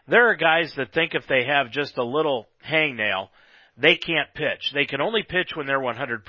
There 0.07 0.29
are 0.29 0.35
guys 0.35 0.73
that 0.75 0.93
think 0.93 1.13
if 1.13 1.27
they 1.27 1.45
have 1.45 1.71
just 1.71 1.97
a 1.97 2.03
little 2.03 2.47
hangnail, 2.67 3.29
they 3.77 3.95
can't 3.95 4.33
pitch. 4.33 4.71
They 4.73 4.85
can 4.85 5.01
only 5.01 5.23
pitch 5.23 5.55
when 5.55 5.67
they're 5.67 5.79
100%. 5.79 6.21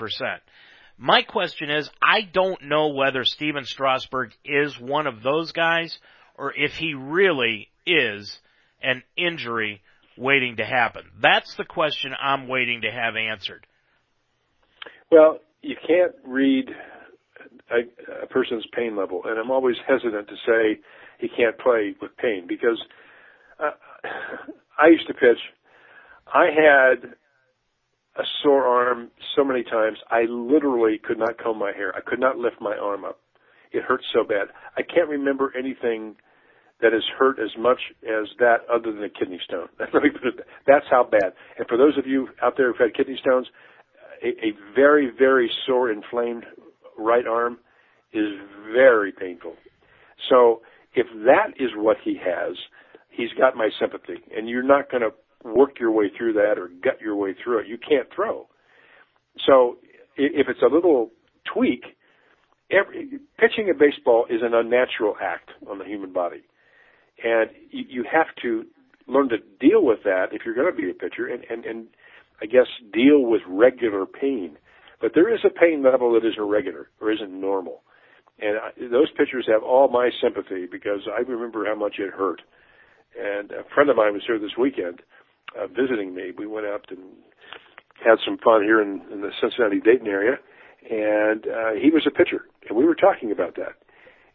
My 0.99 1.23
question 1.23 1.71
is, 1.71 1.91
I 2.01 2.23
don't 2.23 2.65
know 2.65 2.89
whether 2.89 3.25
Stephen 3.25 3.65
Strasburg 3.65 4.31
is 4.45 4.79
one 4.81 5.07
of 5.07 5.23
those 5.23 5.53
guys 5.53 5.99
or 6.37 6.55
if 6.57 6.75
he 6.75 6.95
really 6.95 7.69
is 7.87 8.39
an 8.83 9.03
injury 9.17 9.83
waiting 10.17 10.57
to 10.57 10.65
happen. 10.65 11.03
That's 11.21 11.55
the 11.57 11.65
question 11.65 12.13
I'm 12.19 12.49
waiting 12.49 12.83
to 12.83 12.91
have 12.91 13.15
answered. 13.17 13.67
Well, 15.11 15.41
you 15.63 15.77
can't 15.87 16.15
read 16.25 16.71
a, 17.71 18.23
a 18.23 18.27
person's 18.27 18.65
pain 18.73 18.97
level, 18.97 19.23
and 19.25 19.39
I'm 19.39 19.51
always 19.51 19.77
hesitant 19.87 20.29
to 20.29 20.35
say 20.47 20.81
he 21.19 21.29
can't 21.29 21.59
play 21.59 21.95
with 22.01 22.17
pain 22.17 22.47
because 22.49 22.81
uh, 23.59 23.71
I 24.79 24.89
used 24.89 25.07
to 25.09 25.15
pitch. 25.15 25.39
I 26.33 26.47
had 26.47 27.15
a 28.19 28.25
sore 28.43 28.67
arm 28.67 29.11
so 29.35 29.45
many 29.45 29.63
times 29.63 29.99
I 30.11 30.23
literally 30.29 30.99
could 31.03 31.19
not 31.19 31.39
comb 31.39 31.59
my 31.59 31.73
hair. 31.73 31.95
I 31.95 32.01
could 32.01 32.21
not 32.21 32.39
lift 32.39 32.57
my 32.61 32.77
arm 32.77 33.05
up. 33.05 33.19
It 33.73 33.83
hurt 33.83 34.01
so 34.13 34.25
bad. 34.25 34.49
I 34.77 34.83
can't 34.83 35.09
remember 35.09 35.53
anything 35.59 36.17
that 36.81 36.93
has 36.93 37.03
hurt 37.19 37.39
as 37.39 37.51
much 37.59 37.81
as 38.03 38.29
that 38.39 38.59
other 38.73 38.93
than 38.93 39.03
a 39.03 39.09
kidney 39.09 39.41
stone. 39.45 39.69
That's 39.79 40.87
how 40.91 41.05
bad. 41.05 41.33
And 41.59 41.67
for 41.69 41.77
those 41.77 41.97
of 41.99 42.07
you 42.07 42.29
out 42.43 42.55
there 42.57 42.69
who've 42.69 42.79
had 42.79 42.95
kidney 42.95 43.19
stones, 43.21 43.49
a, 44.23 44.29
a 44.29 44.53
very, 44.75 45.11
very 45.19 45.51
sore, 45.67 45.91
inflamed 45.91 46.45
right 46.99 47.27
arm 47.27 47.59
is 48.13 48.35
very 48.73 49.13
painful. 49.13 49.55
So 50.29 50.63
if 50.95 51.07
that 51.25 51.61
is 51.63 51.71
what 51.77 51.99
he 52.03 52.19
has, 52.25 52.57
he's 53.11 53.33
got 53.39 53.57
my 53.57 53.71
sympathy. 53.79 54.23
And 54.35 54.49
you're 54.49 54.63
not 54.63 54.91
going 54.91 55.03
to 55.03 55.11
work 55.49 55.79
your 55.79 55.93
way 55.93 56.11
through 56.17 56.35
that 56.35 56.59
or 56.59 56.69
gut 56.83 57.01
your 57.01 57.17
way 57.17 57.35
through 57.43 57.61
it. 57.61 57.67
You 57.69 57.79
can't 57.79 58.09
throw. 58.15 58.49
So 59.47 59.79
if 60.17 60.49
it's 60.49 60.63
a 60.63 60.75
little 60.75 61.11
tweak, 61.53 61.85
every, 62.71 63.19
pitching 63.39 63.71
a 63.71 63.75
baseball 63.75 64.27
is 64.31 64.41
an 64.43 64.55
unnatural 64.55 65.15
act 65.21 65.51
on 65.71 65.79
the 65.79 65.85
human 65.85 66.13
body. 66.13 66.43
And 67.23 67.51
you, 67.71 67.85
you 67.89 68.05
have 68.11 68.27
to 68.43 68.65
learn 69.07 69.29
to 69.29 69.37
deal 69.61 69.85
with 69.85 70.01
that 70.05 70.27
if 70.33 70.43
you're 70.45 70.55
going 70.55 70.75
to 70.75 70.81
be 70.81 70.91
a 70.91 70.95
pitcher 70.95 71.27
and, 71.27 71.45
and, 71.49 71.65
and 71.65 71.87
I 72.41 72.47
guess 72.47 72.67
deal 72.93 73.21
with 73.21 73.43
regular 73.47 74.07
pain. 74.07 74.57
But 75.01 75.13
there 75.15 75.33
is 75.33 75.41
a 75.45 75.51
pain 75.51 75.83
level 75.83 76.13
that 76.15 76.27
is 76.27 76.35
irregular 76.39 76.89
or 77.01 77.13
isn't 77.13 77.33
normal. 77.33 77.83
And 78.39 78.59
I, 78.59 78.71
those 78.91 79.11
pitchers 79.17 79.47
have 79.49 79.63
all 79.63 79.89
my 79.89 80.11
sympathy 80.23 80.67
because 80.71 81.01
I 81.07 81.21
remember 81.21 81.67
how 81.67 81.75
much 81.75 81.97
it 81.99 82.13
hurt. 82.13 82.43
And 83.19 83.51
a 83.53 83.65
friend 83.75 83.89
of 83.89 83.97
mine 83.97 84.13
was 84.13 84.23
here 84.27 84.39
this 84.39 84.57
weekend 84.59 85.01
uh, 85.59 85.67
visiting 85.69 86.15
me. 86.15 86.33
We 86.37 86.47
went 86.47 86.67
out 86.67 86.85
and 86.91 87.01
had 88.05 88.19
some 88.25 88.39
fun 88.39 88.63
here 88.63 88.83
in, 88.83 89.03
in 89.13 89.21
the 89.23 89.31
Cincinnati 89.41 89.81
Dayton 89.81 90.07
area, 90.07 90.37
and 90.91 91.47
uh, 91.47 91.73
he 91.81 91.91
was 91.91 92.07
a 92.07 92.11
pitcher, 92.11 92.45
and 92.69 92.77
we 92.77 92.85
were 92.85 92.95
talking 92.95 93.33
about 93.33 93.57
that. 93.57 93.81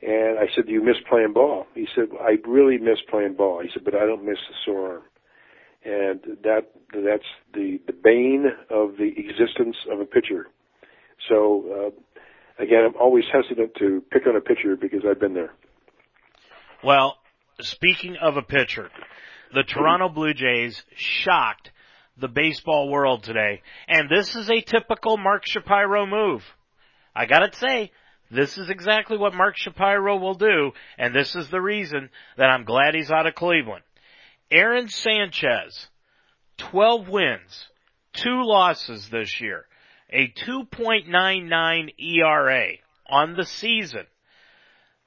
And 0.01 0.39
I 0.39 0.47
said, 0.55 0.65
"Do 0.65 0.71
you 0.71 0.83
miss 0.83 0.95
playing 1.07 1.33
ball?" 1.33 1.67
He 1.75 1.87
said, 1.95 2.05
"I 2.19 2.37
really 2.47 2.77
miss 2.79 2.97
playing 3.09 3.35
ball." 3.35 3.61
He 3.61 3.69
said, 3.71 3.85
"But 3.85 3.93
I 3.93 4.05
don't 4.05 4.25
miss 4.25 4.39
the 4.49 4.55
sore 4.65 4.93
arm." 4.93 5.01
And 5.83 6.21
that 6.43 6.67
that's 6.93 7.23
the 7.53 7.79
the 7.87 7.93
bane 7.93 8.45
of 8.69 8.97
the 8.97 9.11
existence 9.17 9.75
of 9.91 9.99
a 9.99 10.05
pitcher. 10.05 10.47
So 11.27 11.91
uh, 12.59 12.63
again, 12.63 12.83
I'm 12.85 12.95
always 12.99 13.23
hesitant 13.31 13.73
to 13.79 14.03
pick 14.11 14.27
on 14.27 14.35
a 14.35 14.41
pitcher 14.41 14.75
because 14.79 15.01
I've 15.09 15.19
been 15.19 15.33
there. 15.33 15.53
Well, 16.83 17.17
speaking 17.59 18.15
of 18.21 18.37
a 18.37 18.41
pitcher, 18.41 18.89
the 19.53 19.63
Toronto 19.63 20.09
Blue 20.09 20.33
Jays 20.33 20.83
shocked 20.95 21.71
the 22.17 22.27
baseball 22.27 22.89
world 22.89 23.23
today. 23.23 23.61
And 23.87 24.09
this 24.09 24.35
is 24.35 24.49
a 24.49 24.61
typical 24.61 25.17
Mark 25.17 25.43
Shapiro 25.45 26.05
move. 26.05 26.43
I 27.15 27.25
gotta 27.25 27.55
say, 27.55 27.91
this 28.29 28.57
is 28.57 28.69
exactly 28.69 29.17
what 29.17 29.33
Mark 29.33 29.57
Shapiro 29.57 30.17
will 30.17 30.35
do, 30.35 30.71
and 30.97 31.13
this 31.13 31.35
is 31.35 31.49
the 31.49 31.61
reason 31.61 32.09
that 32.37 32.49
I'm 32.49 32.63
glad 32.63 32.95
he's 32.95 33.11
out 33.11 33.27
of 33.27 33.35
Cleveland. 33.35 33.83
Aaron 34.51 34.89
Sanchez, 34.89 35.87
12 36.57 37.07
wins, 37.07 37.67
2 38.13 38.43
losses 38.43 39.09
this 39.09 39.39
year, 39.39 39.65
a 40.11 40.27
2.99 40.45 41.93
ERA 41.97 42.67
on 43.09 43.33
the 43.35 43.45
season. 43.45 44.05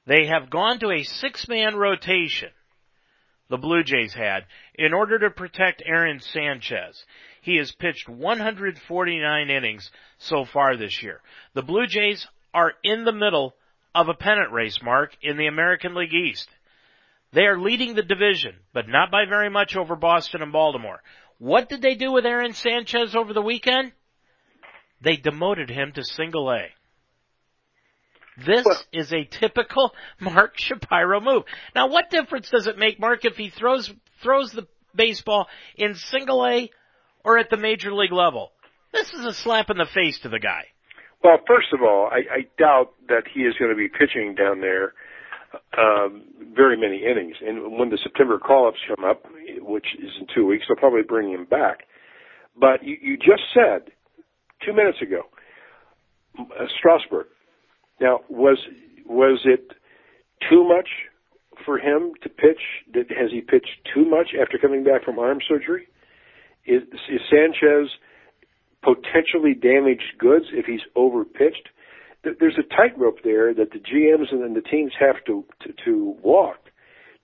They 0.07 0.25
have 0.25 0.49
gone 0.49 0.79
to 0.79 0.91
a 0.91 1.03
six-man 1.03 1.75
rotation 1.75 2.49
the 3.49 3.57
Blue 3.57 3.83
Jays 3.83 4.13
had 4.13 4.45
in 4.73 4.93
order 4.93 5.19
to 5.19 5.29
protect 5.29 5.83
Aaron 5.85 6.19
Sanchez. 6.19 7.05
He 7.41 7.57
has 7.57 7.71
pitched 7.71 8.09
149 8.09 9.49
innings 9.49 9.91
so 10.17 10.45
far 10.45 10.75
this 10.75 11.03
year. 11.03 11.21
The 11.53 11.61
Blue 11.61 11.85
Jays 11.85 12.27
are 12.53 12.73
in 12.83 13.05
the 13.05 13.11
middle 13.11 13.55
of 13.93 14.09
a 14.09 14.13
pennant 14.15 14.51
race, 14.51 14.79
Mark, 14.81 15.15
in 15.21 15.37
the 15.37 15.47
American 15.47 15.93
League 15.93 16.13
East. 16.13 16.49
They 17.35 17.47
are 17.47 17.59
leading 17.59 17.95
the 17.95 18.01
division, 18.01 18.55
but 18.73 18.87
not 18.87 19.11
by 19.11 19.25
very 19.25 19.49
much 19.49 19.75
over 19.75 19.97
Boston 19.97 20.41
and 20.41 20.53
Baltimore. 20.53 21.01
What 21.37 21.67
did 21.67 21.81
they 21.81 21.95
do 21.95 22.13
with 22.13 22.25
Aaron 22.25 22.53
Sanchez 22.53 23.13
over 23.13 23.33
the 23.33 23.41
weekend? 23.41 23.91
They 25.01 25.17
demoted 25.17 25.69
him 25.69 25.91
to 25.95 26.03
single 26.05 26.49
A. 26.49 26.67
This 28.45 28.65
is 28.93 29.11
a 29.11 29.25
typical 29.25 29.93
Mark 30.19 30.57
Shapiro 30.57 31.19
move. 31.19 31.43
Now, 31.75 31.87
what 31.87 32.09
difference 32.09 32.49
does 32.49 32.67
it 32.67 32.77
make, 32.77 33.01
Mark, 33.01 33.25
if 33.25 33.35
he 33.35 33.49
throws 33.49 33.93
throws 34.23 34.53
the 34.53 34.67
baseball 34.95 35.47
in 35.75 35.95
single 35.95 36.45
A 36.45 36.69
or 37.25 37.37
at 37.37 37.49
the 37.49 37.57
major 37.57 37.93
league 37.93 38.13
level? 38.13 38.53
This 38.93 39.13
is 39.13 39.25
a 39.25 39.33
slap 39.33 39.69
in 39.69 39.77
the 39.77 39.85
face 39.93 40.19
to 40.19 40.29
the 40.29 40.39
guy. 40.39 40.67
Well, 41.21 41.39
first 41.45 41.73
of 41.73 41.81
all, 41.81 42.07
I, 42.09 42.19
I 42.33 42.41
doubt 42.57 42.93
that 43.09 43.23
he 43.33 43.41
is 43.41 43.55
going 43.59 43.71
to 43.71 43.77
be 43.77 43.89
pitching 43.89 44.35
down 44.35 44.61
there 44.61 44.93
um, 45.77 46.23
very 46.55 46.77
many 46.77 47.03
innings. 47.03 47.35
And 47.45 47.77
when 47.77 47.89
the 47.89 47.99
September 48.01 48.39
call-ups 48.39 48.79
come 48.87 49.05
up, 49.05 49.23
which 49.59 49.87
is 49.99 50.11
in 50.19 50.27
two 50.33 50.45
weeks, 50.45 50.65
they'll 50.67 50.77
probably 50.77 51.03
bring 51.03 51.31
him 51.31 51.45
back. 51.45 51.79
But 52.59 52.83
you, 52.83 52.97
you 53.01 53.17
just 53.17 53.43
said 53.53 53.91
two 54.65 54.73
minutes 54.73 55.01
ago, 55.01 55.23
uh, 56.39 56.65
Strasburg, 56.79 57.27
now, 57.99 58.19
was 58.29 58.57
was 59.05 59.39
it 59.45 59.71
too 60.49 60.67
much 60.67 60.89
for 61.65 61.77
him 61.77 62.11
to 62.23 62.29
pitch? 62.29 62.59
Did, 62.93 63.09
has 63.09 63.31
he 63.31 63.41
pitched 63.41 63.69
too 63.93 64.05
much 64.05 64.29
after 64.39 64.57
coming 64.57 64.83
back 64.83 65.03
from 65.03 65.19
arm 65.19 65.39
surgery? 65.47 65.87
Is, 66.65 66.81
is 67.09 67.21
Sanchez 67.29 67.89
potentially 68.83 69.53
damaged 69.53 70.17
goods 70.19 70.45
if 70.51 70.65
he's 70.65 70.81
overpitched? 70.97 71.69
There's 72.39 72.57
a 72.57 72.75
tightrope 72.75 73.19
there 73.23 73.53
that 73.53 73.71
the 73.71 73.79
GMs 73.79 74.31
and 74.31 74.55
the 74.55 74.61
teams 74.61 74.91
have 74.99 75.23
to, 75.27 75.45
to 75.61 75.73
to 75.85 76.15
walk. 76.23 76.57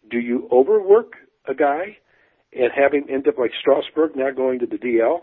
Do 0.09 0.19
you 0.19 0.47
overwork 0.51 1.13
a 1.47 1.53
guy 1.53 1.97
and 2.53 2.71
have 2.75 2.93
him 2.93 3.05
end 3.09 3.27
up 3.27 3.37
like 3.37 3.51
Strasburg, 3.59 4.15
not 4.15 4.35
going 4.35 4.59
to 4.59 4.65
the 4.65 4.77
DL 4.77 5.21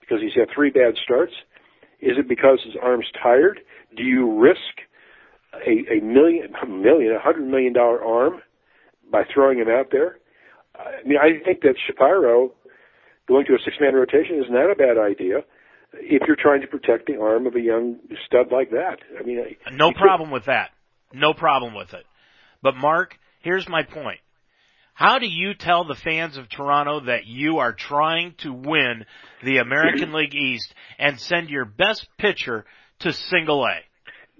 because 0.00 0.20
he's 0.20 0.34
had 0.34 0.48
three 0.54 0.70
bad 0.70 0.94
starts? 1.02 1.32
Is 2.00 2.18
it 2.18 2.28
because 2.28 2.60
his 2.64 2.74
arm's 2.82 3.06
tired? 3.22 3.60
Do 3.96 4.02
you 4.02 4.40
risk 4.40 4.58
a, 5.54 5.98
a 5.98 6.00
million, 6.00 6.52
a 6.60 6.66
million, 6.66 7.12
a 7.12 7.20
hundred 7.20 7.46
million 7.46 7.72
dollar 7.72 8.02
arm 8.02 8.42
by 9.10 9.22
throwing 9.32 9.58
him 9.58 9.68
out 9.68 9.88
there? 9.92 10.18
I 10.74 11.06
mean, 11.06 11.18
I 11.18 11.44
think 11.44 11.60
that 11.60 11.74
Shapiro 11.86 12.52
going 13.28 13.46
to 13.46 13.54
a 13.54 13.58
six 13.64 13.76
man 13.80 13.94
rotation 13.94 14.36
is 14.38 14.50
not 14.50 14.70
a 14.70 14.74
bad 14.74 14.98
idea 14.98 15.44
if 15.94 16.22
you're 16.26 16.36
trying 16.36 16.60
to 16.62 16.66
protect 16.66 17.06
the 17.06 17.20
arm 17.20 17.46
of 17.46 17.54
a 17.54 17.60
young 17.60 17.98
stud 18.26 18.46
like 18.50 18.70
that. 18.70 18.98
I 19.18 19.22
mean, 19.22 19.38
no 19.72 19.92
problem 19.92 20.30
with 20.30 20.46
that. 20.46 20.70
No 21.12 21.34
problem 21.34 21.74
with 21.74 21.92
it. 21.92 22.04
But 22.62 22.76
Mark, 22.76 23.18
here's 23.40 23.68
my 23.68 23.82
point. 23.82 24.20
How 24.94 25.18
do 25.18 25.26
you 25.26 25.54
tell 25.54 25.84
the 25.84 25.94
fans 25.94 26.36
of 26.36 26.48
Toronto 26.48 27.06
that 27.06 27.26
you 27.26 27.58
are 27.58 27.72
trying 27.72 28.34
to 28.38 28.52
win 28.52 29.04
the 29.42 29.58
American 29.58 30.12
League 30.14 30.34
East 30.34 30.72
and 30.98 31.18
send 31.18 31.50
your 31.50 31.64
best 31.64 32.06
pitcher 32.18 32.64
to 33.00 33.12
single 33.12 33.64
A? 33.64 33.80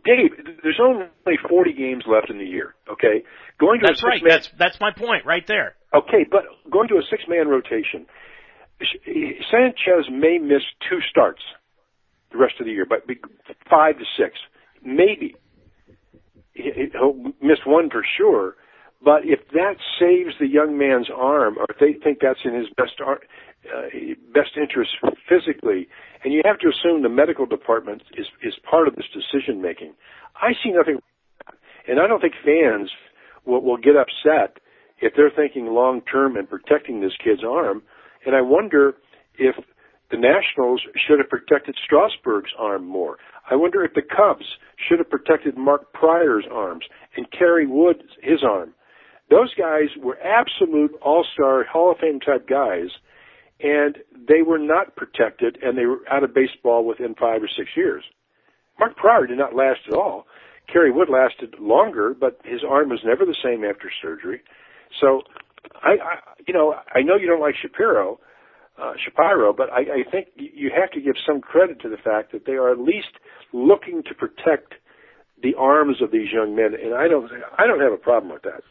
Dave, 0.05 0.31
there's 0.63 0.81
only 0.83 1.07
40 1.49 1.73
games 1.73 2.05
left 2.07 2.29
in 2.29 2.39
the 2.39 2.45
year. 2.45 2.75
Okay, 2.91 3.23
going 3.59 3.81
to 3.81 3.87
that's 3.87 4.03
a 4.03 4.07
right. 4.07 4.23
Man, 4.23 4.29
that's 4.29 4.51
that's 4.59 4.81
my 4.81 4.91
point 4.93 5.25
right 5.25 5.47
there. 5.47 5.77
Okay, 5.95 6.27
but 6.29 6.43
going 6.71 6.89
to 6.89 6.97
a 6.97 7.03
six-man 7.09 7.49
rotation, 7.49 8.07
Sanchez 9.51 10.11
may 10.11 10.39
miss 10.39 10.63
two 10.89 10.99
starts 11.11 11.43
the 12.33 12.39
rest 12.39 12.55
of 12.61 12.67
the 12.67 12.73
year, 12.73 12.87
but 12.89 13.05
five 13.71 13.99
to 13.99 14.05
six, 14.17 14.39
maybe 14.85 15.37
he'll 16.55 17.15
miss 17.41 17.59
one 17.67 17.91
for 17.91 18.05
sure. 18.17 18.57
But 19.05 19.23
if 19.25 19.41
that 19.53 19.77
saves 19.99 20.35
the 20.39 20.47
young 20.47 20.79
man's 20.79 21.09
arm, 21.15 21.59
or 21.59 21.67
if 21.69 21.79
they 21.79 21.99
think 22.03 22.19
that's 22.23 22.39
in 22.45 22.55
his 22.55 22.69
best 22.77 23.01
ar- 23.05 23.21
uh, 23.75 23.89
best 24.33 24.51
interest 24.57 24.91
physically, 25.29 25.89
and 26.25 26.33
you 26.33 26.43
have 26.45 26.59
to 26.61 26.69
assume 26.69 27.03
the 27.03 27.09
medical 27.09 27.47
department 27.47 28.03
is 28.17 28.27
is 28.43 28.55
part 28.69 28.89
of 28.89 28.95
this 28.95 29.07
decision 29.13 29.61
making. 29.61 29.95
I 30.37 30.53
see 30.63 30.71
nothing, 30.71 30.99
and 31.89 31.99
I 31.99 32.07
don't 32.07 32.21
think 32.21 32.35
fans 32.45 32.91
will, 33.45 33.63
will 33.63 33.77
get 33.77 33.97
upset 33.97 34.59
if 35.01 35.15
they're 35.17 35.31
thinking 35.35 35.67
long 35.67 36.01
term 36.03 36.37
and 36.37 36.49
protecting 36.49 37.01
this 37.01 37.17
kid's 37.23 37.43
arm. 37.45 37.83
And 38.25 38.35
I 38.35 38.41
wonder 38.41 38.95
if 39.39 39.57
the 40.11 40.17
Nationals 40.17 40.83
should 40.95 41.19
have 41.19 41.29
protected 41.29 41.77
Strasburg's 41.83 42.51
arm 42.59 42.85
more. 42.87 43.17
I 43.51 43.57
wonder 43.57 43.83
if 43.83 43.95
the 43.95 44.03
Cubs 44.03 44.45
should 44.77 44.99
have 44.99 45.11
protected 45.11 45.57
Mark 45.57 45.93
Prior's 45.93 46.45
arms 46.51 46.85
and 47.17 47.31
Kerry 47.31 47.67
Wood's 47.67 48.03
his 48.23 48.43
arm. 48.45 48.75
Those 49.31 49.55
guys 49.55 49.89
were 49.99 50.19
absolute 50.21 50.93
all-star 51.01 51.65
Hall 51.65 51.91
of 51.91 51.99
Fame 51.99 52.21
type 52.21 52.47
guys, 52.47 52.91
and 53.61 53.99
they 54.29 54.43
were 54.43 54.59
not 54.59 54.97
protected, 54.97 55.59
and 55.63 55.79
they 55.79 55.87
were 55.87 56.01
out 56.11 56.25
of 56.25 56.35
baseball 56.35 56.85
within 56.85 57.15
five 57.15 57.43
or 57.43 57.49
six 57.49 57.71
years. 57.75 58.05
Mark 58.79 58.97
Prior 58.97 59.27
did 59.27 59.39
not 59.39 59.55
last 59.55 59.81
at 59.89 59.95
all. 59.95 60.27
Kerry 60.71 60.91
Wood 60.91 61.09
lasted 61.09 61.55
longer, 61.59 62.15
but 62.15 62.41
his 62.45 62.61
arm 62.69 62.91
was 62.91 63.01
never 63.05 63.25
the 63.25 63.37
same 63.43 63.65
after 63.65 63.91
surgery. 64.03 64.43
So, 65.01 65.23
I, 65.83 65.91
I 65.91 66.17
you 66.47 66.55
know, 66.55 66.75
I 66.95 67.03
know 67.03 67.17
you 67.17 67.27
don't 67.27 67.41
like 67.41 67.55
Shapiro, 67.61 68.19
uh, 68.81 68.93
Shapiro, 69.05 69.53
but 69.53 69.71
I, 69.71 69.81
I 69.81 70.11
think 70.11 70.29
you 70.37 70.71
have 70.75 70.91
to 70.93 71.01
give 71.01 71.15
some 71.27 71.41
credit 71.41 71.81
to 71.83 71.89
the 71.89 71.97
fact 71.97 72.33
that 72.33 72.47
they 72.47 72.53
are 72.53 72.71
at 72.71 72.79
least 72.79 73.15
looking 73.53 74.03
to 74.05 74.15
protect 74.15 74.75
the 75.43 75.55
arms 75.59 76.01
of 76.01 76.11
these 76.11 76.31
young 76.33 76.55
men, 76.55 76.73
and 76.75 76.95
I 76.95 77.09
don't, 77.09 77.31
I 77.59 77.67
don't 77.67 77.81
have 77.81 77.93
a 77.93 77.97
problem 77.97 78.33
with 78.33 78.43
that. 78.43 78.63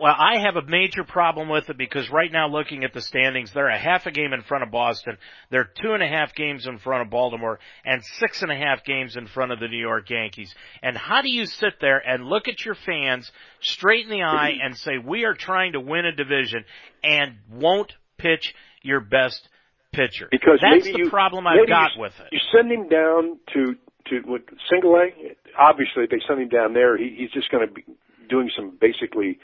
Well, 0.00 0.14
I 0.16 0.38
have 0.44 0.56
a 0.56 0.62
major 0.66 1.04
problem 1.04 1.48
with 1.48 1.68
it 1.70 1.76
because 1.76 2.10
right 2.10 2.30
now 2.30 2.48
looking 2.48 2.84
at 2.84 2.92
the 2.92 3.00
standings, 3.00 3.52
they're 3.52 3.68
a 3.68 3.78
half 3.78 4.06
a 4.06 4.10
game 4.10 4.32
in 4.32 4.42
front 4.42 4.64
of 4.64 4.70
Boston, 4.70 5.16
they're 5.50 5.70
two 5.82 5.92
and 5.92 6.02
a 6.02 6.08
half 6.08 6.34
games 6.34 6.66
in 6.66 6.78
front 6.78 7.02
of 7.02 7.10
Baltimore, 7.10 7.58
and 7.84 8.02
six 8.18 8.42
and 8.42 8.50
a 8.50 8.56
half 8.56 8.84
games 8.84 9.16
in 9.16 9.26
front 9.26 9.52
of 9.52 9.60
the 9.60 9.68
New 9.68 9.80
York 9.80 10.10
Yankees. 10.10 10.54
And 10.82 10.96
how 10.96 11.22
do 11.22 11.30
you 11.30 11.46
sit 11.46 11.74
there 11.80 11.98
and 11.98 12.26
look 12.26 12.48
at 12.48 12.64
your 12.64 12.76
fans 12.86 13.30
straight 13.60 14.04
in 14.04 14.10
the 14.10 14.22
eye 14.22 14.52
and 14.62 14.76
say, 14.76 14.92
we 14.98 15.24
are 15.24 15.34
trying 15.34 15.72
to 15.72 15.80
win 15.80 16.06
a 16.06 16.12
division 16.12 16.64
and 17.02 17.36
won't 17.50 17.92
pitch 18.18 18.54
your 18.82 19.00
best 19.00 19.48
pitcher? 19.92 20.28
Because 20.30 20.60
that's 20.62 20.84
the 20.84 20.98
you, 20.98 21.10
problem 21.10 21.46
I've 21.46 21.68
got 21.68 21.94
you, 21.96 22.02
with 22.02 22.12
it. 22.20 22.28
You 22.32 22.40
send 22.54 22.70
him 22.70 22.88
down 22.88 23.38
to 23.54 23.74
to 24.06 24.20
with 24.26 24.42
single 24.70 24.96
A. 24.96 25.10
Obviously, 25.58 26.04
if 26.04 26.10
they 26.10 26.20
send 26.26 26.40
him 26.40 26.48
down 26.48 26.72
there, 26.72 26.96
he, 26.96 27.14
he's 27.18 27.30
just 27.30 27.50
going 27.50 27.66
to 27.66 27.72
be 27.72 27.84
doing 28.28 28.50
some 28.56 28.76
basically 28.80 29.38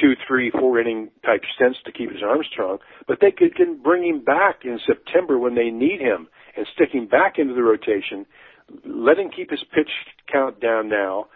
two, 0.00 0.14
three, 0.26 0.50
four 0.50 0.80
inning 0.80 1.10
type 1.24 1.42
stints 1.54 1.78
to 1.84 1.92
keep 1.92 2.10
his 2.10 2.22
arm 2.22 2.40
strong. 2.50 2.78
But 3.06 3.18
they 3.20 3.30
could 3.30 3.54
can 3.54 3.80
bring 3.82 4.04
him 4.04 4.24
back 4.24 4.60
in 4.64 4.78
September 4.86 5.38
when 5.38 5.54
they 5.54 5.70
need 5.70 6.00
him 6.00 6.28
and 6.56 6.66
stick 6.74 6.90
him 6.92 7.06
back 7.06 7.38
into 7.38 7.54
the 7.54 7.62
rotation. 7.62 8.26
Let 8.84 9.18
him 9.18 9.30
keep 9.34 9.50
his 9.50 9.62
pitch 9.74 9.90
count 10.30 10.60
down 10.60 10.88
now, 10.88 11.26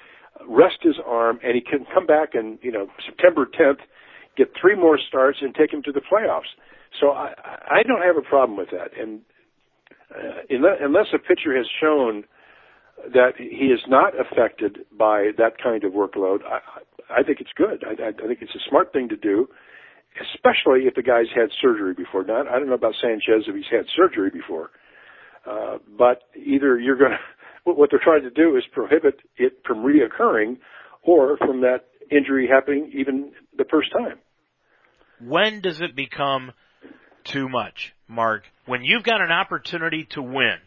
rest 0.49 0.79
his 0.83 0.97
arm, 1.05 1.39
and 1.45 1.55
he 1.55 1.61
can 1.61 1.87
come 1.93 2.07
back 2.07 2.35
and 2.35 2.59
you 2.63 2.73
know 2.73 2.89
September 3.07 3.47
10th, 3.47 3.81
get 4.37 4.51
three 4.61 4.75
more 4.75 4.99
starts 5.09 5.39
and 5.41 5.55
take 5.55 5.73
him 5.73 5.83
to 5.83 5.93
the 5.93 6.01
playoffs. 6.01 6.51
So 7.01 7.11
I, 7.11 7.35
I 7.71 7.83
don't 7.83 8.03
have 8.03 8.17
a 8.17 8.27
problem 8.27 8.57
with 8.57 8.71
that. 8.71 8.99
And 8.99 9.21
uh, 10.15 10.41
unless 10.81 11.07
a 11.15 11.19
pitcher 11.19 11.57
has 11.57 11.67
shown 11.81 12.25
that 13.13 13.33
he 13.37 13.67
is 13.67 13.81
not 13.89 14.15
affected 14.19 14.79
by 14.97 15.31
that 15.39 15.63
kind 15.63 15.85
of 15.85 15.93
workload, 15.93 16.39
I, 16.45 16.61
I 17.11 17.23
think 17.23 17.41
it's 17.41 17.53
good. 17.57 17.85
I, 17.85 18.09
I 18.09 18.13
think 18.13 18.41
it's 18.43 18.55
a 18.55 18.69
smart 18.69 18.93
thing 18.93 19.09
to 19.09 19.17
do, 19.17 19.49
especially 20.35 20.87
if 20.87 20.95
the 20.95 21.03
guy's 21.03 21.27
had 21.35 21.49
surgery 21.61 21.95
before. 21.95 22.25
Not, 22.25 22.49
I 22.49 22.59
don't 22.59 22.69
know 22.69 22.75
about 22.75 22.95
Sanchez 23.01 23.45
if 23.47 23.55
he's 23.55 23.65
had 23.71 23.87
surgery 23.97 24.31
before, 24.31 24.71
uh, 25.47 25.79
but 25.97 26.23
either 26.37 26.79
you're 26.79 26.97
going 26.97 27.13
to, 27.67 27.73
what 27.73 27.91
they're 27.91 28.01
trying 28.03 28.23
to 28.23 28.31
do 28.31 28.57
is 28.57 28.65
prohibit 28.73 29.21
it 29.37 29.61
from 29.67 29.79
reoccurring, 29.79 30.59
or 31.03 31.37
from 31.39 31.63
that 31.63 31.87
injury 32.11 32.49
happening 32.49 32.91
even 32.95 33.33
the 33.57 33.65
first 33.71 33.91
time. 33.93 34.19
When 35.21 35.61
does 35.61 35.81
it 35.81 35.97
become 35.97 36.53
too 37.25 37.49
much, 37.49 37.95
Mark? 38.07 38.45
When 38.67 38.85
you've 38.85 39.03
got 39.03 39.21
an 39.21 39.33
opportunity 39.33 40.07
to 40.11 40.23
win, 40.23 40.59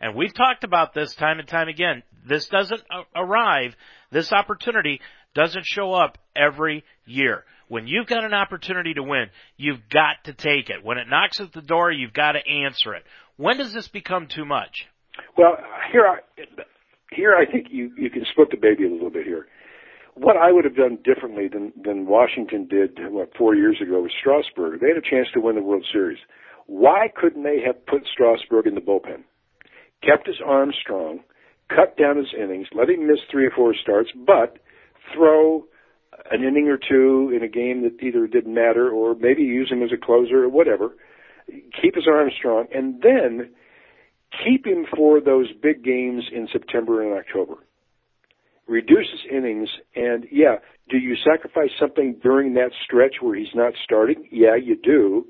and 0.00 0.14
we've 0.14 0.34
talked 0.34 0.64
about 0.64 0.94
this 0.94 1.14
time 1.14 1.38
and 1.38 1.48
time 1.48 1.68
again. 1.68 2.02
This 2.26 2.48
doesn't 2.48 2.82
arrive, 3.14 3.74
this 4.10 4.32
opportunity 4.32 5.00
doesn't 5.36 5.66
show 5.66 5.92
up 5.92 6.16
every 6.34 6.82
year. 7.04 7.44
When 7.68 7.86
you've 7.86 8.06
got 8.06 8.24
an 8.24 8.32
opportunity 8.32 8.94
to 8.94 9.02
win, 9.02 9.26
you've 9.56 9.88
got 9.90 10.24
to 10.24 10.32
take 10.32 10.70
it. 10.70 10.82
When 10.82 10.98
it 10.98 11.08
knocks 11.08 11.40
at 11.40 11.52
the 11.52 11.60
door, 11.60 11.92
you've 11.92 12.14
got 12.14 12.32
to 12.32 12.40
answer 12.48 12.94
it. 12.94 13.04
When 13.36 13.58
does 13.58 13.72
this 13.74 13.88
become 13.88 14.28
too 14.28 14.46
much? 14.46 14.86
Well, 15.36 15.58
here 15.92 16.06
I, 16.06 16.18
here 17.12 17.34
I 17.36 17.50
think 17.50 17.66
you, 17.70 17.92
you 17.98 18.08
can 18.08 18.24
split 18.32 18.48
the 18.50 18.56
baby 18.56 18.86
a 18.86 18.90
little 18.90 19.10
bit 19.10 19.26
here. 19.26 19.46
What 20.14 20.36
I 20.38 20.50
would 20.50 20.64
have 20.64 20.76
done 20.76 20.98
differently 21.04 21.48
than, 21.52 21.72
than 21.84 22.06
Washington 22.06 22.66
did, 22.66 22.98
what, 23.12 23.36
four 23.36 23.54
years 23.54 23.76
ago 23.82 24.02
with 24.02 24.12
Strasburg, 24.18 24.80
they 24.80 24.88
had 24.88 24.96
a 24.96 25.02
chance 25.02 25.28
to 25.34 25.40
win 25.40 25.56
the 25.56 25.62
World 25.62 25.84
Series. 25.92 26.18
Why 26.66 27.08
couldn't 27.14 27.42
they 27.42 27.60
have 27.66 27.84
put 27.84 28.02
Strasburg 28.10 28.66
in 28.66 28.74
the 28.74 28.80
bullpen? 28.80 29.24
Kept 30.02 30.26
his 30.26 30.40
arm 30.44 30.72
strong, 30.80 31.20
cut 31.68 31.98
down 31.98 32.16
his 32.16 32.32
innings, 32.32 32.68
let 32.74 32.88
him 32.88 33.06
miss 33.06 33.18
three 33.30 33.44
or 33.44 33.52
four 33.54 33.74
starts, 33.74 34.10
but 34.26 34.56
throw 35.14 35.66
an 36.30 36.42
inning 36.42 36.68
or 36.68 36.78
two 36.78 37.32
in 37.34 37.42
a 37.42 37.48
game 37.48 37.82
that 37.82 38.02
either 38.04 38.26
didn't 38.26 38.54
matter 38.54 38.90
or 38.90 39.14
maybe 39.14 39.42
use 39.42 39.70
him 39.70 39.82
as 39.82 39.90
a 39.92 40.04
closer 40.04 40.44
or 40.44 40.48
whatever. 40.48 40.90
Keep 41.80 41.94
his 41.94 42.06
arm 42.08 42.30
strong 42.36 42.66
and 42.74 43.02
then 43.02 43.50
keep 44.44 44.66
him 44.66 44.86
for 44.94 45.20
those 45.20 45.48
big 45.62 45.84
games 45.84 46.24
in 46.32 46.48
September 46.52 47.02
and 47.02 47.12
October. 47.18 47.54
Reduce 48.66 49.06
his 49.12 49.30
innings 49.30 49.68
and 49.94 50.26
yeah, 50.30 50.56
do 50.88 50.98
you 50.98 51.16
sacrifice 51.16 51.70
something 51.78 52.16
during 52.22 52.54
that 52.54 52.70
stretch 52.84 53.16
where 53.20 53.36
he's 53.36 53.54
not 53.54 53.72
starting? 53.84 54.28
Yeah, 54.30 54.56
you 54.56 54.76
do. 54.76 55.26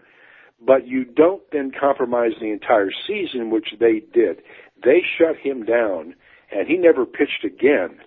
But 0.65 0.87
you 0.87 1.05
don't 1.05 1.43
then 1.53 1.71
compromise 1.79 2.33
the 2.41 2.51
entire 2.51 2.91
season, 3.07 3.51
which 3.51 3.75
they 3.79 4.01
did. 4.15 4.41
They 4.83 5.03
shut 5.19 5.37
him 5.37 5.65
down 5.65 6.15
and 6.51 6.67
he 6.67 6.79
never 6.79 7.05
pitched 7.05 7.45
again 7.45 7.99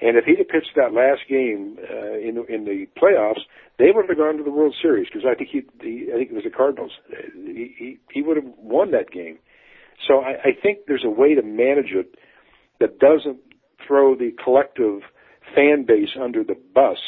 and 0.00 0.16
if 0.16 0.24
he'd 0.24 0.38
have 0.38 0.48
pitched 0.48 0.72
that 0.76 0.92
last 0.92 1.28
game 1.28 1.78
uh, 1.78 2.18
in 2.18 2.42
in 2.48 2.64
the 2.64 2.86
playoffs, 3.00 3.40
they 3.78 3.90
would 3.94 4.08
have 4.08 4.16
gone 4.16 4.38
to 4.38 4.44
the 4.44 4.50
World 4.50 4.74
Series 4.80 5.08
because 5.12 5.26
I 5.28 5.34
think 5.34 5.50
he, 5.50 5.62
he 5.82 6.08
I 6.12 6.16
think 6.16 6.30
it 6.30 6.34
was 6.34 6.44
the 6.44 6.50
Cardinals. 6.50 6.92
He 7.34 7.74
he, 7.76 7.98
he 8.12 8.22
would 8.22 8.36
have 8.36 8.46
won 8.56 8.92
that 8.92 9.10
game. 9.10 9.38
So 10.08 10.20
I, 10.20 10.30
I 10.48 10.50
think 10.60 10.80
there's 10.86 11.04
a 11.04 11.10
way 11.10 11.34
to 11.34 11.42
manage 11.42 11.92
it 11.92 12.14
that 12.80 12.98
doesn't 12.98 13.40
throw 13.86 14.14
the 14.14 14.30
collective 14.42 15.02
fan 15.54 15.84
base 15.86 16.16
under 16.20 16.42
the 16.44 16.56
bus, 16.74 16.98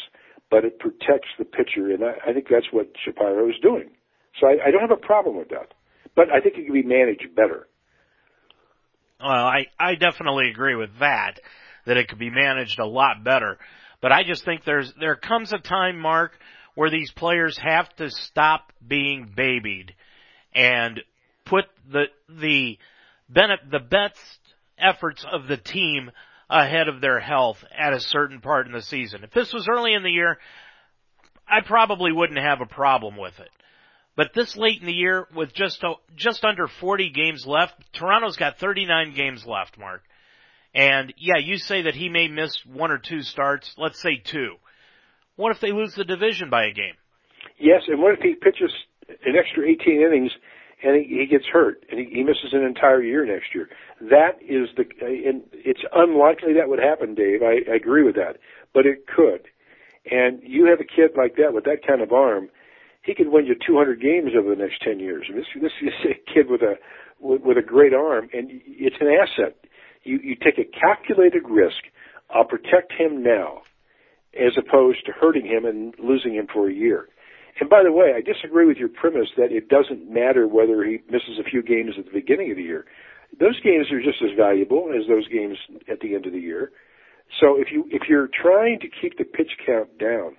but 0.51 0.63
it 0.63 0.77
protects 0.77 1.29
the 1.39 1.45
pitcher, 1.45 1.89
and 1.89 2.03
I, 2.03 2.29
I 2.29 2.33
think 2.33 2.47
that's 2.49 2.71
what 2.71 2.91
Shapiro 3.03 3.49
is 3.49 3.55
doing. 3.61 3.89
So 4.39 4.47
I, 4.47 4.67
I 4.67 4.71
don't 4.71 4.81
have 4.81 4.91
a 4.91 4.97
problem 4.97 5.37
with 5.37 5.49
that, 5.49 5.73
but 6.15 6.29
I 6.29 6.39
think 6.41 6.57
it 6.57 6.65
can 6.65 6.73
be 6.73 6.83
managed 6.83 7.35
better. 7.35 7.67
Well, 9.19 9.31
I 9.31 9.67
I 9.79 9.95
definitely 9.95 10.49
agree 10.49 10.75
with 10.75 10.99
that 10.99 11.39
that 11.85 11.97
it 11.97 12.07
could 12.07 12.19
be 12.19 12.29
managed 12.29 12.79
a 12.79 12.85
lot 12.85 13.23
better. 13.23 13.57
But 14.01 14.11
I 14.11 14.23
just 14.23 14.43
think 14.45 14.63
there's, 14.65 14.93
there 14.99 15.15
comes 15.15 15.53
a 15.53 15.57
time, 15.57 15.99
Mark, 15.99 16.33
where 16.75 16.89
these 16.89 17.11
players 17.11 17.57
have 17.57 17.93
to 17.95 18.09
stop 18.09 18.71
being 18.85 19.31
babied 19.35 19.93
and 20.53 21.01
put 21.45 21.65
the, 21.91 22.05
the, 22.29 22.77
the 23.29 23.79
best 23.79 24.17
efforts 24.77 25.25
of 25.29 25.47
the 25.47 25.57
team 25.57 26.11
ahead 26.49 26.87
of 26.87 27.01
their 27.01 27.19
health 27.19 27.57
at 27.77 27.93
a 27.93 27.99
certain 27.99 28.41
part 28.41 28.67
in 28.67 28.73
the 28.73 28.81
season. 28.81 29.23
If 29.23 29.31
this 29.31 29.53
was 29.53 29.67
early 29.69 29.93
in 29.93 30.03
the 30.03 30.09
year, 30.09 30.37
I 31.47 31.61
probably 31.61 32.11
wouldn't 32.11 32.39
have 32.39 32.61
a 32.61 32.65
problem 32.65 33.17
with 33.17 33.39
it. 33.39 33.49
But 34.15 34.33
this 34.35 34.55
late 34.55 34.79
in 34.79 34.85
the 34.85 34.93
year, 34.93 35.27
with 35.35 35.53
just 35.53 35.83
just 36.15 36.43
under 36.45 36.67
40 36.67 37.09
games 37.09 37.45
left, 37.47 37.73
Toronto's 37.93 38.37
got 38.37 38.59
39 38.59 39.15
games 39.15 39.43
left, 39.45 39.77
Mark. 39.77 40.03
And 40.73 41.13
yeah, 41.17 41.37
you 41.37 41.57
say 41.57 41.83
that 41.83 41.95
he 41.95 42.09
may 42.09 42.27
miss 42.27 42.57
one 42.65 42.91
or 42.91 42.97
two 42.97 43.21
starts. 43.21 43.73
Let's 43.77 44.01
say 44.01 44.21
two. 44.23 44.55
What 45.35 45.51
if 45.51 45.61
they 45.61 45.71
lose 45.71 45.93
the 45.95 46.03
division 46.03 46.49
by 46.49 46.65
a 46.65 46.73
game? 46.73 46.95
Yes, 47.59 47.83
and 47.87 48.01
what 48.01 48.13
if 48.13 48.19
he 48.19 48.35
pitches 48.35 48.71
an 49.07 49.35
extra 49.37 49.67
18 49.67 50.01
innings 50.01 50.31
and 50.83 50.95
he, 50.95 51.19
he 51.19 51.25
gets 51.27 51.45
hurt 51.45 51.83
and 51.89 51.99
he, 51.99 52.05
he 52.15 52.23
misses 52.23 52.53
an 52.53 52.63
entire 52.63 53.01
year 53.01 53.25
next 53.25 53.53
year? 53.53 53.69
That 54.01 54.41
is 54.41 54.69
the, 54.75 54.85
and 55.01 55.43
it's 55.53 55.81
unlikely 55.93 56.53
that 56.53 56.69
would 56.69 56.79
happen, 56.79 57.15
Dave. 57.15 57.41
I, 57.43 57.71
I 57.71 57.75
agree 57.75 58.03
with 58.03 58.15
that, 58.15 58.37
but 58.73 58.85
it 58.85 59.05
could. 59.07 59.47
And 60.09 60.41
you 60.43 60.65
have 60.65 60.79
a 60.79 60.83
kid 60.83 61.11
like 61.15 61.35
that 61.37 61.53
with 61.53 61.63
that 61.65 61.85
kind 61.85 62.01
of 62.01 62.11
arm, 62.11 62.49
he 63.03 63.13
could 63.13 63.29
win 63.29 63.45
you 63.45 63.55
200 63.55 64.01
games 64.01 64.31
over 64.37 64.49
the 64.49 64.61
next 64.61 64.81
10 64.81 64.99
years. 64.99 65.29
this, 65.33 65.45
this 65.61 65.71
is 65.81 65.93
a 66.05 66.33
kid 66.33 66.49
with 66.49 66.61
a 66.61 66.75
with, 67.19 67.41
with 67.41 67.57
a 67.57 67.61
great 67.61 67.93
arm, 67.93 68.29
and 68.33 68.49
it's 68.65 68.97
an 68.99 69.07
asset 69.07 69.55
You 70.03 70.19
you 70.21 70.35
take 70.35 70.57
a 70.57 70.79
calculated 70.79 71.43
risk. 71.49 71.83
I'll 72.29 72.45
protect 72.45 72.93
him 72.97 73.23
now, 73.23 73.61
as 74.33 74.53
opposed 74.57 75.05
to 75.05 75.11
hurting 75.11 75.45
him 75.45 75.65
and 75.65 75.93
losing 75.99 76.35
him 76.35 76.47
for 76.51 76.69
a 76.69 76.73
year. 76.73 77.07
And 77.59 77.69
by 77.69 77.83
the 77.83 77.91
way, 77.91 78.13
I 78.15 78.21
disagree 78.21 78.65
with 78.65 78.77
your 78.77 78.89
premise 78.89 79.29
that 79.37 79.51
it 79.51 79.69
doesn't 79.69 80.11
matter 80.11 80.47
whether 80.47 80.83
he 80.83 80.99
misses 81.09 81.37
a 81.39 81.47
few 81.47 81.61
games 81.61 81.93
at 81.99 82.05
the 82.05 82.11
beginning 82.11 82.49
of 82.49 82.57
the 82.57 82.63
year. 82.63 82.85
Those 83.39 83.59
games 83.61 83.91
are 83.91 84.01
just 84.01 84.21
as 84.23 84.35
valuable 84.35 84.89
as 84.89 85.07
those 85.07 85.27
games 85.27 85.57
at 85.89 85.99
the 85.99 86.15
end 86.15 86.25
of 86.25 86.33
the 86.33 86.39
year. 86.39 86.71
So 87.39 87.59
if 87.59 87.71
you 87.71 87.85
if 87.89 88.03
you're 88.09 88.29
trying 88.41 88.79
to 88.79 88.87
keep 89.01 89.17
the 89.17 89.23
pitch 89.23 89.51
count 89.65 89.97
down, 89.97 90.35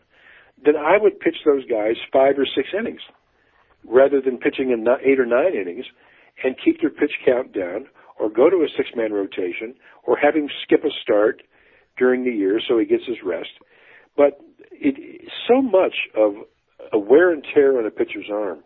then 0.64 0.76
I 0.76 0.98
would 0.98 1.20
pitch 1.20 1.36
those 1.44 1.64
guys 1.66 1.96
five 2.12 2.38
or 2.38 2.46
six 2.46 2.68
innings 2.76 3.00
rather 3.84 4.20
than 4.20 4.38
pitching 4.38 4.70
in 4.70 4.86
eight 5.04 5.20
or 5.20 5.26
nine 5.26 5.54
innings 5.54 5.84
and 6.42 6.56
keep 6.64 6.80
their 6.80 6.90
pitch 6.90 7.12
count 7.24 7.52
down 7.52 7.86
or 8.24 8.30
go 8.30 8.48
to 8.48 8.64
a 8.64 8.68
six 8.74 8.88
man 8.96 9.12
rotation 9.12 9.74
or 10.04 10.16
have 10.16 10.34
him 10.34 10.48
skip 10.62 10.82
a 10.82 10.90
start 11.02 11.42
during 11.98 12.24
the 12.24 12.30
year 12.30 12.58
so 12.66 12.78
he 12.78 12.86
gets 12.86 13.04
his 13.06 13.18
rest. 13.22 13.50
But 14.16 14.40
it, 14.72 15.28
so 15.46 15.60
much 15.60 15.94
of 16.16 16.32
a 16.92 16.98
wear 16.98 17.32
and 17.32 17.44
tear 17.54 17.78
on 17.78 17.86
a 17.86 17.90
pitcher's 17.90 18.30
arm 18.32 18.60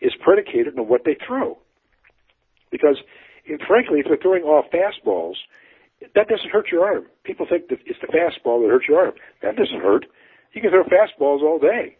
is 0.00 0.12
predicated 0.24 0.78
on 0.78 0.88
what 0.88 1.02
they 1.04 1.16
throw. 1.26 1.58
Because, 2.70 2.96
frankly, 3.66 4.00
if 4.00 4.06
they're 4.08 4.18
throwing 4.20 4.42
off 4.42 4.66
fastballs, 4.72 5.36
that 6.14 6.28
doesn't 6.28 6.50
hurt 6.50 6.68
your 6.72 6.84
arm. 6.84 7.04
People 7.24 7.46
think 7.48 7.68
that 7.68 7.78
it's 7.86 8.00
the 8.00 8.08
fastball 8.08 8.62
that 8.62 8.70
hurts 8.70 8.86
your 8.88 8.98
arm. 8.98 9.14
That 9.42 9.56
doesn't 9.56 9.80
hurt. 9.80 10.06
You 10.52 10.60
can 10.60 10.70
throw 10.70 10.84
fastballs 10.84 11.42
all 11.42 11.58
day. 11.58 11.96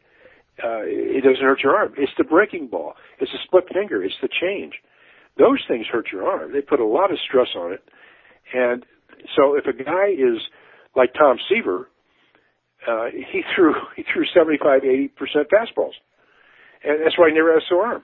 Uh, 0.62 0.80
it 0.84 1.22
doesn't 1.22 1.44
hurt 1.44 1.62
your 1.62 1.76
arm. 1.76 1.92
It's 1.98 2.12
the 2.16 2.24
breaking 2.24 2.68
ball. 2.68 2.94
It's 3.20 3.32
the 3.32 3.38
split 3.44 3.64
finger. 3.72 4.02
It's 4.02 4.16
the 4.22 4.28
change. 4.28 4.74
Those 5.38 5.62
things 5.68 5.86
hurt 5.90 6.08
your 6.12 6.26
arm. 6.26 6.52
They 6.52 6.62
put 6.62 6.80
a 6.80 6.86
lot 6.86 7.10
of 7.10 7.18
stress 7.26 7.48
on 7.56 7.72
it. 7.72 7.82
And 8.54 8.84
so 9.36 9.54
if 9.54 9.66
a 9.66 9.72
guy 9.72 10.08
is 10.10 10.40
like 10.94 11.12
Tom 11.14 11.36
Seaver, 11.48 11.88
uh, 12.88 13.06
he 13.12 13.42
threw 13.54 13.74
he 13.96 14.04
threw 14.12 14.24
75, 14.34 14.84
80 14.84 15.08
percent 15.08 15.48
fastballs, 15.50 15.94
and 16.84 17.00
that's 17.04 17.18
why 17.18 17.28
he 17.28 17.34
never 17.34 17.52
has 17.52 17.62
sore 17.68 17.86
arm. 17.86 18.02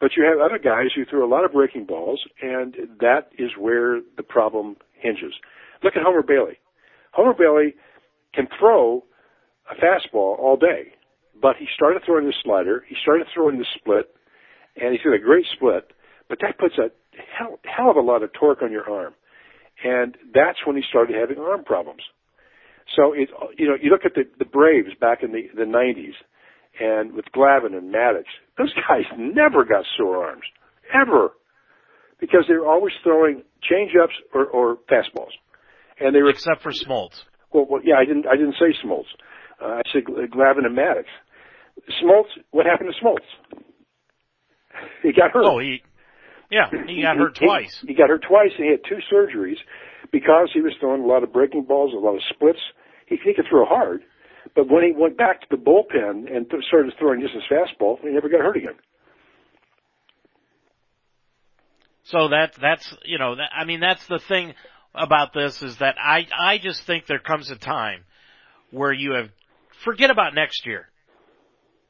But 0.00 0.12
you 0.16 0.24
have 0.24 0.38
other 0.38 0.58
guys 0.58 0.90
who 0.94 1.04
threw 1.04 1.24
a 1.24 1.30
lot 1.30 1.44
of 1.44 1.52
breaking 1.52 1.86
balls, 1.86 2.20
and 2.42 2.74
that 3.00 3.30
is 3.38 3.50
where 3.58 4.00
the 4.16 4.22
problem 4.22 4.76
hinges. 4.92 5.32
Look 5.82 5.96
at 5.96 6.02
Homer 6.02 6.22
Bailey. 6.22 6.58
Homer 7.12 7.32
Bailey 7.32 7.74
can 8.34 8.48
throw 8.58 9.04
a 9.70 9.74
fastball 9.76 10.38
all 10.38 10.56
day, 10.56 10.92
but 11.40 11.56
he 11.56 11.66
started 11.74 12.02
throwing 12.04 12.26
the 12.26 12.34
slider, 12.42 12.84
he 12.88 12.96
started 13.00 13.26
throwing 13.32 13.58
the 13.58 13.66
split, 13.76 14.14
and 14.76 14.92
he 14.92 14.98
threw 15.00 15.14
a 15.14 15.18
great 15.18 15.46
split, 15.54 15.92
but 16.28 16.38
that 16.40 16.58
puts 16.58 16.74
a 16.78 16.90
hell, 17.38 17.58
hell 17.64 17.90
of 17.90 17.96
a 17.96 18.00
lot 18.00 18.22
of 18.22 18.32
torque 18.32 18.62
on 18.62 18.72
your 18.72 18.88
arm. 18.88 19.14
And 19.82 20.16
that's 20.32 20.58
when 20.66 20.76
he 20.76 20.82
started 20.88 21.16
having 21.16 21.38
arm 21.38 21.64
problems. 21.64 22.02
So 22.96 23.12
it, 23.12 23.30
you 23.56 23.66
know, 23.66 23.76
you 23.80 23.90
look 23.90 24.04
at 24.04 24.14
the, 24.14 24.24
the 24.38 24.44
Braves 24.44 24.94
back 25.00 25.22
in 25.22 25.32
the, 25.32 25.48
the 25.54 25.64
90s, 25.64 26.14
and 26.80 27.12
with 27.12 27.24
Glavine 27.34 27.76
and 27.76 27.94
Maddux, 27.94 28.24
those 28.58 28.72
guys 28.74 29.04
never 29.16 29.64
got 29.64 29.84
sore 29.96 30.24
arms, 30.24 30.42
ever, 30.92 31.30
because 32.20 32.44
they 32.48 32.54
were 32.54 32.66
always 32.66 32.92
throwing 33.02 33.42
changeups 33.70 34.14
or, 34.34 34.46
or 34.46 34.76
fastballs, 34.90 35.32
and 36.00 36.14
they 36.14 36.22
were 36.22 36.30
except 36.30 36.62
for 36.62 36.72
Smoltz. 36.72 37.22
Well, 37.52 37.66
well, 37.68 37.80
yeah, 37.84 37.94
I 37.96 38.04
didn't, 38.04 38.26
I 38.26 38.36
didn't 38.36 38.56
say 38.58 38.74
Smoltz. 38.84 39.06
Uh, 39.62 39.78
I 39.78 39.82
said 39.92 40.04
Glavine 40.04 40.66
and 40.66 40.76
Maddux. 40.76 41.04
Smoltz, 42.02 42.28
what 42.50 42.66
happened 42.66 42.92
to 42.92 43.04
Smoltz? 43.04 43.62
He 45.02 45.12
got 45.12 45.30
hurt. 45.30 45.44
Oh, 45.44 45.58
he, 45.58 45.82
yeah, 46.54 46.70
he 46.86 47.02
got 47.02 47.16
hurt 47.16 47.36
he, 47.38 47.46
twice. 47.46 47.78
He, 47.80 47.88
he 47.88 47.94
got 47.94 48.08
hurt 48.08 48.24
twice, 48.28 48.50
and 48.56 48.64
he 48.64 48.70
had 48.70 48.80
two 48.88 49.02
surgeries 49.12 49.58
because 50.12 50.50
he 50.54 50.60
was 50.60 50.72
throwing 50.78 51.02
a 51.02 51.06
lot 51.06 51.24
of 51.24 51.32
breaking 51.32 51.64
balls, 51.64 51.92
a 51.92 51.98
lot 51.98 52.14
of 52.14 52.22
splits. 52.30 52.60
He, 53.06 53.16
he 53.24 53.34
could 53.34 53.46
throw 53.50 53.64
hard, 53.64 54.02
but 54.54 54.70
when 54.70 54.84
he 54.84 54.92
went 54.96 55.18
back 55.18 55.40
to 55.40 55.46
the 55.50 55.56
bullpen 55.56 56.30
and 56.32 56.48
th- 56.48 56.62
started 56.68 56.92
throwing 56.98 57.20
just 57.20 57.34
his 57.34 57.42
fastball, 57.50 57.98
he 58.00 58.08
never 58.10 58.28
got 58.28 58.40
hurt 58.40 58.56
again. 58.56 58.78
So 62.04 62.28
that 62.28 62.52
that's 62.60 62.94
you 63.04 63.18
know 63.18 63.34
that, 63.36 63.50
I 63.52 63.64
mean 63.64 63.80
that's 63.80 64.06
the 64.08 64.20
thing 64.28 64.54
about 64.94 65.32
this 65.32 65.62
is 65.62 65.78
that 65.78 65.96
I 65.98 66.26
I 66.38 66.58
just 66.58 66.86
think 66.86 67.06
there 67.06 67.18
comes 67.18 67.50
a 67.50 67.56
time 67.56 68.04
where 68.70 68.92
you 68.92 69.14
have 69.14 69.30
forget 69.84 70.10
about 70.10 70.34
next 70.34 70.66
year. 70.66 70.88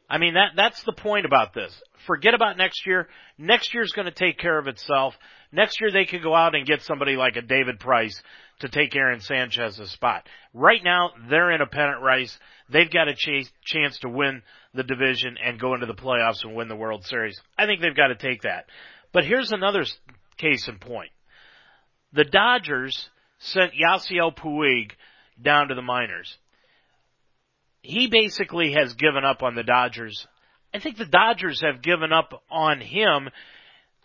I 0.08 0.18
mean 0.18 0.34
that 0.34 0.52
that's 0.56 0.82
the 0.84 0.92
point 0.92 1.26
about 1.26 1.54
this. 1.54 1.72
Forget 2.06 2.34
about 2.34 2.58
next 2.58 2.86
year. 2.86 3.08
Next 3.38 3.72
year's 3.72 3.92
to 3.92 4.10
take 4.10 4.38
care 4.38 4.58
of 4.58 4.66
itself. 4.66 5.14
Next 5.50 5.80
year 5.80 5.90
they 5.90 6.04
could 6.04 6.22
go 6.22 6.34
out 6.34 6.54
and 6.54 6.66
get 6.66 6.82
somebody 6.82 7.16
like 7.16 7.36
a 7.36 7.42
David 7.42 7.80
Price 7.80 8.20
to 8.60 8.68
take 8.68 8.94
Aaron 8.94 9.20
Sanchez's 9.20 9.90
spot. 9.90 10.26
Right 10.52 10.82
now 10.84 11.10
they're 11.30 11.52
in 11.52 11.60
a 11.60 11.66
pennant 11.66 12.02
race. 12.02 12.36
They've 12.68 12.90
got 12.90 13.08
a 13.08 13.14
ch- 13.14 13.50
chance 13.64 13.98
to 14.00 14.08
win 14.08 14.42
the 14.74 14.82
division 14.82 15.36
and 15.42 15.60
go 15.60 15.74
into 15.74 15.86
the 15.86 15.94
playoffs 15.94 16.44
and 16.44 16.54
win 16.54 16.68
the 16.68 16.76
World 16.76 17.04
Series. 17.04 17.40
I 17.58 17.66
think 17.66 17.80
they've 17.80 17.96
got 17.96 18.08
to 18.08 18.16
take 18.16 18.42
that. 18.42 18.66
But 19.12 19.24
here's 19.24 19.52
another 19.52 19.84
case 20.36 20.68
in 20.68 20.78
point. 20.78 21.10
The 22.12 22.24
Dodgers 22.24 23.10
sent 23.38 23.72
Yasiel 23.72 24.36
Puig 24.36 24.92
down 25.40 25.68
to 25.68 25.74
the 25.74 25.82
minors. 25.82 26.36
He 27.84 28.06
basically 28.06 28.72
has 28.72 28.94
given 28.94 29.26
up 29.26 29.42
on 29.42 29.54
the 29.54 29.62
Dodgers. 29.62 30.26
I 30.72 30.78
think 30.78 30.96
the 30.96 31.04
Dodgers 31.04 31.60
have 31.60 31.82
given 31.82 32.14
up 32.14 32.42
on 32.50 32.80
him 32.80 33.28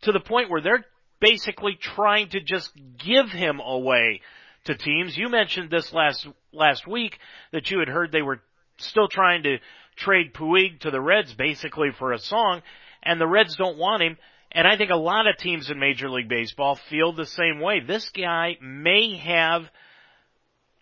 to 0.01 0.11
the 0.11 0.19
point 0.19 0.49
where 0.49 0.59
they're 0.59 0.83
basically 1.21 1.77
trying 1.79 2.27
to 2.31 2.41
just 2.41 2.73
give 2.97 3.29
him 3.29 3.61
away 3.61 4.19
to 4.65 4.75
teams. 4.75 5.17
You 5.17 5.29
mentioned 5.29 5.69
this 5.69 5.93
last 5.93 6.27
last 6.51 6.85
week 6.87 7.17
that 7.53 7.71
you 7.71 7.79
had 7.79 7.87
heard 7.87 8.11
they 8.11 8.21
were 8.21 8.41
still 8.79 9.07
trying 9.07 9.43
to 9.43 9.59
trade 9.95 10.33
Puig 10.33 10.81
to 10.81 10.91
the 10.91 10.99
Reds 10.99 11.33
basically 11.33 11.91
for 11.97 12.11
a 12.11 12.19
song, 12.19 12.61
and 13.01 13.19
the 13.19 13.27
Reds 13.27 13.55
don't 13.55 13.77
want 13.77 14.03
him. 14.03 14.17
And 14.51 14.67
I 14.67 14.75
think 14.75 14.91
a 14.91 14.97
lot 14.97 15.25
of 15.25 15.37
teams 15.37 15.71
in 15.71 15.79
Major 15.79 16.09
League 16.09 16.27
Baseball 16.27 16.77
feel 16.89 17.13
the 17.13 17.25
same 17.25 17.61
way. 17.61 17.79
This 17.79 18.09
guy 18.09 18.57
may 18.61 19.15
have 19.15 19.63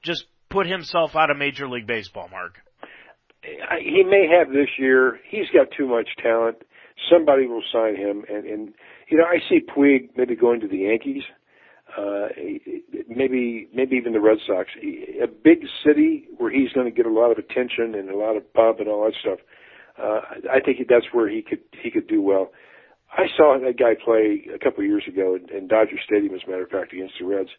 just 0.02 0.26
put 0.50 0.66
himself 0.66 1.16
out 1.16 1.30
of 1.30 1.38
Major 1.38 1.70
League 1.70 1.86
Baseball, 1.86 2.28
Mark. 2.32 2.60
He 3.80 4.04
may 4.04 4.28
have 4.28 4.50
this 4.50 4.70
year. 4.78 5.20
He's 5.30 5.48
got 5.54 5.68
too 5.76 5.88
much 5.88 6.08
talent. 6.22 6.58
Somebody 7.12 7.48
will 7.48 7.64
sign 7.72 7.96
him, 7.96 8.24
and 8.30 8.46
and 8.46 8.74
you 9.10 9.18
know 9.18 9.26
I 9.26 9.38
see 9.50 9.60
Puig 9.62 10.10
maybe 10.18 10.36
going 10.36 10.60
to 10.62 10.68
the 10.68 10.78
Yankees, 10.78 11.24
uh, 11.98 12.28
maybe 13.08 13.68
maybe 13.74 13.96
even 13.96 14.14
the 14.14 14.20
Red 14.20 14.40
Sox. 14.48 14.70
A 14.82 15.28
big 15.28 15.60
city 15.86 16.26
where 16.38 16.52
he's 16.52 16.72
going 16.74 16.86
to 16.88 16.96
get 16.96 17.06
a 17.06 17.14
lot 17.14 17.32
of 17.32 17.38
attention 17.38 17.96
and 17.96 18.10
a 18.10 18.18
lot 18.18 18.36
of 18.36 18.52
pub 18.54 18.80
and 18.80 18.88
all 18.88 19.06
that 19.06 19.14
stuff. 19.22 19.40
Uh, 20.02 20.22
I 20.52 20.60
think 20.60 20.80
that's 20.90 21.06
where 21.12 21.30
he 21.30 21.42
could 21.42 21.62
he 21.82 21.92
could 21.92 22.08
do 22.08 22.22
well. 22.22 22.52
I 23.12 23.26
saw 23.38 23.58
that 23.58 23.80
guy 23.80 23.94
play 24.04 24.48
a 24.54 24.60
couple 24.60 24.84
of 24.84 24.90
years 24.90 25.04
ago 25.08 25.36
in, 25.36 25.56
in 25.56 25.68
Dodger 25.68 25.98
Stadium, 26.06 26.36
as 26.36 26.42
a 26.46 26.50
matter 26.50 26.64
of 26.64 26.70
fact, 26.70 26.94
against 26.94 27.16
the 27.20 27.26
Reds. 27.26 27.50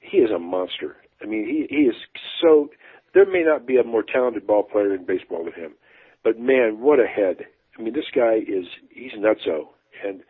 He 0.00 0.18
is 0.18 0.30
a 0.30 0.38
monster. 0.38 0.96
I 1.22 1.26
mean, 1.26 1.44
he 1.46 1.74
he 1.74 1.82
is 1.82 1.96
so. 2.40 2.68
There 3.14 3.30
may 3.30 3.42
not 3.42 3.66
be 3.66 3.76
a 3.76 3.84
more 3.84 4.02
talented 4.02 4.46
ball 4.46 4.64
player 4.64 4.94
in 4.94 5.06
baseball 5.06 5.44
than 5.44 5.54
him, 5.54 5.74
but 6.22 6.38
man, 6.38 6.80
what 6.80 6.98
a 7.00 7.06
head! 7.06 7.46
I 7.78 7.82
mean, 7.82 7.94
this 7.94 8.10
guy 8.14 8.36
is 8.36 8.66
he's 8.90 9.12
nutso, 9.12 9.68
and 10.04 10.22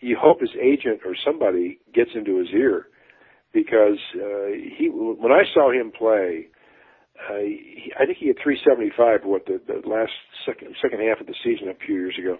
you 0.00 0.16
hope 0.20 0.40
his 0.40 0.50
agent 0.60 1.00
or 1.04 1.14
somebody 1.24 1.78
gets 1.94 2.10
into 2.14 2.38
his 2.38 2.48
ear 2.52 2.88
because 3.52 3.98
uh, 4.16 4.48
he 4.76 4.88
when 4.90 5.32
I 5.32 5.42
saw 5.54 5.70
him 5.70 5.92
play, 5.96 6.48
uh, 7.30 7.38
he, 7.38 7.92
I 7.98 8.06
think 8.06 8.18
he 8.18 8.26
had 8.26 8.36
375 8.42 9.20
what 9.24 9.46
the, 9.46 9.60
the 9.66 9.88
last 9.88 10.12
second 10.44 10.74
second 10.82 11.00
half 11.00 11.20
of 11.20 11.26
the 11.26 11.34
season 11.44 11.68
a 11.68 11.74
few 11.74 11.94
years 11.94 12.16
ago 12.18 12.38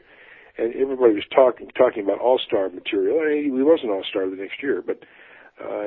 and 0.59 0.75
everybody 0.75 1.15
was 1.15 1.25
talking 1.35 1.69
talking 1.77 2.03
about 2.03 2.21
all 2.21 2.39
star 2.39 2.69
material. 2.69 3.21
I 3.21 3.35
mean, 3.35 3.57
he 3.57 3.63
wasn't 3.63 3.91
all 3.91 4.05
star 4.09 4.29
the 4.29 4.37
next 4.37 4.63
year, 4.63 4.83
but 4.85 5.01
uh, 5.61 5.87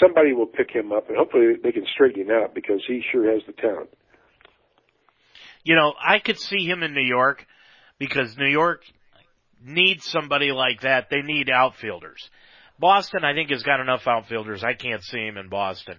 somebody 0.00 0.32
will 0.32 0.46
pick 0.46 0.70
him 0.70 0.92
up, 0.92 1.08
and 1.08 1.16
hopefully 1.16 1.54
they 1.62 1.72
can 1.72 1.84
straighten 1.94 2.22
him 2.22 2.30
out 2.30 2.54
because 2.54 2.82
he 2.86 3.02
sure 3.12 3.30
has 3.32 3.42
the 3.46 3.52
talent. 3.52 3.90
You 5.64 5.74
know, 5.74 5.94
I 6.00 6.18
could 6.18 6.38
see 6.38 6.64
him 6.64 6.82
in 6.82 6.94
New 6.94 7.06
York 7.06 7.46
because 7.98 8.36
New 8.36 8.48
York 8.48 8.82
needs 9.64 10.04
somebody 10.06 10.52
like 10.52 10.82
that. 10.82 11.08
They 11.10 11.22
need 11.22 11.50
outfielders. 11.50 12.30
Boston, 12.78 13.24
I 13.24 13.34
think, 13.34 13.50
has 13.50 13.62
got 13.62 13.80
enough 13.80 14.06
outfielders. 14.06 14.62
I 14.62 14.74
can't 14.74 15.02
see 15.02 15.26
him 15.26 15.38
in 15.38 15.48
Boston. 15.48 15.96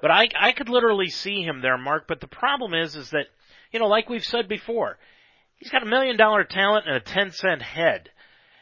But 0.00 0.10
I, 0.10 0.28
I 0.38 0.52
could 0.52 0.68
literally 0.68 1.08
see 1.08 1.42
him 1.42 1.60
there, 1.62 1.78
Mark. 1.78 2.04
But 2.06 2.20
the 2.20 2.28
problem 2.28 2.74
is, 2.74 2.94
is 2.94 3.10
that, 3.10 3.26
you 3.72 3.80
know, 3.80 3.88
like 3.88 4.08
we've 4.08 4.22
said 4.22 4.46
before, 4.46 4.98
He's 5.58 5.70
got 5.70 5.82
a 5.82 5.86
million 5.86 6.16
dollar 6.16 6.44
talent 6.44 6.86
and 6.86 6.96
a 6.96 7.00
10 7.00 7.32
cent 7.32 7.62
head. 7.62 8.10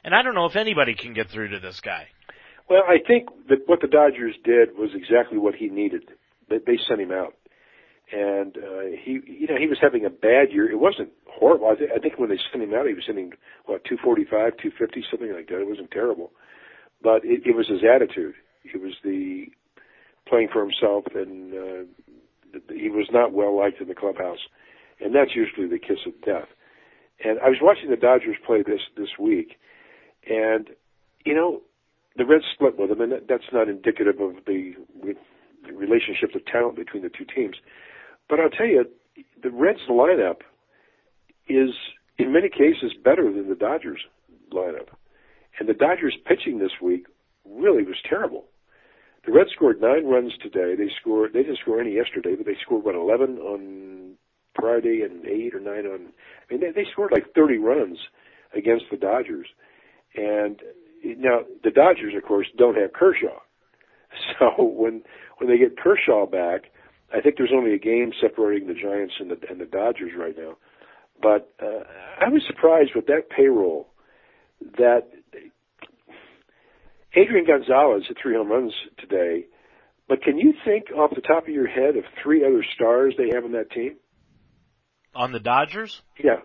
And 0.03 0.15
I 0.15 0.23
don't 0.23 0.35
know 0.35 0.47
if 0.47 0.57
anybody 0.57 0.95
can 0.95 1.13
get 1.13 1.29
through 1.29 1.51
to 1.51 1.61
this 1.61 1.81
guy. 1.81 2.09
Well, 2.69 2.83
I 2.89 2.97
think 3.07 3.29
that 3.49 3.61
what 3.67 3.81
the 3.81 3.87
Dodgers 3.89 4.35
did 4.45 4.77
was 4.77 4.91
exactly 4.95 5.39
what 5.39 5.55
he 5.55 5.69
needed. 5.69 6.11
They, 6.49 6.59
they 6.59 6.79
sent 6.89 7.01
him 7.01 7.13
out. 7.13 7.35
And, 8.13 8.57
uh, 8.57 8.97
he, 9.05 9.21
you 9.27 9.47
know, 9.49 9.59
he 9.59 9.67
was 9.67 9.79
having 9.81 10.05
a 10.05 10.11
bad 10.11 10.53
year. 10.53 10.71
It 10.71 10.79
wasn't 10.79 11.11
horrible. 11.29 11.69
I, 11.69 11.75
th- 11.75 11.91
I 11.95 11.99
think 11.99 12.19
when 12.19 12.29
they 12.29 12.39
sent 12.53 12.63
him 12.63 12.75
out, 12.75 12.87
he 12.87 12.95
was 12.95 13.05
hitting, 13.07 13.33
what, 13.67 13.85
245, 13.85 14.31
250, 14.63 15.05
something 15.11 15.33
like 15.33 15.49
that. 15.49 15.61
It 15.61 15.69
wasn't 15.69 15.91
terrible. 15.91 16.31
But 17.03 17.25
it, 17.25 17.43
it 17.45 17.57
was 17.57 17.69
his 17.69 17.83
attitude. 17.83 18.35
It 18.65 18.81
was 18.81 18.95
the 19.03 19.47
playing 20.29 20.49
for 20.53 20.63
himself, 20.63 21.05
and 21.15 21.55
uh, 21.55 22.63
he 22.75 22.89
was 22.91 23.09
not 23.13 23.33
well 23.33 23.57
liked 23.57 23.81
in 23.81 23.89
the 23.89 23.95
clubhouse, 23.95 24.39
and 25.01 25.15
that's 25.15 25.35
usually 25.35 25.69
the 25.69 25.79
kiss 25.79 25.99
of 26.07 26.21
death. 26.23 26.49
And 27.25 27.39
I 27.41 27.49
was 27.49 27.59
watching 27.63 27.91
the 27.91 27.97
Dodgers 27.97 28.37
play 28.45 28.63
this 28.67 28.81
this 28.97 29.11
week, 29.19 29.57
and 30.29 30.69
you 31.25 31.35
know, 31.35 31.63
the 32.17 32.25
Reds 32.25 32.45
split 32.55 32.79
with 32.79 32.91
him, 32.91 33.01
and 33.01 33.13
that, 33.13 33.29
that's 33.29 33.53
not 33.53 33.69
indicative 33.69 34.21
of 34.21 34.45
the, 34.47 34.73
the 35.03 35.73
relationship 35.73 36.35
of 36.35 36.45
talent 36.47 36.77
between 36.77 37.03
the 37.03 37.11
two 37.11 37.25
teams. 37.25 37.57
But 38.29 38.41
I'll 38.41 38.51
tell 38.51 38.67
you, 38.67 38.85
the 39.43 39.51
Reds 39.51 39.81
lineup 39.89 40.41
is 41.49 41.71
in 42.19 42.33
many 42.33 42.49
cases 42.49 42.93
better 43.05 43.33
than 43.33 43.49
the 43.49 43.55
Dodgers 43.55 44.01
lineup. 44.53 44.89
And 45.59 45.69
the 45.69 45.75
Dodgers 45.75 46.17
pitching 46.27 46.59
this 46.59 46.73
week 46.83 47.07
really 47.45 47.83
was 47.83 47.97
terrible. 48.09 48.45
The 49.25 49.33
Reds 49.33 49.51
scored 49.55 49.81
nine 49.81 50.07
runs 50.07 50.33
today. 50.43 50.75
They 50.77 50.91
scored. 51.01 51.33
They 51.33 51.43
didn't 51.43 51.59
score 51.59 51.81
any 51.81 51.95
yesterday, 51.95 52.35
but 52.37 52.47
they 52.47 52.57
scored 52.63 52.85
what 52.85 52.95
eleven 52.95 53.39
on 53.39 54.13
Friday 54.55 55.03
and 55.03 55.27
eight 55.27 55.55
or 55.55 55.61
nine 55.61 55.87
on. 55.87 56.13
I 56.49 56.53
mean, 56.53 56.61
they, 56.61 56.71
they 56.71 56.87
scored 56.93 57.13
like 57.13 57.35
thirty 57.35 57.59
runs 57.59 57.99
against 58.55 58.85
the 58.91 58.97
Dodgers. 58.97 59.49
And 60.15 60.61
now 61.19 61.41
the 61.63 61.71
Dodgers, 61.71 62.15
of 62.17 62.25
course, 62.25 62.47
don't 62.57 62.77
have 62.77 62.93
Kershaw. 62.93 63.39
So 64.39 64.65
when 64.65 65.03
when 65.39 65.51
they 65.51 65.59
get 65.59 65.77
Kershaw 65.77 66.25
back, 66.25 66.71
I 67.13 67.21
think 67.21 67.37
there's 67.37 67.53
only 67.55 67.75
a 67.75 67.79
game 67.79 68.13
separating 68.19 68.67
the 68.67 68.75
Giants 68.75 69.15
and 69.21 69.31
the 69.31 69.37
and 69.51 69.61
the 69.61 69.67
Dodgers 69.67 70.13
right 70.19 70.35
now. 70.37 70.57
But 71.21 71.53
uh, 71.63 71.85
I 72.21 72.29
was 72.31 72.43
surprised 72.47 72.93
with 72.95 73.07
that 73.07 73.29
payroll 73.29 73.89
that 74.79 75.09
Adrian 77.15 77.47
Gonzalez 77.47 78.05
hit 78.07 78.17
three 78.23 78.35
home 78.35 78.51
runs 78.51 78.73
today. 78.99 79.47
But 80.09 80.23
can 80.23 80.39
you 80.39 80.55
think 80.65 80.87
off 80.97 81.11
the 81.15 81.21
top 81.21 81.45
of 81.45 81.49
your 81.49 81.67
head 81.67 81.97
of 81.97 82.05
three 82.23 82.45
other 82.45 82.65
stars 82.75 83.15
they 83.19 83.35
have 83.35 83.45
on 83.45 83.53
that 83.53 83.71
team? 83.71 83.97
On 85.15 85.33
the 85.33 85.41
Dodgers? 85.41 86.03
Yeah. 86.23 86.41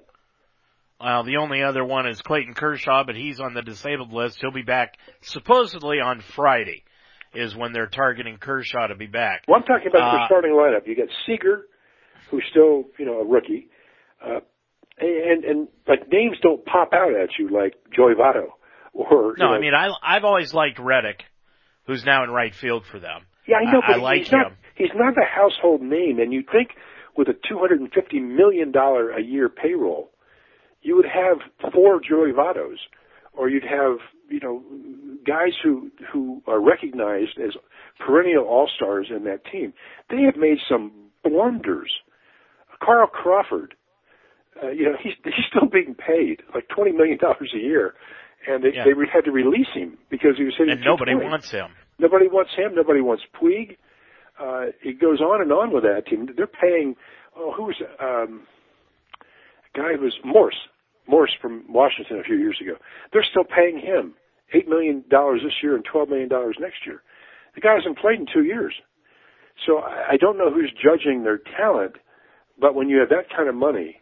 Well, 1.03 1.23
the 1.23 1.37
only 1.37 1.63
other 1.63 1.83
one 1.83 2.07
is 2.07 2.21
Clayton 2.21 2.53
Kershaw, 2.53 3.03
but 3.03 3.15
he's 3.15 3.39
on 3.39 3.53
the 3.53 3.61
disabled 3.61 4.13
list. 4.13 4.39
He'll 4.41 4.51
be 4.51 4.61
back 4.61 4.97
supposedly 5.21 5.99
on 5.99 6.21
Friday 6.35 6.83
is 7.33 7.55
when 7.55 7.71
they're 7.71 7.87
targeting 7.87 8.37
Kershaw 8.37 8.87
to 8.87 8.95
be 8.95 9.07
back. 9.07 9.43
Well, 9.47 9.57
I'm 9.57 9.63
talking 9.63 9.87
about 9.87 10.13
uh, 10.13 10.17
the 10.17 10.25
starting 10.27 10.51
lineup. 10.51 10.87
You 10.87 10.95
got 10.95 11.07
Seager, 11.25 11.65
who's 12.29 12.43
still, 12.51 12.85
you 12.99 13.05
know, 13.05 13.21
a 13.21 13.25
rookie. 13.25 13.69
Uh, 14.23 14.39
and, 14.99 15.43
and, 15.43 15.67
like 15.87 16.11
names 16.11 16.37
don't 16.43 16.63
pop 16.65 16.91
out 16.93 17.15
at 17.15 17.29
you 17.39 17.49
like 17.49 17.73
Joey 17.95 18.13
Votto 18.13 18.49
or, 18.93 19.35
No, 19.37 19.45
know, 19.45 19.53
I 19.53 19.59
mean, 19.59 19.73
I, 19.73 19.89
I've 20.03 20.23
always 20.23 20.53
liked 20.53 20.77
Reddick, 20.77 21.23
who's 21.87 22.05
now 22.05 22.23
in 22.23 22.29
right 22.29 22.53
field 22.53 22.83
for 22.91 22.99
them. 22.99 23.21
Yeah, 23.47 23.57
I 23.57 23.71
know, 23.71 23.81
I, 23.83 23.93
but 23.93 23.99
I 23.99 24.01
like 24.03 24.19
he's 24.19 24.31
not, 24.31 24.47
him. 24.47 24.57
he's 24.75 24.91
not 24.93 25.13
a 25.17 25.25
household 25.25 25.81
name 25.81 26.19
and 26.19 26.31
you 26.31 26.43
think 26.51 26.69
with 27.17 27.27
a 27.27 27.33
$250 27.51 27.89
million 28.21 28.73
a 28.75 29.21
year 29.21 29.49
payroll, 29.49 30.10
you 30.81 30.95
would 30.95 31.05
have 31.05 31.37
four 31.73 31.99
Joey 31.99 32.31
Vottos, 32.31 32.77
or 33.33 33.49
you'd 33.49 33.63
have 33.63 33.97
you 34.29 34.39
know 34.39 34.63
guys 35.25 35.53
who 35.63 35.91
who 36.11 36.41
are 36.47 36.59
recognized 36.61 37.37
as 37.43 37.51
perennial 37.99 38.45
all 38.45 38.69
stars 38.75 39.07
in 39.15 39.23
that 39.25 39.45
team. 39.51 39.73
They 40.09 40.21
have 40.23 40.35
made 40.37 40.57
some 40.69 40.91
blunders. 41.23 41.91
Carl 42.83 43.07
Crawford, 43.07 43.75
uh, 44.61 44.69
you 44.69 44.85
know, 44.85 44.95
he's 45.01 45.13
he's 45.23 45.45
still 45.49 45.69
being 45.69 45.95
paid 45.95 46.41
like 46.53 46.67
twenty 46.69 46.91
million 46.91 47.17
dollars 47.17 47.51
a 47.55 47.59
year, 47.59 47.93
and 48.47 48.63
they 48.63 48.73
Yeah. 48.73 48.85
they 48.85 48.91
had 49.13 49.25
to 49.25 49.31
release 49.31 49.71
him 49.73 49.97
because 50.09 50.37
he 50.37 50.43
was 50.43 50.55
hitting. 50.57 50.73
And 50.73 50.83
nobody 50.83 51.15
wants 51.15 51.51
him. 51.51 51.69
Nobody 51.99 52.27
wants 52.27 52.51
him. 52.55 52.73
Nobody 52.73 53.01
wants 53.01 53.23
Puig. 53.39 53.77
Uh, 54.39 54.71
it 54.81 54.99
goes 54.99 55.21
on 55.21 55.41
and 55.41 55.51
on 55.51 55.71
with 55.71 55.83
that 55.83 56.07
team. 56.07 56.27
They're 56.35 56.47
paying. 56.47 56.95
Oh, 57.35 57.53
who 57.55 57.63
was 57.63 57.75
um, 57.99 58.41
guy 59.75 59.93
who 59.95 60.03
was 60.03 60.15
Morse? 60.23 60.57
Morse 61.07 61.31
from 61.41 61.63
Washington 61.67 62.19
a 62.19 62.23
few 62.23 62.37
years 62.37 62.57
ago. 62.61 62.73
They're 63.11 63.25
still 63.29 63.43
paying 63.43 63.79
him 63.79 64.13
eight 64.53 64.67
million 64.67 65.03
dollars 65.09 65.41
this 65.43 65.53
year 65.63 65.75
and 65.75 65.85
twelve 65.85 66.09
million 66.09 66.29
dollars 66.29 66.57
next 66.59 66.85
year. 66.85 67.01
The 67.55 67.61
guy 67.61 67.75
hasn't 67.75 67.97
played 67.97 68.19
in 68.19 68.25
two 68.31 68.43
years. 68.43 68.73
So 69.65 69.79
I 69.79 70.17
don't 70.19 70.37
know 70.37 70.51
who's 70.51 70.71
judging 70.71 71.23
their 71.23 71.39
talent, 71.57 71.95
but 72.59 72.75
when 72.75 72.89
you 72.89 72.99
have 72.99 73.09
that 73.09 73.29
kind 73.35 73.49
of 73.49 73.55
money 73.55 73.97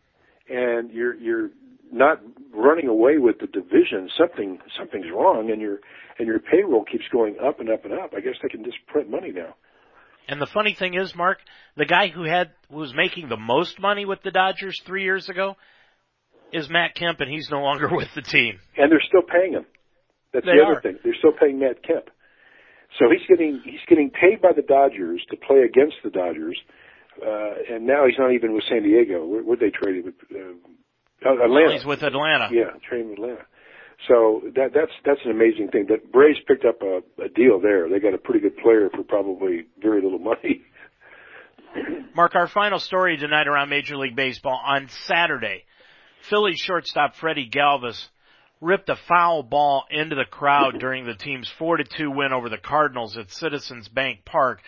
and 0.50 0.92
you're 0.92 1.16
you're 1.16 1.50
not 1.92 2.22
running 2.54 2.88
away 2.88 3.18
with 3.18 3.40
the 3.40 3.48
division, 3.48 4.10
something 4.18 4.60
something's 4.78 5.12
wrong, 5.14 5.50
and 5.52 5.62
your 5.62 5.80
and 6.18 6.28
your 6.28 6.40
payroll 6.40 6.86
keeps 6.86 7.06
going 7.12 7.36
up 7.44 7.60
and 7.60 7.70
up 7.70 7.86
and 7.86 7.94
up. 7.94 8.14
I 8.16 8.20
guess 8.22 8.36
they 8.42 8.50
can 8.50 8.64
just 8.64 8.78
print 8.88 9.10
money 9.10 9.32
now. 9.32 9.56
And 10.30 10.40
the 10.40 10.46
funny 10.54 10.76
thing 10.78 10.94
is, 10.94 11.14
Mark, 11.16 11.40
the 11.76 11.86
guy 11.86 12.08
who 12.10 12.24
had 12.24 12.52
who 12.70 12.78
was 12.78 12.94
making 12.94 13.30
the 13.30 13.38
most 13.38 13.80
money 13.80 14.06
with 14.06 14.22
the 14.24 14.32
Dodgers 14.32 14.80
three 14.86 15.04
years 15.04 15.28
ago 15.28 15.56
is 16.54 16.70
Matt 16.70 16.94
Kemp, 16.96 17.20
and 17.20 17.30
he's 17.30 17.50
no 17.50 17.62
longer 17.62 17.90
with 17.92 18.10
the 18.16 18.22
team. 18.22 18.60
and 18.78 18.92
they're 18.92 19.02
still 19.08 19.22
paying 19.24 19.54
him. 19.54 19.66
That's 20.34 20.46
They 20.46 20.54
the 20.58 20.64
other 20.64 20.78
are. 20.78 20.82
thing. 20.82 20.98
They're 21.04 21.16
still 21.18 21.32
paying 21.40 21.60
Matt 21.60 21.82
Kemp. 21.84 22.06
So 23.00 23.06
he's 23.10 23.26
getting 23.28 23.62
he's 23.66 23.82
getting 23.88 24.10
paid 24.12 24.42
by 24.42 24.52
the 24.56 24.62
Dodgers 24.64 25.22
to 25.32 25.38
play 25.38 25.62
against 25.62 25.98
the 26.04 26.10
Dodgers, 26.12 26.58
uh, 27.26 27.74
and 27.76 27.86
now 27.88 28.06
he's 28.06 28.18
not 28.18 28.32
even 28.34 28.54
with 28.54 28.64
San 28.70 28.84
Diego. 28.84 29.26
Where 29.26 29.44
would 29.44 29.60
they 29.60 29.70
trade 29.72 29.98
him? 29.98 30.06
With, 30.06 30.16
uh, 30.34 31.44
Atlanta. 31.44 31.74
He's 31.74 31.86
with 31.86 32.02
Atlanta. 32.04 32.50
Yeah, 32.52 32.72
trading 32.88 33.10
with 33.10 33.20
Atlanta. 33.20 33.46
So 34.08 34.41
that 34.56 34.72
that's 34.74 34.91
that's 35.06 35.20
an 35.26 35.32
amazing 35.32 35.70
thing. 35.72 35.88
That 35.89 36.12
Braves 36.12 36.39
picked 36.47 36.66
up 36.66 36.82
a, 36.82 37.02
a 37.22 37.30
deal 37.30 37.60
there. 37.60 37.89
They 37.89 38.00
got 38.00 38.14
a 38.14 38.18
pretty 38.18 38.39
good 38.39 38.58
player 38.58 38.89
for 38.95 39.04
probably 39.04 39.66
very 39.82 40.02
little 40.02 40.20
money. 40.20 40.62
Mark, 42.16 42.36
our 42.36 42.47
final 42.47 42.80
story 42.80 43.18
tonight 43.18 43.47
around 43.47 43.70
Major 43.70 43.97
League 43.97 44.16
Baseball 44.16 44.60
on 44.66 44.88
Saturday. 45.06 45.66
Phillies 46.30 46.60
shortstop 46.60 47.16
Freddy 47.16 47.50
Galvis 47.50 48.08
ripped 48.62 48.89
a 48.89 48.95
foul 49.08 49.43
ball 49.43 49.84
into 49.89 50.16
the 50.16 50.26
crowd 50.26 50.80
during 50.80 51.06
the 51.06 51.14
team's 51.14 51.50
4-2 51.60 52.14
win 52.14 52.34
over 52.34 52.50
the 52.50 52.58
Cardinals 52.58 53.18
at 53.18 53.32
Citizens 53.32 53.88
Bank 53.88 54.26
Park. 54.26 54.62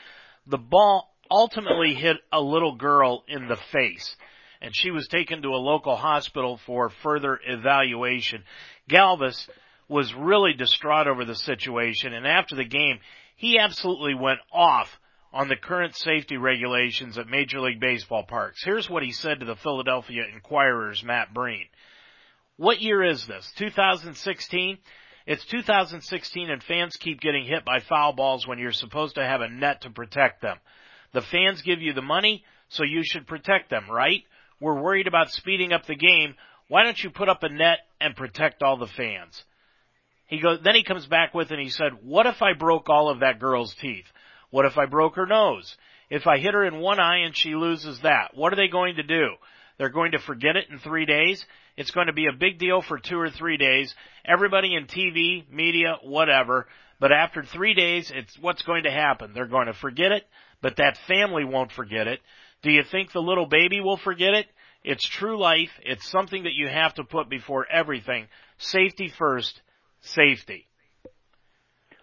The 0.47 0.57
ball 0.57 1.13
ultimately 1.29 1.93
hit 1.93 2.17
a 2.31 2.39
little 2.39 2.75
girl 2.75 3.23
in 3.27 3.47
the 3.47 3.57
face 3.71 4.15
and 4.61 4.75
she 4.75 4.91
was 4.91 5.07
taken 5.07 5.41
to 5.41 5.49
a 5.49 5.57
local 5.57 5.95
hospital 5.95 6.59
for 6.65 6.89
further 7.01 7.39
evaluation. 7.45 8.43
Galvis 8.91 9.47
was 9.87 10.13
really 10.13 10.53
distraught 10.53 11.07
over 11.07 11.25
the 11.25 11.35
situation 11.35 12.13
and 12.13 12.27
after 12.27 12.55
the 12.55 12.65
game, 12.65 12.99
he 13.35 13.57
absolutely 13.57 14.13
went 14.13 14.39
off 14.53 14.87
on 15.33 15.47
the 15.47 15.55
current 15.55 15.95
safety 15.95 16.37
regulations 16.37 17.17
at 17.17 17.27
Major 17.27 17.61
League 17.61 17.79
Baseball 17.79 18.23
parks. 18.23 18.61
Here's 18.63 18.89
what 18.89 19.03
he 19.03 19.11
said 19.11 19.39
to 19.39 19.45
the 19.45 19.55
Philadelphia 19.55 20.23
Inquirer's 20.33 21.03
Matt 21.03 21.33
Breen. 21.33 21.65
What 22.57 22.81
year 22.81 23.03
is 23.03 23.25
this? 23.27 23.49
2016? 23.57 24.77
It's 25.25 25.45
2016 25.45 26.49
and 26.49 26.63
fans 26.63 26.97
keep 26.99 27.21
getting 27.21 27.45
hit 27.45 27.63
by 27.63 27.79
foul 27.79 28.13
balls 28.13 28.45
when 28.45 28.59
you're 28.59 28.71
supposed 28.71 29.15
to 29.15 29.23
have 29.23 29.41
a 29.41 29.49
net 29.49 29.81
to 29.81 29.89
protect 29.89 30.41
them. 30.41 30.57
The 31.13 31.21
fans 31.21 31.61
give 31.61 31.81
you 31.81 31.93
the 31.93 32.01
money, 32.01 32.43
so 32.69 32.83
you 32.83 33.01
should 33.03 33.27
protect 33.27 33.69
them, 33.69 33.85
right? 33.89 34.23
We're 34.59 34.81
worried 34.81 35.07
about 35.07 35.31
speeding 35.31 35.73
up 35.73 35.85
the 35.85 35.95
game. 35.95 36.35
Why 36.67 36.83
don't 36.83 37.01
you 37.01 37.09
put 37.09 37.29
up 37.29 37.43
a 37.43 37.49
net 37.49 37.79
and 38.01 38.15
protect 38.15 38.63
all 38.63 38.77
the 38.77 38.87
fans? 38.87 39.43
He 40.27 40.39
goes, 40.39 40.59
then 40.63 40.75
he 40.75 40.83
comes 40.83 41.05
back 41.05 41.33
with 41.33 41.51
and 41.51 41.59
he 41.59 41.69
said, 41.69 41.91
what 42.03 42.25
if 42.25 42.41
I 42.41 42.53
broke 42.53 42.89
all 42.89 43.09
of 43.09 43.19
that 43.19 43.39
girl's 43.39 43.73
teeth? 43.75 44.05
What 44.49 44.65
if 44.65 44.77
I 44.77 44.85
broke 44.85 45.15
her 45.15 45.25
nose? 45.25 45.75
If 46.09 46.27
I 46.27 46.39
hit 46.39 46.53
her 46.53 46.65
in 46.65 46.79
one 46.79 46.99
eye 46.99 47.19
and 47.25 47.35
she 47.35 47.55
loses 47.55 47.99
that, 48.01 48.31
what 48.33 48.51
are 48.51 48.57
they 48.57 48.67
going 48.67 48.95
to 48.95 49.03
do? 49.03 49.35
They're 49.77 49.89
going 49.89 50.11
to 50.11 50.19
forget 50.19 50.55
it 50.55 50.69
in 50.69 50.79
three 50.79 51.05
days. 51.05 51.45
It's 51.75 51.91
going 51.91 52.07
to 52.07 52.13
be 52.13 52.27
a 52.27 52.37
big 52.37 52.59
deal 52.59 52.81
for 52.81 52.99
two 52.99 53.19
or 53.19 53.29
three 53.29 53.57
days. 53.57 53.95
Everybody 54.25 54.75
in 54.75 54.85
TV, 54.85 55.49
media, 55.49 55.95
whatever. 56.03 56.67
But 56.99 57.11
after 57.11 57.43
three 57.43 57.73
days, 57.73 58.11
it's 58.13 58.37
what's 58.39 58.61
going 58.61 58.83
to 58.83 58.91
happen. 58.91 59.31
They're 59.33 59.47
going 59.47 59.67
to 59.67 59.73
forget 59.73 60.11
it, 60.11 60.27
but 60.61 60.75
that 60.77 60.97
family 61.07 61.43
won't 61.43 61.71
forget 61.71 62.07
it. 62.07 62.19
Do 62.61 62.71
you 62.71 62.83
think 62.83 63.11
the 63.11 63.21
little 63.21 63.47
baby 63.47 63.81
will 63.81 63.97
forget 63.97 64.33
it? 64.33 64.45
It's 64.83 65.07
true 65.07 65.37
life. 65.39 65.69
It's 65.83 66.09
something 66.09 66.43
that 66.43 66.53
you 66.53 66.67
have 66.67 66.93
to 66.95 67.03
put 67.03 67.29
before 67.29 67.65
everything. 67.71 68.27
Safety 68.57 69.11
first. 69.17 69.61
Safety. 70.01 70.67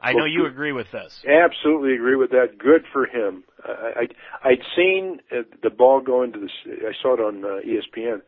I 0.00 0.12
know 0.12 0.24
you 0.26 0.46
agree 0.46 0.70
with 0.70 0.86
this. 0.92 1.20
Absolutely 1.28 1.94
agree 1.94 2.14
with 2.14 2.30
that. 2.30 2.56
Good 2.58 2.84
for 2.92 3.06
him. 3.06 3.42
I, 3.64 4.06
I 4.44 4.48
I'd 4.50 4.62
seen 4.76 5.18
uh, 5.32 5.42
the 5.62 5.70
ball 5.70 6.00
go 6.00 6.22
into 6.22 6.38
the. 6.38 6.46
s- 6.46 6.78
I 6.86 6.92
saw 7.02 7.14
it 7.14 7.20
on 7.20 7.44
uh, 7.44 7.48
ESPN. 7.66 8.20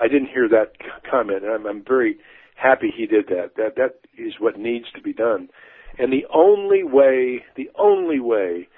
I 0.00 0.08
didn't 0.08 0.28
hear 0.28 0.48
that 0.48 0.72
comment, 1.10 1.44
and 1.44 1.52
I'm, 1.52 1.66
I'm 1.66 1.84
very 1.86 2.16
happy 2.54 2.90
he 2.96 3.04
did 3.06 3.26
that. 3.26 3.56
That 3.56 3.76
that 3.76 4.00
is 4.16 4.34
what 4.38 4.58
needs 4.58 4.86
to 4.94 5.02
be 5.02 5.12
done. 5.12 5.48
And 5.98 6.10
the 6.10 6.24
only 6.32 6.84
way, 6.84 7.44
the 7.54 7.68
only 7.78 8.20
way 8.20 8.68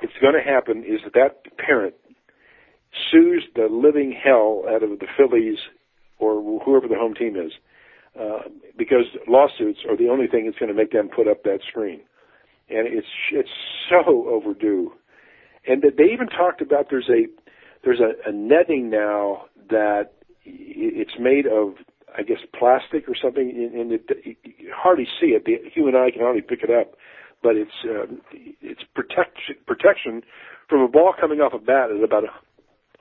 it's 0.00 0.12
going 0.22 0.34
to 0.34 0.40
happen 0.42 0.78
is 0.84 1.00
that 1.04 1.12
that 1.12 1.56
parent 1.58 1.94
sues 3.10 3.44
the 3.54 3.68
living 3.70 4.12
hell 4.12 4.64
out 4.68 4.82
of 4.82 4.98
the 4.98 5.06
Phillies 5.16 5.58
or 6.18 6.60
whoever 6.64 6.88
the 6.88 6.96
home 6.96 7.14
team 7.14 7.36
is, 7.36 7.52
uh, 8.20 8.48
because 8.76 9.04
lawsuits 9.28 9.80
are 9.88 9.96
the 9.96 10.08
only 10.08 10.26
thing 10.26 10.46
that's 10.46 10.58
going 10.58 10.68
to 10.68 10.74
make 10.74 10.92
them 10.92 11.08
put 11.08 11.28
up 11.28 11.42
that 11.44 11.60
screen. 11.68 12.00
and 12.70 12.86
it's 12.86 13.06
it's 13.32 13.50
so 13.88 14.28
overdue. 14.28 14.92
And 15.66 15.82
they 15.82 16.04
even 16.04 16.28
talked 16.28 16.60
about 16.62 16.86
there's 16.90 17.10
a 17.10 17.26
there's 17.84 18.00
a, 18.00 18.28
a 18.28 18.32
netting 18.32 18.90
now 18.90 19.44
that 19.68 20.12
it's 20.44 21.18
made 21.18 21.46
of 21.46 21.74
I 22.16 22.22
guess 22.22 22.38
plastic 22.58 23.08
or 23.08 23.14
something, 23.20 23.50
and 23.50 23.92
it, 23.92 24.10
you 24.24 24.72
hardly 24.74 25.06
see 25.20 25.28
it. 25.28 25.44
The 25.44 25.58
human 25.72 25.94
eye 25.94 26.10
can 26.10 26.22
hardly 26.22 26.42
pick 26.42 26.62
it 26.62 26.70
up, 26.70 26.94
but 27.42 27.56
it's 27.56 27.70
uh, 27.84 28.06
it's 28.32 28.82
protection 28.94 29.56
protection 29.66 30.22
from 30.68 30.80
a 30.82 30.88
ball 30.88 31.14
coming 31.18 31.40
off 31.40 31.52
a 31.52 31.58
bat 31.58 31.90
at 31.90 32.02
about 32.02 32.24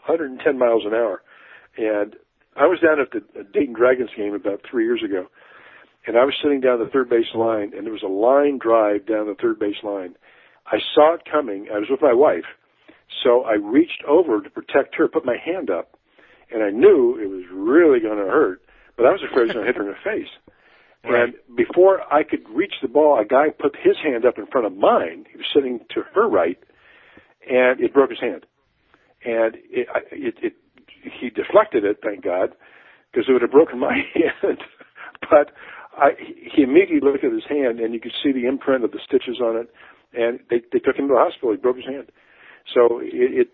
110 0.06 0.58
miles 0.58 0.84
an 0.86 0.94
hour. 0.94 1.22
And 1.78 2.16
I 2.56 2.66
was 2.66 2.80
down 2.80 3.00
at 3.00 3.12
the 3.12 3.44
Dayton 3.44 3.74
Dragons 3.74 4.10
game 4.16 4.34
about 4.34 4.62
three 4.70 4.84
years 4.84 5.02
ago, 5.04 5.28
and 6.06 6.18
I 6.18 6.26
was 6.26 6.34
sitting 6.42 6.62
down 6.62 6.80
the 6.80 6.90
third 6.92 7.10
base 7.10 7.34
line, 7.34 7.72
and 7.76 7.86
there 7.86 7.94
was 7.94 8.04
a 8.04 8.08
line 8.08 8.58
drive 8.58 9.06
down 9.06 9.28
the 9.28 9.36
third 9.40 9.60
base 9.60 9.82
line. 9.84 10.16
I 10.66 10.78
saw 10.94 11.16
it 11.16 11.22
coming. 11.30 11.68
I 11.74 11.80
was 11.80 11.88
with 11.90 12.02
my 12.02 12.14
wife, 12.14 12.46
so 13.24 13.44
I 13.44 13.54
reached 13.54 14.04
over 14.08 14.42
to 14.42 14.50
protect 14.50 14.96
her, 14.96 15.08
put 15.08 15.26
my 15.26 15.38
hand 15.38 15.70
up, 15.70 15.98
and 16.52 16.64
I 16.64 16.70
knew 16.70 17.18
it 17.22 17.30
was 17.30 17.46
really 17.52 18.00
going 18.00 18.18
to 18.18 18.30
hurt, 18.30 18.62
but 18.98 19.06
I 19.06 19.12
was 19.12 19.22
afraid 19.24 19.44
it 19.44 19.48
was 19.48 19.54
going 19.54 19.66
to 19.66 19.72
hit 19.72 19.78
her 19.78 19.84
in 19.84 19.96
the 19.96 20.04
face. 20.04 20.32
Right. 21.02 21.30
And 21.30 21.34
before 21.56 22.02
I 22.14 22.24
could 22.24 22.44
reach 22.50 22.74
the 22.82 22.90
ball, 22.90 23.18
a 23.18 23.24
guy 23.24 23.52
put 23.58 23.74
his 23.82 23.96
hand 24.04 24.26
up 24.26 24.38
in 24.38 24.48
front 24.48 24.68
of 24.68 24.76
mine. 24.76 25.24
He 25.32 25.38
was 25.38 25.46
sitting 25.54 25.80
to 25.94 26.02
her 26.14 26.28
right, 26.28 26.60
and 27.50 27.80
it 27.80 27.94
broke 27.94 28.10
his 28.10 28.20
hand. 28.20 28.46
And 29.24 29.56
it, 29.70 29.88
it, 30.12 30.36
it 30.42 30.54
he 31.20 31.30
deflected 31.30 31.84
it, 31.86 32.00
thank 32.04 32.24
God, 32.24 32.52
because 33.12 33.28
it 33.28 33.34
would 33.34 33.42
have 33.42 33.52
broken 33.52 33.80
my 33.88 33.94
hand. 34.14 34.60
but 35.30 35.52
I, 35.98 36.12
he 36.18 36.64
immediately 36.64 37.00
looked 37.02 37.24
at 37.24 37.34
his 37.34 37.46
hand, 37.48 37.80
and 37.80 37.94
you 37.94 38.00
could 38.00 38.14
see 38.24 38.32
the 38.32 38.48
imprint 38.48 38.84
of 38.84 38.92
the 38.92 39.00
stitches 39.06 39.40
on 39.42 39.58
it. 39.58 39.70
And 40.14 40.40
they 40.50 40.62
they 40.72 40.80
took 40.80 40.96
him 40.96 41.08
to 41.08 41.14
the 41.14 41.20
hospital. 41.20 41.52
He 41.52 41.58
broke 41.58 41.76
his 41.76 41.86
hand. 41.86 42.12
So 42.74 43.00
it, 43.02 43.48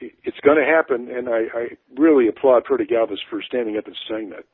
it 0.00 0.12
it's 0.22 0.40
going 0.40 0.58
to 0.58 0.64
happen, 0.64 1.08
and 1.10 1.28
I, 1.28 1.40
I 1.54 1.66
really 1.96 2.28
applaud 2.28 2.64
Freddy 2.66 2.86
Galvis 2.86 3.18
for 3.28 3.42
standing 3.42 3.76
up 3.76 3.86
and 3.86 3.96
saying 4.08 4.30
that. 4.30 4.44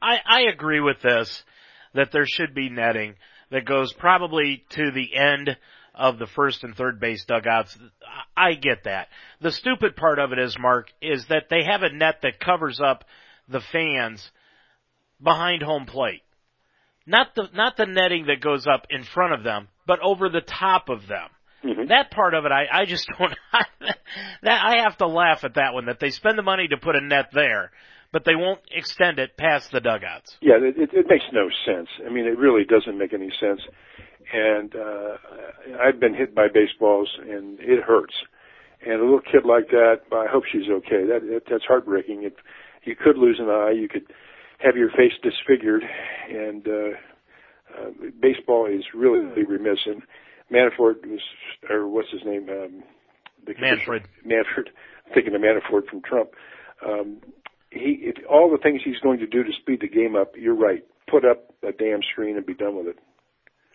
I 0.00 0.18
I 0.26 0.40
agree 0.42 0.80
with 0.80 1.00
this 1.02 1.44
that 1.94 2.10
there 2.12 2.26
should 2.26 2.54
be 2.54 2.70
netting 2.70 3.14
that 3.50 3.64
goes 3.64 3.92
probably 3.92 4.64
to 4.70 4.90
the 4.90 5.14
end 5.14 5.56
of 5.94 6.18
the 6.18 6.26
first 6.26 6.64
and 6.64 6.74
third 6.74 7.00
base 7.00 7.24
dugouts. 7.24 7.76
I 8.36 8.54
get 8.54 8.84
that. 8.84 9.08
The 9.40 9.52
stupid 9.52 9.96
part 9.96 10.18
of 10.18 10.32
it 10.32 10.38
is, 10.38 10.56
Mark, 10.58 10.90
is 11.00 11.26
that 11.26 11.48
they 11.50 11.64
have 11.64 11.82
a 11.82 11.92
net 11.92 12.20
that 12.22 12.40
covers 12.40 12.80
up 12.80 13.04
the 13.48 13.60
fans 13.60 14.30
behind 15.22 15.62
home 15.62 15.86
plate. 15.86 16.22
Not 17.06 17.34
the, 17.34 17.48
not 17.52 17.76
the 17.76 17.86
netting 17.86 18.26
that 18.26 18.40
goes 18.40 18.66
up 18.66 18.86
in 18.90 19.04
front 19.04 19.34
of 19.34 19.42
them, 19.42 19.68
but 19.86 20.00
over 20.00 20.28
the 20.28 20.40
top 20.40 20.88
of 20.88 21.06
them. 21.08 21.28
Mm-hmm. 21.64 21.88
That 21.88 22.10
part 22.10 22.34
of 22.34 22.44
it, 22.44 22.52
I, 22.52 22.66
I 22.72 22.84
just 22.86 23.08
don't, 23.18 23.34
that, 24.42 24.64
I 24.64 24.82
have 24.82 24.96
to 24.98 25.06
laugh 25.06 25.44
at 25.44 25.54
that 25.54 25.74
one, 25.74 25.86
that 25.86 26.00
they 26.00 26.10
spend 26.10 26.38
the 26.38 26.42
money 26.42 26.68
to 26.68 26.76
put 26.76 26.96
a 26.96 27.00
net 27.00 27.30
there, 27.32 27.70
but 28.12 28.24
they 28.24 28.34
won't 28.34 28.60
extend 28.70 29.18
it 29.18 29.36
past 29.36 29.70
the 29.72 29.80
dugouts. 29.80 30.36
Yeah, 30.40 30.54
it, 30.60 30.90
it 30.92 31.06
makes 31.08 31.24
no 31.32 31.48
sense. 31.66 31.88
I 32.06 32.12
mean, 32.12 32.26
it 32.26 32.38
really 32.38 32.64
doesn't 32.64 32.96
make 32.96 33.12
any 33.12 33.30
sense. 33.40 33.60
And, 34.32 34.74
uh, 34.74 35.16
I've 35.80 36.00
been 36.00 36.14
hit 36.14 36.34
by 36.34 36.48
baseballs 36.48 37.18
and 37.20 37.60
it 37.60 37.82
hurts. 37.82 38.14
And 38.84 39.00
a 39.00 39.04
little 39.04 39.20
kid 39.20 39.44
like 39.44 39.68
that, 39.68 40.00
I 40.10 40.26
hope 40.26 40.44
she's 40.50 40.68
okay. 40.68 41.04
That, 41.06 41.20
that 41.30 41.42
that's 41.48 41.64
heartbreaking. 41.64 42.24
If 42.24 42.32
you 42.84 42.96
could 42.96 43.16
lose 43.16 43.38
an 43.38 43.48
eye, 43.48 43.70
you 43.70 43.88
could 43.88 44.12
have 44.58 44.76
your 44.76 44.90
face 44.90 45.12
disfigured, 45.22 45.84
and 46.28 46.66
uh, 46.66 46.96
uh, 47.78 47.90
baseball 48.20 48.66
is 48.66 48.84
really, 48.94 49.20
really 49.20 49.44
remiss. 49.44 49.80
And 49.86 50.02
Manfred 50.50 51.06
was, 51.06 51.20
or 51.70 51.88
what's 51.88 52.10
his 52.10 52.22
name? 52.24 52.48
Um, 52.48 52.82
the 53.46 53.54
Manfred. 53.60 54.04
Manfred. 54.24 54.70
Thinking 55.14 55.34
of 55.34 55.42
Manafort 55.42 55.88
from 55.88 56.02
Trump. 56.02 56.30
Um, 56.84 57.18
he, 57.70 58.00
if, 58.02 58.16
all 58.28 58.50
the 58.50 58.58
things 58.58 58.82
he's 58.84 58.98
going 58.98 59.18
to 59.20 59.26
do 59.26 59.42
to 59.42 59.52
speed 59.52 59.80
the 59.80 59.88
game 59.88 60.16
up, 60.16 60.32
you're 60.36 60.54
right. 60.54 60.84
Put 61.08 61.24
up 61.24 61.54
a 61.62 61.72
damn 61.72 62.00
screen 62.02 62.36
and 62.36 62.46
be 62.46 62.54
done 62.54 62.76
with 62.76 62.88
it. 62.88 62.98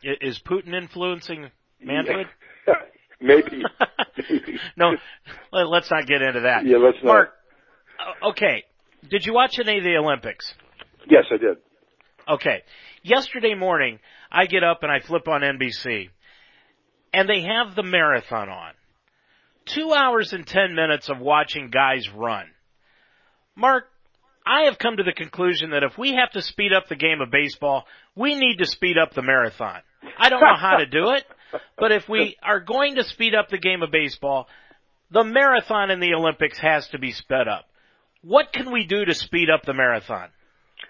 Is 0.03 0.39
Putin 0.45 0.73
influencing 0.73 1.49
Manfred? 1.81 2.27
Maybe. 3.21 3.63
no, 4.77 4.95
let's 5.51 5.89
not 5.89 6.05
get 6.05 6.21
into 6.21 6.41
that. 6.41 6.65
Yeah, 6.65 6.77
let's 6.77 6.97
not. 7.03 7.13
Mark, 7.13 7.33
okay. 8.29 8.63
Did 9.09 9.25
you 9.25 9.33
watch 9.33 9.55
any 9.59 9.79
of 9.79 9.83
the 9.83 9.95
Olympics? 9.97 10.53
Yes, 11.09 11.23
I 11.31 11.37
did. 11.37 11.57
Okay. 12.27 12.63
Yesterday 13.03 13.55
morning, 13.55 13.99
I 14.31 14.45
get 14.45 14.63
up 14.63 14.83
and 14.83 14.91
I 14.91 14.99
flip 14.99 15.27
on 15.27 15.41
NBC, 15.41 16.09
and 17.13 17.29
they 17.29 17.41
have 17.41 17.75
the 17.75 17.83
marathon 17.83 18.49
on. 18.49 18.73
Two 19.65 19.93
hours 19.93 20.33
and 20.33 20.45
ten 20.45 20.75
minutes 20.75 21.09
of 21.09 21.19
watching 21.19 21.69
guys 21.69 22.07
run. 22.13 22.45
Mark, 23.55 23.85
I 24.47 24.63
have 24.63 24.77
come 24.79 24.97
to 24.97 25.03
the 25.03 25.13
conclusion 25.13 25.71
that 25.71 25.83
if 25.83 25.97
we 25.97 26.15
have 26.15 26.31
to 26.31 26.41
speed 26.41 26.71
up 26.73 26.87
the 26.87 26.95
game 26.95 27.19
of 27.21 27.29
baseball, 27.29 27.85
we 28.15 28.35
need 28.35 28.57
to 28.57 28.65
speed 28.65 28.97
up 28.97 29.13
the 29.13 29.21
marathon. 29.21 29.81
I 30.17 30.29
don't 30.29 30.41
know 30.41 30.55
how 30.57 30.77
to 30.77 30.85
do 30.85 31.11
it, 31.11 31.25
but 31.77 31.91
if 31.91 32.07
we 32.07 32.37
are 32.41 32.59
going 32.59 32.95
to 32.95 33.03
speed 33.03 33.35
up 33.35 33.49
the 33.49 33.57
game 33.57 33.83
of 33.83 33.91
baseball, 33.91 34.47
the 35.11 35.23
marathon 35.23 35.91
in 35.91 35.99
the 35.99 36.13
Olympics 36.13 36.57
has 36.59 36.87
to 36.89 36.99
be 36.99 37.11
sped 37.11 37.47
up. 37.47 37.65
What 38.21 38.53
can 38.53 38.71
we 38.71 38.85
do 38.85 39.05
to 39.05 39.13
speed 39.13 39.49
up 39.49 39.63
the 39.63 39.73
marathon? 39.73 40.29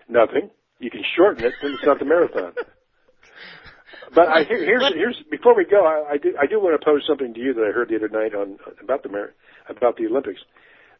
Nothing. 0.07 0.49
You 0.79 0.91
can 0.91 1.03
shorten 1.15 1.45
it, 1.45 1.53
then 1.61 1.71
it's 1.71 1.85
not 1.85 1.99
the 1.99 2.05
marathon. 2.05 2.53
But 4.13 4.29
I, 4.29 4.43
here, 4.43 4.63
here's 4.63 4.87
here's 4.93 5.17
before 5.29 5.55
we 5.55 5.65
go, 5.65 5.85
I, 5.85 6.13
I 6.13 6.17
do 6.17 6.33
I 6.39 6.45
do 6.45 6.61
want 6.61 6.79
to 6.79 6.85
pose 6.85 7.03
something 7.07 7.33
to 7.33 7.39
you 7.39 7.53
that 7.53 7.61
I 7.61 7.71
heard 7.73 7.89
the 7.89 7.97
other 7.97 8.07
night 8.07 8.33
on 8.33 8.57
about 8.81 9.03
the 9.03 9.09
about 9.67 9.97
the 9.97 10.05
Olympics. 10.05 10.39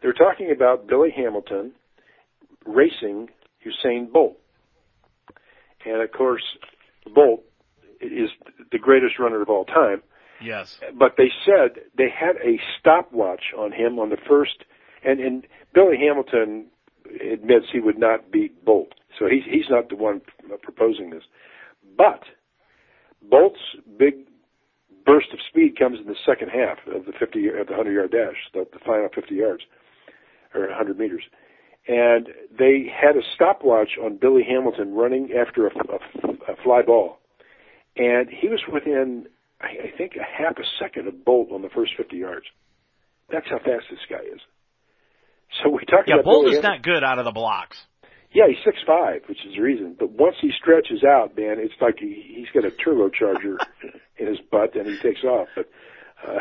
They're 0.01 0.13
talking 0.13 0.51
about 0.51 0.87
Billy 0.87 1.09
Hamilton 1.15 1.71
racing 2.65 3.29
Usain 3.65 4.11
Bolt, 4.11 4.37
and 5.85 6.01
of 6.01 6.11
course, 6.11 6.43
Bolt 7.13 7.43
is 8.01 8.29
the 8.71 8.79
greatest 8.79 9.19
runner 9.19 9.41
of 9.41 9.49
all 9.49 9.65
time. 9.65 10.01
Yes. 10.41 10.79
But 10.93 11.15
they 11.17 11.31
said 11.45 11.81
they 11.97 12.09
had 12.09 12.35
a 12.37 12.59
stopwatch 12.79 13.53
on 13.57 13.71
him 13.71 13.97
on 13.99 14.09
the 14.09 14.17
first, 14.17 14.63
and 15.03 15.19
and 15.19 15.47
Billy 15.73 15.97
Hamilton 15.97 16.67
admits 17.21 17.67
he 17.71 17.79
would 17.79 17.97
not 17.97 18.31
beat 18.31 18.63
Bolt. 18.63 18.93
So 19.17 19.25
he's 19.27 19.43
he's 19.49 19.69
not 19.69 19.89
the 19.89 19.95
one 19.95 20.21
proposing 20.61 21.09
this. 21.09 21.23
But 21.97 22.23
Bolt's 23.21 23.59
big 23.97 24.27
burst 25.05 25.27
of 25.33 25.39
speed 25.47 25.79
comes 25.79 25.99
in 25.99 26.05
the 26.05 26.15
second 26.25 26.49
half 26.49 26.77
of 26.93 27.05
the 27.05 27.13
50 27.17 27.47
of 27.47 27.67
the 27.67 27.73
100 27.73 27.93
yard 27.93 28.11
dash, 28.11 28.35
the, 28.53 28.67
the 28.71 28.79
final 28.85 29.09
50 29.13 29.33
yards 29.33 29.63
or 30.53 30.67
100 30.67 30.99
meters. 30.99 31.23
And 31.87 32.27
they 32.57 32.91
had 32.93 33.15
a 33.15 33.21
stopwatch 33.35 33.97
on 34.03 34.17
Billy 34.17 34.43
Hamilton 34.43 34.93
running 34.93 35.29
after 35.33 35.67
a, 35.67 35.71
a, 35.71 36.53
a 36.53 36.55
fly 36.63 36.81
ball, 36.81 37.17
and 37.95 38.29
he 38.29 38.49
was 38.49 38.61
within 38.71 39.27
I, 39.61 39.87
I 39.87 39.97
think 39.97 40.13
a 40.15 40.23
half 40.23 40.57
a 40.57 40.63
second 40.79 41.07
of 41.07 41.25
Bolt 41.25 41.51
on 41.51 41.61
the 41.61 41.69
first 41.69 41.93
50 41.97 42.17
yards. 42.17 42.45
That's 43.31 43.47
how 43.49 43.57
fast 43.57 43.85
this 43.89 43.99
guy 44.09 44.23
is. 44.33 44.41
So 45.63 45.69
we 45.69 45.85
talked 45.85 46.07
yeah, 46.07 46.15
about 46.15 46.25
Bolt 46.25 46.45
Billy 46.45 46.57
is 46.57 46.63
not 46.63 46.81
good 46.81 47.03
out 47.03 47.19
of 47.19 47.25
the 47.25 47.31
blocks. 47.31 47.77
Yeah, 48.33 48.43
he's 48.49 48.57
six 48.65 48.77
five, 48.85 49.21
which 49.27 49.39
is 49.45 49.55
the 49.55 49.61
reason. 49.61 49.95
But 49.97 50.11
once 50.11 50.35
he 50.41 50.51
stretches 50.59 51.03
out, 51.03 51.37
man, 51.37 51.55
it's 51.59 51.73
like 51.79 51.95
he, 51.99 52.35
he's 52.35 52.47
got 52.53 52.65
a 52.65 52.75
turbocharger 52.75 53.57
in 54.17 54.27
his 54.27 54.37
butt, 54.51 54.75
and 54.75 54.85
he 54.85 54.99
takes 54.99 55.23
off. 55.23 55.47
But 55.55 55.69
uh, 56.27 56.39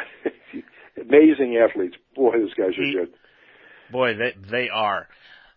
amazing 1.01 1.57
athletes. 1.57 1.97
Boy, 2.15 2.33
those 2.33 2.55
guys 2.55 2.77
are 2.77 2.83
he, 2.83 2.93
good. 2.93 3.15
Boy, 3.91 4.15
they 4.15 4.35
they 4.51 4.69
are. 4.69 5.09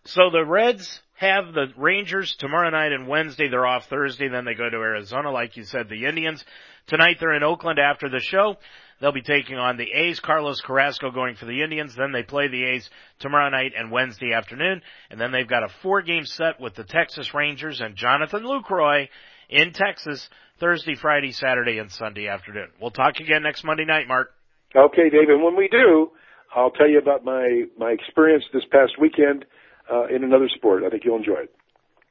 So 0.04 0.30
the 0.30 0.44
Reds 0.44 1.00
have 1.16 1.52
the 1.52 1.66
Rangers 1.76 2.34
tomorrow 2.38 2.70
night 2.70 2.92
and 2.92 3.06
Wednesday. 3.06 3.48
They're 3.48 3.66
off 3.66 3.86
Thursday. 3.90 4.28
Then 4.28 4.46
they 4.46 4.54
go 4.54 4.70
to 4.70 4.76
Arizona, 4.76 5.30
like 5.30 5.56
you 5.56 5.64
said. 5.64 5.88
The 5.88 6.06
Indians 6.06 6.42
tonight. 6.86 7.18
They're 7.20 7.34
in 7.34 7.42
Oakland 7.42 7.78
after 7.78 8.08
the 8.08 8.20
show. 8.20 8.56
They'll 9.00 9.12
be 9.12 9.22
taking 9.22 9.56
on 9.56 9.76
the 9.76 9.90
A's. 9.92 10.20
Carlos 10.20 10.62
Carrasco 10.62 11.10
going 11.10 11.34
for 11.34 11.44
the 11.44 11.62
Indians. 11.62 11.94
Then 11.94 12.12
they 12.12 12.22
play 12.22 12.48
the 12.48 12.64
A's 12.64 12.88
tomorrow 13.18 13.50
night 13.50 13.72
and 13.76 13.90
Wednesday 13.90 14.32
afternoon. 14.32 14.80
And 15.10 15.20
then 15.20 15.32
they've 15.32 15.48
got 15.48 15.62
a 15.62 15.68
four 15.82 16.00
game 16.00 16.24
set 16.24 16.58
with 16.60 16.74
the 16.74 16.84
Texas 16.84 17.34
Rangers 17.34 17.80
and 17.80 17.94
Jonathan 17.94 18.42
Lucroy 18.42 19.08
in 19.50 19.72
Texas 19.74 20.26
Thursday, 20.58 20.94
Friday, 20.94 21.32
Saturday, 21.32 21.78
and 21.78 21.90
Sunday 21.90 22.28
afternoon. 22.28 22.68
We'll 22.80 22.90
talk 22.90 23.16
again 23.20 23.42
next 23.42 23.64
Monday 23.64 23.84
night, 23.84 24.08
Mark. 24.08 24.32
Okay, 24.74 25.10
David. 25.10 25.42
When 25.42 25.56
we 25.56 25.68
do, 25.68 26.10
I'll 26.54 26.70
tell 26.70 26.88
you 26.88 26.98
about 26.98 27.24
my, 27.24 27.64
my 27.78 27.90
experience 27.90 28.44
this 28.52 28.64
past 28.70 28.92
weekend 28.98 29.44
uh, 29.90 30.06
in 30.06 30.24
another 30.24 30.48
sport. 30.48 30.82
I 30.84 30.90
think 30.90 31.04
you'll 31.04 31.16
enjoy 31.16 31.40
it. 31.42 31.54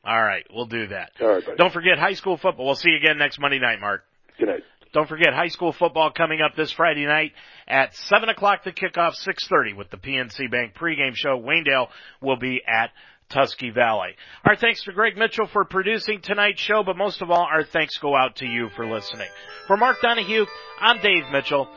All 0.03 0.21
right, 0.21 0.45
we'll 0.53 0.65
do 0.65 0.87
that. 0.87 1.11
All 1.21 1.27
right, 1.27 1.45
buddy. 1.45 1.57
Don't 1.57 1.73
forget 1.73 1.99
high 1.99 2.13
school 2.13 2.37
football. 2.37 2.65
We'll 2.65 2.75
see 2.75 2.89
you 2.89 2.97
again 2.97 3.17
next 3.17 3.39
Monday 3.39 3.59
night, 3.59 3.79
Mark. 3.79 4.03
Good 4.39 4.47
night. 4.47 4.63
Don't 4.91 5.07
forget 5.07 5.33
high 5.33 5.49
school 5.49 5.71
football 5.71 6.11
coming 6.11 6.41
up 6.41 6.55
this 6.55 6.71
Friday 6.71 7.05
night 7.05 7.33
at 7.67 7.95
7 7.95 8.27
o'clock 8.29 8.63
the 8.63 8.71
kickoff, 8.71 9.13
6.30 9.27 9.77
with 9.77 9.91
the 9.91 9.97
PNC 9.97 10.49
Bank 10.49 10.73
pregame 10.73 11.13
show. 11.13 11.39
Waynedale 11.39 11.89
will 12.21 12.37
be 12.37 12.61
at 12.67 12.89
Tusky 13.29 13.69
Valley. 13.69 14.15
Our 14.43 14.55
thanks 14.55 14.83
to 14.85 14.91
Greg 14.91 15.15
Mitchell 15.15 15.45
for 15.45 15.63
producing 15.63 16.21
tonight's 16.21 16.61
show, 16.61 16.81
but 16.83 16.97
most 16.97 17.21
of 17.21 17.29
all, 17.29 17.43
our 17.43 17.63
thanks 17.63 17.97
go 17.99 18.15
out 18.15 18.37
to 18.37 18.47
you 18.47 18.69
for 18.75 18.87
listening. 18.87 19.27
For 19.67 19.77
Mark 19.77 19.97
Donahue, 20.01 20.47
I'm 20.79 20.99
Dave 21.01 21.25
Mitchell. 21.31 21.69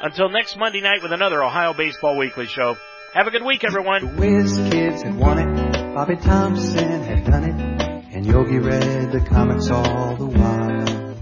Until 0.00 0.30
next 0.30 0.56
Monday 0.56 0.80
night 0.80 1.02
with 1.02 1.12
another 1.12 1.44
Ohio 1.44 1.74
Baseball 1.74 2.16
Weekly 2.16 2.46
show. 2.46 2.76
Have 3.12 3.26
a 3.26 3.32
good 3.32 3.44
week, 3.44 3.64
everyone. 3.64 4.06
The 4.06 4.12
Whiz 4.20 4.56
Kids 4.70 5.02
had 5.02 5.16
won 5.16 5.36
it. 5.40 5.94
Bobby 5.94 6.14
Thomson 6.14 7.02
had 7.02 7.24
done 7.24 7.42
it. 7.42 7.60
And 8.14 8.24
Yogi 8.24 8.60
read 8.60 9.10
the 9.10 9.18
comics 9.18 9.68
all 9.68 10.14
the 10.14 10.26
while. 10.26 11.16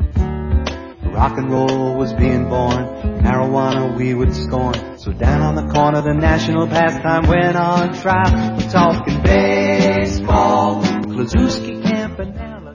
Rock 1.14 1.38
and 1.38 1.50
roll 1.50 1.94
was 1.96 2.12
being 2.12 2.46
born. 2.46 2.84
Marijuana 3.22 3.96
we 3.96 4.12
would 4.12 4.34
scorn. 4.34 4.98
So 4.98 5.12
down 5.12 5.40
on 5.40 5.54
the 5.54 5.66
corner, 5.72 6.02
the 6.02 6.12
national 6.12 6.66
pastime 6.66 7.26
went 7.26 7.56
on 7.56 7.94
trial. 7.94 8.58
We're 8.58 8.68
talking 8.70 9.22
baseball. 9.22 10.82
Kluszewski, 10.82 11.82
Campanella. 11.82 12.67